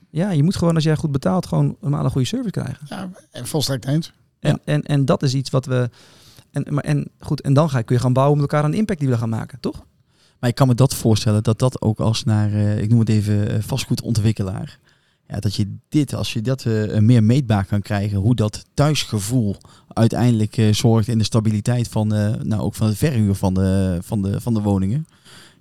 Ja, 0.10 0.32
je 0.32 0.43
moet 0.43 0.56
gewoon 0.56 0.75
als 0.75 0.84
jij 0.84 0.95
goed 0.95 1.12
betaalt 1.12 1.45
gewoon 1.45 1.78
normaal 1.82 2.04
een 2.04 2.12
goede 2.12 2.28
service 2.28 2.52
krijgen. 2.52 2.86
Ja, 2.89 3.10
en 3.32 3.47
volstrekt 3.47 3.86
eens. 3.86 4.13
En, 4.39 4.60
en, 4.65 4.84
en 4.84 5.06
dat 5.06 5.23
is 5.23 5.34
iets 5.34 5.49
wat 5.49 5.65
we... 5.65 5.89
En, 6.52 6.65
maar, 6.69 6.84
en 6.84 7.08
goed, 7.19 7.41
en 7.41 7.54
dan 7.54 7.69
ga, 7.69 7.82
kun 7.82 7.95
je 7.95 8.02
gaan 8.02 8.13
bouwen 8.13 8.39
met 8.39 8.49
elkaar 8.49 8.63
aan 8.63 8.71
de 8.71 8.78
impact 8.78 8.99
die 8.99 9.10
we 9.10 9.17
gaan 9.17 9.30
maken, 9.30 9.60
toch? 9.60 9.86
Maar 10.39 10.49
ik 10.49 10.56
kan 10.56 10.67
me 10.67 10.75
dat 10.75 10.95
voorstellen 10.95 11.43
dat 11.43 11.60
dat 11.60 11.82
ook 11.82 11.99
als 11.99 12.23
naar, 12.23 12.54
eh, 12.54 12.82
ik 12.82 12.89
noem 12.89 12.99
het 12.99 13.10
even, 13.10 13.49
eh, 13.49 13.62
vastgoedontwikkelaar. 13.62 14.80
Ja, 15.28 15.39
dat 15.39 15.56
je 15.56 15.75
dit, 15.89 16.13
als 16.13 16.34
je 16.34 16.41
dat 16.41 16.65
eh, 16.65 16.97
meer 16.97 17.23
meetbaar 17.23 17.65
kan 17.65 17.82
krijgen, 17.82 18.17
hoe 18.17 18.36
dat 18.36 18.65
thuisgevoel 18.73 19.56
uiteindelijk 19.88 20.62
zorgt 20.71 21.08
in 21.08 21.17
de 21.17 21.23
stabiliteit 21.23 21.88
van, 21.88 22.08
nou 22.43 22.58
ook 22.62 22.75
van 22.75 22.88
het 22.88 22.97
verhuur 22.97 23.36
van 23.36 23.54
de, 23.54 23.97
van, 24.02 24.21
de, 24.21 24.41
van 24.41 24.54
de 24.54 24.62
woningen. 24.62 25.08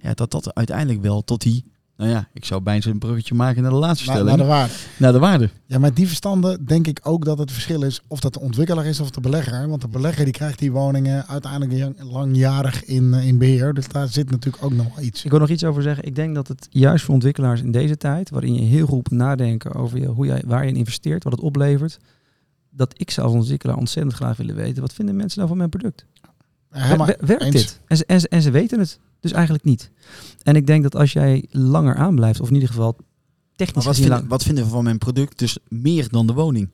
Ja, 0.01 0.15
dat 0.15 0.31
dat 0.31 0.55
uiteindelijk 0.55 1.03
wel 1.03 1.25
tot 1.25 1.43
die, 1.43 1.65
nou 1.99 2.11
ja, 2.11 2.29
ik 2.33 2.45
zou 2.45 2.61
bijna 2.61 2.87
een 2.87 2.99
bruggetje 2.99 3.35
maken 3.35 3.63
naar 3.63 3.71
de 3.71 3.77
laatste 3.77 4.07
Naar, 4.07 4.15
stelling. 4.17 4.37
naar 4.37 4.47
de 4.47 4.53
waarde. 4.53 4.73
naar 4.97 5.13
de 5.13 5.19
waarde. 5.19 5.51
Ja, 5.67 5.79
met 5.79 5.97
die 5.97 6.07
verstanden 6.07 6.65
denk 6.67 6.87
ik 6.87 7.01
ook 7.03 7.25
dat 7.25 7.39
het 7.39 7.53
verschil 7.53 7.83
is 7.83 8.01
of 8.09 8.21
dat 8.21 8.33
de 8.33 8.41
ontwikkelaar 8.41 8.87
is 8.87 9.01
of 9.01 9.11
de 9.11 9.21
belegger. 9.21 9.69
Want 9.69 9.81
de 9.81 9.89
belegger 9.89 10.25
die 10.25 10.33
krijgt 10.33 10.59
die 10.59 10.73
woningen 10.73 11.27
uiteindelijk 11.27 11.73
lang- 11.73 12.11
langjarig 12.13 12.85
in, 12.85 13.15
eh, 13.15 13.27
in 13.27 13.39
beheer. 13.39 13.75
Dus 13.75 13.89
daar 13.89 14.09
zit 14.09 14.31
natuurlijk 14.31 14.65
ook 14.65 14.73
nog 14.73 14.95
wel 14.95 15.05
iets. 15.05 15.25
Ik 15.25 15.31
wil 15.31 15.41
nog 15.41 15.49
iets 15.49 15.65
over 15.65 15.83
zeggen. 15.83 16.05
Ik 16.05 16.15
denk 16.15 16.35
dat 16.35 16.49
het 16.49 16.67
juist 16.71 17.05
voor 17.05 17.15
ontwikkelaars 17.15 17.61
in 17.63 17.71
deze 17.73 17.97
tijd, 17.97 18.31
waarin 18.31 18.55
je 18.55 18.61
heel 18.61 18.87
goed 18.87 19.11
moet 19.11 19.19
nadenken 19.21 19.75
over 19.75 19.99
je, 19.99 20.07
hoe 20.07 20.27
jij, 20.27 20.43
waar 20.47 20.63
je 20.65 20.71
in 20.71 20.77
investeert, 20.77 21.25
wat 21.25 21.33
het 21.33 21.43
oplevert, 21.43 21.99
dat 22.71 22.95
ik 22.97 23.11
zou 23.11 23.27
als 23.27 23.37
ontwikkelaar 23.37 23.77
ontzettend 23.77 24.15
graag 24.17 24.37
willen 24.37 24.55
weten, 24.55 24.83
wat 24.83 24.93
vinden 24.93 25.17
mensen 25.17 25.37
nou 25.37 25.49
van 25.49 25.59
mijn 25.59 25.71
product? 25.71 26.05
Helemaal 26.71 27.07
Wer- 27.07 27.17
werkt 27.27 27.43
eens. 27.45 27.53
dit? 27.55 27.81
En 27.87 27.97
ze, 27.97 28.07
en, 28.07 28.21
ze, 28.21 28.29
en 28.29 28.43
ze 28.43 28.51
weten 28.51 28.79
het 28.79 28.99
dus 29.21 29.33
eigenlijk 29.33 29.65
niet. 29.65 29.91
En 30.43 30.57
ik 30.57 30.67
denk 30.67 30.83
dat 30.83 30.97
als 30.97 31.13
jij 31.13 31.45
langer 31.51 31.95
aanblijft, 31.95 32.41
of 32.41 32.49
in 32.49 32.55
ieder 32.55 32.69
geval 32.69 32.97
technisch 33.57 33.85
wat, 33.85 33.97
gezien 33.97 34.29
wat 34.29 34.43
vinden 34.43 34.65
we 34.65 34.71
van 34.71 34.85
mijn 34.85 34.99
product 34.99 35.39
dus 35.39 35.59
meer 35.69 36.09
dan 36.09 36.27
de 36.27 36.33
woning? 36.33 36.71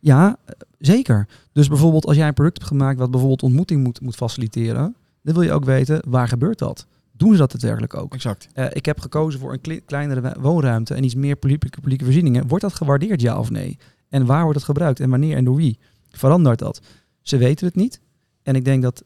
Ja, 0.00 0.36
eh, 0.44 0.54
zeker. 0.78 1.28
Dus 1.52 1.68
bijvoorbeeld 1.68 2.06
als 2.06 2.16
jij 2.16 2.28
een 2.28 2.34
product 2.34 2.58
hebt 2.58 2.70
gemaakt 2.70 2.98
wat 2.98 3.10
bijvoorbeeld 3.10 3.42
ontmoeting 3.42 3.82
moet, 3.82 4.00
moet 4.00 4.16
faciliteren, 4.16 4.96
dan 5.22 5.34
wil 5.34 5.42
je 5.42 5.52
ook 5.52 5.64
weten, 5.64 6.02
waar 6.08 6.28
gebeurt 6.28 6.58
dat? 6.58 6.86
Doen 7.12 7.32
ze 7.32 7.38
dat 7.38 7.50
daadwerkelijk 7.50 7.94
ook? 7.94 8.14
Exact. 8.14 8.48
Eh, 8.52 8.66
ik 8.72 8.86
heb 8.86 9.00
gekozen 9.00 9.40
voor 9.40 9.52
een 9.52 9.60
kle- 9.60 9.80
kleinere 9.80 10.36
woonruimte 10.40 10.94
en 10.94 11.04
iets 11.04 11.14
meer 11.14 11.36
publieke, 11.36 11.70
publieke 11.80 12.04
voorzieningen. 12.04 12.48
Wordt 12.48 12.64
dat 12.64 12.74
gewaardeerd, 12.74 13.20
ja 13.20 13.38
of 13.38 13.50
nee? 13.50 13.78
En 14.08 14.26
waar 14.26 14.42
wordt 14.42 14.56
het 14.56 14.66
gebruikt 14.66 15.00
en 15.00 15.10
wanneer 15.10 15.36
en 15.36 15.44
door 15.44 15.56
wie? 15.56 15.78
Verandert 16.10 16.58
dat? 16.58 16.80
Ze 17.22 17.36
weten 17.36 17.66
het 17.66 17.74
niet. 17.74 18.00
En 18.42 18.54
ik 18.54 18.64
denk 18.64 18.82
dat 18.82 19.04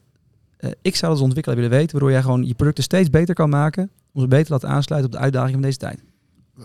eh, 0.63 0.71
ik 0.81 0.95
zou 0.95 1.11
als 1.11 1.21
ontwikkelaar 1.21 1.59
willen 1.59 1.73
weten, 1.77 1.91
waardoor 1.91 2.11
jij 2.11 2.21
gewoon 2.21 2.43
je 2.45 2.53
producten 2.53 2.83
steeds 2.83 3.09
beter 3.09 3.35
kan 3.35 3.49
maken, 3.49 3.91
om 4.13 4.21
ze 4.21 4.27
beter 4.27 4.45
te 4.45 4.51
laten 4.51 4.69
aansluiten 4.69 5.11
op 5.11 5.17
de 5.17 5.23
uitdaging 5.23 5.53
van 5.53 5.61
deze 5.61 5.77
tijd. 5.77 6.03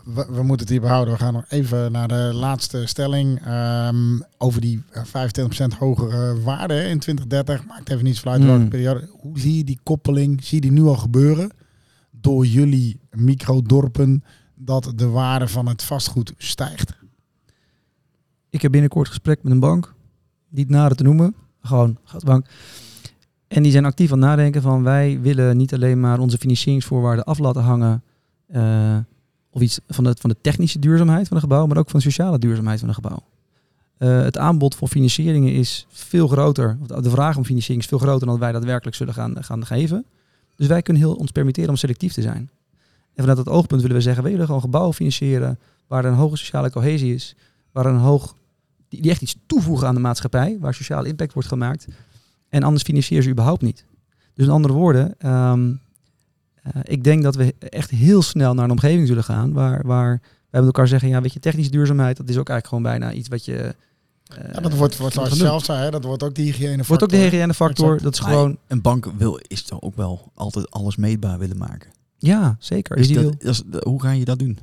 We, 0.05 0.27
we 0.31 0.43
moeten 0.43 0.59
het 0.59 0.69
hier 0.69 0.81
behouden. 0.81 1.15
We 1.15 1.21
gaan 1.21 1.33
nog 1.33 1.45
even 1.49 1.93
naar 1.93 2.09
de 2.09 2.31
laatste 2.35 2.87
stelling. 2.87 3.41
ehm, 3.45 4.19
over 4.39 4.61
die 4.61 4.83
eh, 4.91 5.05
25% 5.05 5.79
hogere 5.79 6.41
waarde 6.41 6.75
in 6.75 6.99
2030. 6.99 7.67
Maakt 7.67 7.91
even 7.91 8.05
niet 8.05 8.21
uit 8.25 8.43
welke 8.43 8.61
Hmm. 8.61 8.69
periode. 8.69 9.09
Hoe 9.21 9.39
zie 9.41 9.57
je 9.57 9.65
die 9.65 9.81
koppeling? 9.83 10.45
Zie 10.45 10.55
je 10.55 10.61
die 10.71 10.73
nu 10.81 10.83
al 10.83 10.97
gebeuren? 10.97 11.51
Door 12.11 12.47
jullie 12.47 13.01
microdorpen 13.11 14.25
dat 14.55 14.93
de 14.95 15.09
waarde 15.09 15.49
van 15.49 15.67
het 15.69 15.83
vastgoed 15.83 16.33
stijgt. 16.37 16.93
Ik 18.51 18.63
heb 18.63 18.73
binnenkort 18.73 19.09
gesprek 19.09 19.43
met 19.43 19.53
een 19.53 19.61
bank, 19.61 19.95
niet 20.49 20.69
nader 20.69 20.97
te 20.97 21.03
noemen, 21.03 21.35
gewoon 21.63 21.99
bank. 22.25 22.47
En 23.49 23.63
die 23.63 23.73
zijn 23.73 23.85
actief 23.85 24.13
aan 24.13 24.19
het 24.19 24.29
nadenken 24.29 24.63
van 24.63 24.83
wij 24.83 25.21
willen 25.21 25.57
niet 25.57 25.75
alleen 25.75 26.01
maar 26.01 26.19
onze 26.19 26.39
financieringsvoorwaarden 26.39 27.25
af 27.25 27.39
laten 27.39 27.63
hangen 27.63 28.03
eh, 28.47 28.97
of 29.51 29.61
iets 29.61 29.81
van 29.89 30.05
de, 30.05 30.15
van 30.19 30.31
de 30.31 30.37
technische 30.41 30.79
duurzaamheid 30.79 31.29
van 31.29 31.37
een 31.37 31.43
gebouw, 31.43 31.67
maar 31.67 31.77
ook 31.77 31.91
van 31.91 31.99
de 31.99 32.05
sociale 32.05 32.39
duurzaamheid 32.39 32.79
van 32.81 32.89
een 32.89 32.95
gebouw. 32.95 33.23
Eh, 33.99 34.23
het 34.23 34.39
aanbod 34.39 34.75
voor 34.75 34.89
financieringen 34.89 35.53
is 35.53 35.87
veel 35.91 36.29
groter, 36.29 36.79
de- 36.87 37.11
vraag 37.11 37.37
om 37.37 37.45
financiering 37.45 37.83
is 37.83 37.89
veel 37.89 37.99
groter 37.99 38.27
dan 38.27 38.39
wij 38.39 38.53
daadwerkelijk 38.53 38.97
zullen 38.97 39.15
gaan, 39.15 39.45
gaan 39.45 39.67
geven. 39.67 40.05
Dus 40.57 40.67
wij 40.67 40.83
kunnen 40.83 41.03
heel 41.03 41.15
ons 41.15 41.31
permitteren 41.31 41.71
om 41.71 41.77
selectief 41.77 42.13
te 42.13 42.23
zijn. 42.23 42.51
En 43.15 43.25
vanuit 43.25 43.37
dat 43.45 43.49
oogpunt 43.49 43.81
willen 43.81 43.97
we 43.97 44.03
zeggen, 44.03 44.25
we 44.25 44.31
willen 44.31 44.47
gewoon 44.47 44.61
gebouwen 44.61 44.95
financieren 44.95 45.59
waar 45.87 46.05
er 46.05 46.11
een 46.11 46.17
hoge 46.17 46.37
sociale 46.37 46.71
cohesie 46.71 47.15
is, 47.15 47.35
waar 47.73 47.87
een 47.87 47.97
hoog, 47.97 48.37
die 48.89 49.11
echt 49.11 49.23
iets 49.23 49.37
toevoegen 49.47 49.87
aan 49.87 49.95
de 49.95 50.01
maatschappij, 50.01 50.57
waar 50.61 50.75
sociale 50.75 51.09
impact 51.09 51.33
wordt 51.33 51.49
gemaakt. 51.49 51.87
En 52.49 52.63
anders 52.63 52.83
financieren 52.85 53.25
ze 53.25 53.31
überhaupt 53.31 53.63
niet. 53.63 53.85
Dus 54.35 54.47
in 54.47 54.53
andere 54.53 54.75
woorden, 54.75 55.15
ehm, 55.19 55.73
eh, 56.63 56.71
ik 56.85 57.05
denk 57.05 57.23
dat 57.23 57.35
we 57.35 57.55
echt 57.59 57.91
heel 57.91 58.23
snel 58.23 58.55
naar 58.55 58.65
een 58.65 58.71
omgeving 58.71 59.07
zullen 59.07 59.25
gaan 59.25 59.53
waar, 59.53 59.87
waar 59.87 60.21
wij 60.51 60.61
met 60.61 60.65
elkaar 60.65 60.89
zeggen, 60.89 61.09
ja 61.09 61.21
weet 61.21 61.33
je, 61.33 61.41
technische 61.41 61.71
duurzaamheid, 61.71 62.17
dat 62.17 62.29
is 62.29 62.37
ook 62.37 62.49
eigenlijk 62.49 62.67
gewoon 62.69 62.83
bijna 63.01 63.13
iets 63.19 63.29
wat 63.29 63.45
je... 63.45 63.57
eh, 63.57 64.53
Ja, 64.53 64.61
dat 64.61 64.73
wordt, 64.73 64.97
wordt 64.97 65.15
kan 65.15 65.25
zoals 65.25 65.39
zelf 65.41 65.65
zei, 65.65 65.79
hè, 65.79 65.91
dat 65.91 66.05
wordt 66.05 66.23
ook 66.23 66.35
de 66.35 66.43
hygiëne. 66.43 66.83
Wordt 66.87 67.03
ook 67.03 67.11
de 67.11 67.17
hygiënefactor, 67.17 68.03
dat 68.03 68.15
is 68.15 68.21
Maar 68.21 68.31
gewoon... 68.31 68.59
Een 68.67 68.81
bank 68.83 69.11
wil, 69.19 69.41
is 69.47 69.63
toch 69.63 69.83
ook 69.83 69.97
wel 69.97 70.31
altijd 70.35 70.71
alles 70.71 70.97
meetbaar 70.97 71.39
willen 71.39 71.57
maken. 71.59 71.91
Ja, 72.19 72.57
zeker. 72.59 72.97
Dus 72.97 73.07
Dus 73.09 73.17
die 73.17 73.25
dat, 73.25 73.35
wil, 73.35 73.43
dat 73.43 73.55
is- 73.55 73.63
dat- 73.67 73.85
hoe 73.85 74.03
ga 74.03 74.11
je 74.11 74.25
dat 74.25 74.39
doen? 74.39 74.59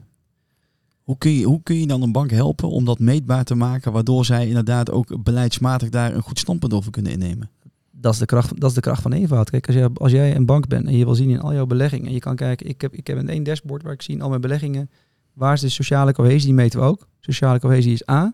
Hoe 1.03 1.17
kun, 1.17 1.31
je, 1.31 1.45
hoe 1.45 1.59
kun 1.63 1.79
je 1.79 1.87
dan 1.87 2.01
een 2.01 2.11
bank 2.11 2.31
helpen 2.31 2.69
om 2.69 2.85
dat 2.85 2.99
meetbaar 2.99 3.43
te 3.43 3.55
maken, 3.55 3.91
waardoor 3.91 4.25
zij 4.25 4.47
inderdaad 4.47 4.91
ook 4.91 5.23
beleidsmatig 5.23 5.89
daar 5.89 6.13
een 6.15 6.21
goed 6.21 6.39
standpunt 6.39 6.73
over 6.73 6.91
kunnen 6.91 7.11
innemen? 7.11 7.49
Dat 7.97 8.13
is 8.13 8.19
de 8.19 8.25
kracht, 8.25 8.59
dat 8.59 8.69
is 8.69 8.75
de 8.75 8.81
kracht 8.81 9.01
van 9.01 9.13
eenvoud. 9.13 9.49
Kijk, 9.49 9.67
als, 9.67 9.75
jij, 9.75 9.89
als 9.93 10.11
jij 10.11 10.35
een 10.35 10.45
bank 10.45 10.67
bent 10.67 10.85
en 10.85 10.97
je 10.97 11.05
wil 11.05 11.15
zien 11.15 11.29
in 11.29 11.41
al 11.41 11.53
jouw 11.53 11.65
beleggingen, 11.65 12.07
en 12.07 12.13
je 12.13 12.19
kan 12.19 12.35
kijken, 12.35 12.67
ik 12.67 12.81
heb, 12.81 12.93
ik 12.93 13.07
heb 13.07 13.17
een 13.17 13.29
één 13.29 13.43
dashboard 13.43 13.83
waar 13.83 13.93
ik 13.93 14.01
zie 14.01 14.15
in 14.15 14.21
al 14.21 14.29
mijn 14.29 14.41
beleggingen, 14.41 14.89
waar 15.33 15.53
is 15.53 15.61
de 15.61 15.69
sociale 15.69 16.13
cohesie, 16.13 16.45
die 16.45 16.53
meten 16.53 16.79
we 16.79 16.85
ook. 16.85 17.07
Sociale 17.19 17.59
cohesie 17.59 17.93
is 17.93 18.09
A 18.09 18.33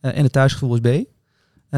eh, 0.00 0.16
en 0.16 0.22
het 0.22 0.32
thuisgevoel 0.32 0.74
is 0.74 0.80
B, 0.80 0.86
eh, 0.86 1.04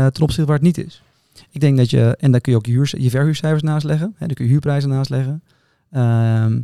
ten 0.07 0.23
opzichte 0.23 0.45
waar 0.45 0.57
het 0.57 0.65
niet 0.65 0.79
is. 0.79 1.03
Ik 1.51 1.61
denk 1.61 1.77
dat 1.77 1.91
je, 1.91 2.17
en 2.19 2.31
daar 2.31 2.41
kun 2.41 2.53
je 2.53 2.59
ook 2.59 2.67
je, 2.67 2.73
huur, 2.73 2.95
je 2.99 3.11
verhuurcijfers 3.11 3.63
naast 3.63 3.85
leggen, 3.85 4.15
hè, 4.17 4.27
daar 4.27 4.37
kun 4.37 4.45
je 4.45 4.51
huurprijzen 4.51 4.91
naast 4.91 5.11
leggen. 5.11 5.43
Ehm, 5.91 6.61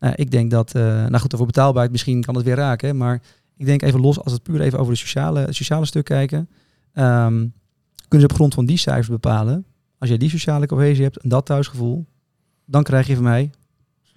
nou, 0.00 0.14
ik 0.14 0.30
denk 0.30 0.50
dat, 0.50 0.74
eh, 0.74 0.82
nou 0.82 1.18
goed, 1.18 1.34
over 1.34 1.46
betaalbaarheid 1.46 1.92
misschien 1.92 2.22
kan 2.22 2.34
het 2.34 2.44
weer 2.44 2.54
raken, 2.56 2.96
maar 2.96 3.22
ik 3.56 3.66
denk 3.66 3.82
even 3.82 4.00
los, 4.00 4.20
als 4.20 4.32
het 4.32 4.42
puur 4.42 4.60
even 4.60 4.78
over 4.78 4.92
de 4.92 4.98
sociale, 4.98 5.40
het 5.40 5.54
sociale 5.54 5.86
stuk 5.86 6.04
kijken, 6.04 6.48
ehm, 6.92 7.46
kunnen 8.08 8.26
ze 8.28 8.32
op 8.34 8.38
grond 8.38 8.54
van 8.54 8.66
die 8.66 8.76
cijfers 8.76 9.08
bepalen. 9.08 9.64
Als 9.98 10.08
jij 10.08 10.18
die 10.18 10.30
sociale 10.30 10.66
cohesie 10.66 11.02
hebt 11.04 11.16
en 11.16 11.28
dat 11.28 11.46
thuisgevoel, 11.46 12.06
dan 12.64 12.82
krijg 12.82 13.06
je 13.06 13.14
van 13.14 13.24
mij 13.24 13.50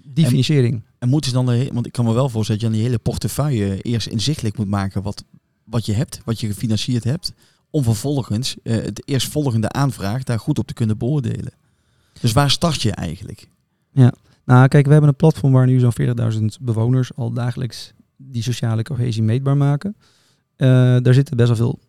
die 0.04 0.24
En- 0.24 0.30
financiering. 0.30 0.84
En 0.98 1.10
moeten 1.10 1.30
ze 1.30 1.36
dan, 1.36 1.46
de, 1.46 1.70
want 1.74 1.86
ik 1.86 1.92
kan 1.92 2.06
me 2.06 2.14
wel 2.14 2.30
voorstellen 2.30 2.62
dat 2.62 2.70
je 2.70 2.76
dan 2.76 2.86
die 2.86 2.90
hele 2.92 3.04
portefeuille 3.04 3.82
eerst 3.82 4.08
inzichtelijk 4.08 4.58
moet 4.58 4.68
maken 4.68 5.02
wat, 5.02 5.24
wat 5.64 5.86
je 5.86 5.94
hebt, 5.94 6.22
wat 6.26 6.40
je 6.40 6.48
gefinancierd 6.48 7.04
hebt, 7.04 7.34
om 7.70 7.84
vervolgens 7.84 8.56
eh, 8.64 8.76
het 8.76 9.08
eerstvolgende 9.08 9.70
aanvraag 9.70 10.24
daar 10.24 10.40
goed 10.40 10.60
op 10.60 10.68
te 10.68 10.74
kunnen 10.74 10.98
beoordelen. 10.98 11.54
Dus 12.22 12.32
waar 12.32 12.52
start 12.52 12.82
je 12.82 12.92
eigenlijk? 12.92 13.50
Nou, 14.46 14.68
kijk, 14.68 14.86
we 14.86 14.92
hebben 14.92 15.10
een 15.10 15.16
platform 15.16 15.52
waar 15.52 15.66
nu 15.66 15.80
zo'n 15.80 15.94
40.000 16.34 16.46
bewoners 16.62 17.16
al 17.16 17.32
dagelijks 17.32 17.94
die 18.18 18.44
sociale 18.44 18.84
cohesie 18.84 19.24
meetbaar 19.24 19.58
maken. 19.58 19.96
Eh, 20.56 20.68
daar 21.02 21.14
zitten 21.14 21.38
best 21.38 21.48
wel 21.48 21.58
veel, 21.58 21.80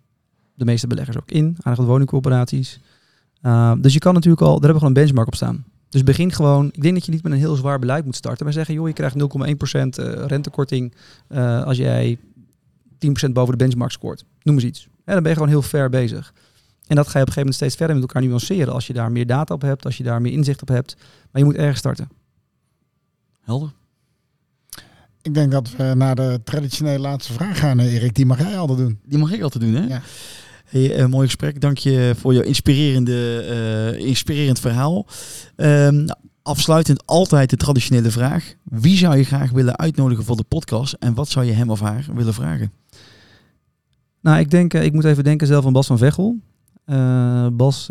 de 0.61 0.67
meeste 0.67 0.87
beleggers 0.87 1.17
ook 1.17 1.31
in, 1.31 1.57
aardig 1.61 1.81
wat 1.81 1.91
woningcorporaties. 1.91 2.81
Uh, 3.43 3.73
dus 3.79 3.93
je 3.93 3.99
kan 3.99 4.15
natuurlijk 4.15 4.43
al, 4.43 4.47
daar 4.47 4.69
hebben 4.69 4.73
we 4.73 4.79
gewoon 4.79 4.97
een 4.97 5.03
benchmark 5.03 5.27
op 5.27 5.35
staan. 5.35 5.65
Dus 5.89 6.03
begin 6.03 6.33
gewoon, 6.33 6.67
ik 6.73 6.83
denk 6.83 6.95
dat 6.95 7.05
je 7.05 7.13
niet 7.13 7.23
met 7.23 7.33
een 7.33 7.39
heel 7.39 7.55
zwaar 7.55 7.79
beleid 7.79 8.05
moet 8.05 8.17
starten, 8.17 8.45
maar 8.45 8.55
zeggen, 8.55 8.75
joh, 8.75 8.87
je 8.87 8.93
krijgt 8.93 9.17
0,1% 9.19 9.23
eh, 9.23 10.27
rentekorting 10.27 10.95
eh, 11.29 11.63
als 11.63 11.77
jij 11.77 12.19
10% 13.29 13.31
boven 13.33 13.59
de 13.59 13.65
benchmark 13.65 13.91
scoort. 13.91 14.25
Noem 14.43 14.55
eens 14.55 14.65
iets. 14.65 14.89
Ja, 15.05 15.13
dan 15.13 15.23
ben 15.23 15.33
je 15.33 15.37
gewoon 15.39 15.53
heel 15.53 15.63
ver 15.63 15.91
bezig. 15.91 16.33
En 16.87 16.97
dat 16.97 17.09
ga 17.09 17.19
je 17.19 17.25
op 17.25 17.29
een 17.29 17.33
gegeven 17.33 17.39
moment 17.39 17.55
steeds 17.55 17.77
verder 17.77 17.97
met 17.97 18.05
elkaar 18.05 18.23
nuanceren 18.23 18.73
als 18.73 18.87
je 18.87 18.93
daar 18.93 19.13
meer 19.13 19.27
data 19.27 19.55
op 19.55 19.63
hebt, 19.63 19.85
als 19.85 19.97
je 19.97 20.03
daar 20.03 20.21
meer 20.21 20.33
inzicht 20.33 20.63
op 20.63 20.69
hebt. 20.69 20.97
Maar 21.31 21.43
je 21.43 21.45
moet 21.45 21.57
ergens 21.57 21.79
starten. 21.79 22.09
Helder? 23.41 23.73
Ik 25.23 25.35
denk 25.35 25.51
dat 25.51 25.77
we 25.77 25.93
naar 25.97 26.15
de 26.15 26.41
traditionele 26.45 26.99
laatste 26.99 27.33
vraag 27.33 27.59
gaan, 27.59 27.79
eh, 27.79 27.95
Erik. 27.95 28.15
Die 28.15 28.27
mag 28.27 28.39
jij 28.39 28.59
altijd 28.59 28.79
doen. 28.79 28.99
Die 29.05 29.19
mag 29.19 29.33
ik 29.33 29.43
altijd 29.43 29.65
doen, 29.65 29.75
hè? 29.75 29.87
Ja. 29.87 30.03
Hey, 30.71 30.95
eh, 30.95 31.07
mooi 31.07 31.27
gesprek. 31.27 31.61
Dank 31.61 31.79
je 31.79 32.15
voor 32.17 32.35
jouw 32.35 32.43
inspirerende, 32.43 33.41
eh, 33.41 34.07
inspirerend 34.07 34.61
verhaal. 34.61 35.07
Ehm, 35.57 36.07
afsluitend 36.43 37.07
altijd 37.07 37.51
de 37.51 37.57
traditionele 37.57 38.11
vraag. 38.11 38.55
Wie 38.65 38.97
zou 38.97 39.17
je 39.17 39.25
graag 39.25 39.51
willen 39.51 39.79
uitnodigen 39.79 40.25
voor 40.25 40.37
de 40.37 40.45
podcast 40.49 40.93
en 40.93 41.15
wat 41.15 41.29
zou 41.29 41.47
je 41.47 41.53
hem 41.53 41.71
of 41.71 41.81
haar 41.81 42.07
willen 42.15 42.35
vragen? 42.35 42.73
Nou, 44.21 44.39
ik 44.39 44.51
denk, 44.51 44.75
eh, 44.75 44.85
ik 44.85 44.93
moet 44.93 45.05
even 45.05 45.25
denken 45.25 45.47
zelf 45.47 45.67
aan 45.67 45.73
Bas 45.73 45.87
van 45.87 45.99
Veghel. 45.99 46.37
Eh, 46.85 47.47
Bas, 47.53 47.91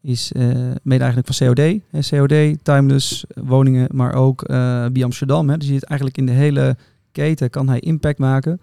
is 0.00 0.32
uh, 0.32 0.70
mede-eigenaar 0.82 1.34
van 1.34 1.46
COD. 1.46 1.80
Hè, 1.90 2.00
COD, 2.00 2.64
Timeless, 2.64 3.24
woningen, 3.34 3.88
maar 3.92 4.14
ook 4.14 4.46
bij 4.92 5.04
Amsterdam. 5.04 5.48
Hè. 5.50 5.56
Dus 5.56 5.66
je 5.66 5.72
ziet 5.72 5.84
eigenlijk 5.84 6.18
in 6.18 6.26
de 6.26 6.32
hele 6.32 6.76
keten 7.12 7.50
kan 7.50 7.68
hij 7.68 7.80
impact 7.80 8.18
maken. 8.18 8.60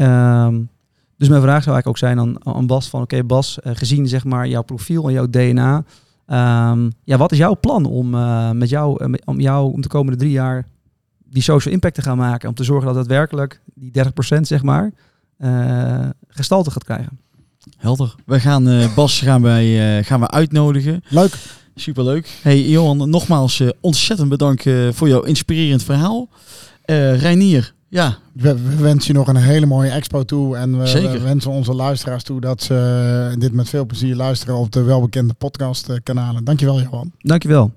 Um, 0.00 0.68
dus 1.24 1.32
mijn 1.32 1.42
vraag 1.42 1.62
zou 1.62 1.74
eigenlijk 1.74 1.86
ook 1.86 1.98
zijn 1.98 2.18
aan, 2.18 2.56
aan 2.56 2.66
Bas 2.66 2.88
van 2.88 3.02
oké 3.02 3.14
okay, 3.14 3.26
Bas, 3.26 3.58
uh, 3.64 3.72
gezien 3.74 4.08
zeg 4.08 4.24
maar 4.24 4.48
jouw 4.48 4.62
profiel 4.62 5.06
en 5.06 5.12
jouw 5.12 5.26
DNA. 5.30 5.84
Um, 6.26 6.92
ja, 7.04 7.16
wat 7.16 7.32
is 7.32 7.38
jouw 7.38 7.56
plan 7.60 7.84
om 7.84 8.14
uh, 8.14 8.50
met 8.50 8.68
jou, 8.68 9.04
uh, 9.04 9.14
om 9.24 9.40
jou 9.40 9.72
om 9.72 9.80
de 9.80 9.88
komende 9.88 10.18
drie 10.18 10.30
jaar 10.30 10.66
die 11.24 11.42
social 11.42 11.74
impact 11.74 11.94
te 11.94 12.02
gaan 12.02 12.16
maken? 12.16 12.48
Om 12.48 12.54
te 12.54 12.64
zorgen 12.64 12.86
dat 12.86 12.96
het 12.96 13.06
werkelijk 13.06 13.60
die 13.74 13.90
30% 14.38 14.40
zeg 14.40 14.62
maar 14.62 14.92
gestalte 16.28 16.70
gaat 16.70 16.84
krijgen. 16.84 17.18
Helder. 17.76 18.14
We 18.26 18.40
gaan 18.40 18.90
Bas 18.94 19.20
gaan 19.20 19.42
wij, 19.42 20.02
gaan 20.04 20.20
we 20.20 20.30
uitnodigen. 20.30 21.02
Leuk. 21.08 21.38
Superleuk. 21.74 22.38
Hey 22.42 22.62
Johan, 22.62 23.10
nogmaals 23.10 23.62
ontzettend 23.80 24.28
bedankt 24.28 24.70
voor 24.90 25.08
jouw 25.08 25.22
inspirerend 25.22 25.82
verhaal. 25.82 26.28
Reinier, 27.16 27.73
ja. 27.94 28.18
We, 28.32 28.62
we, 28.62 28.76
wensen 28.76 29.12
je 29.12 29.18
nog 29.18 29.28
een 29.28 29.36
hele 29.36 29.66
mooie 29.66 29.90
expo 29.90 30.22
toe. 30.22 30.56
En 30.56 30.78
we, 30.78 31.10
we, 31.10 31.20
wensen 31.20 31.50
onze 31.50 31.74
luisteraars 31.74 32.22
toe 32.22 32.40
dat 32.40 32.62
ze 32.62 33.34
dit 33.38 33.52
met 33.52 33.68
veel 33.68 33.86
plezier 33.86 34.16
luisteren 34.16 34.56
op 34.56 34.72
de 34.72 34.82
welbekende 34.82 35.34
podcastkanalen. 35.34 36.44
Dankjewel, 36.44 36.80
Johan. 36.80 37.12
Dankjewel. 37.18 37.72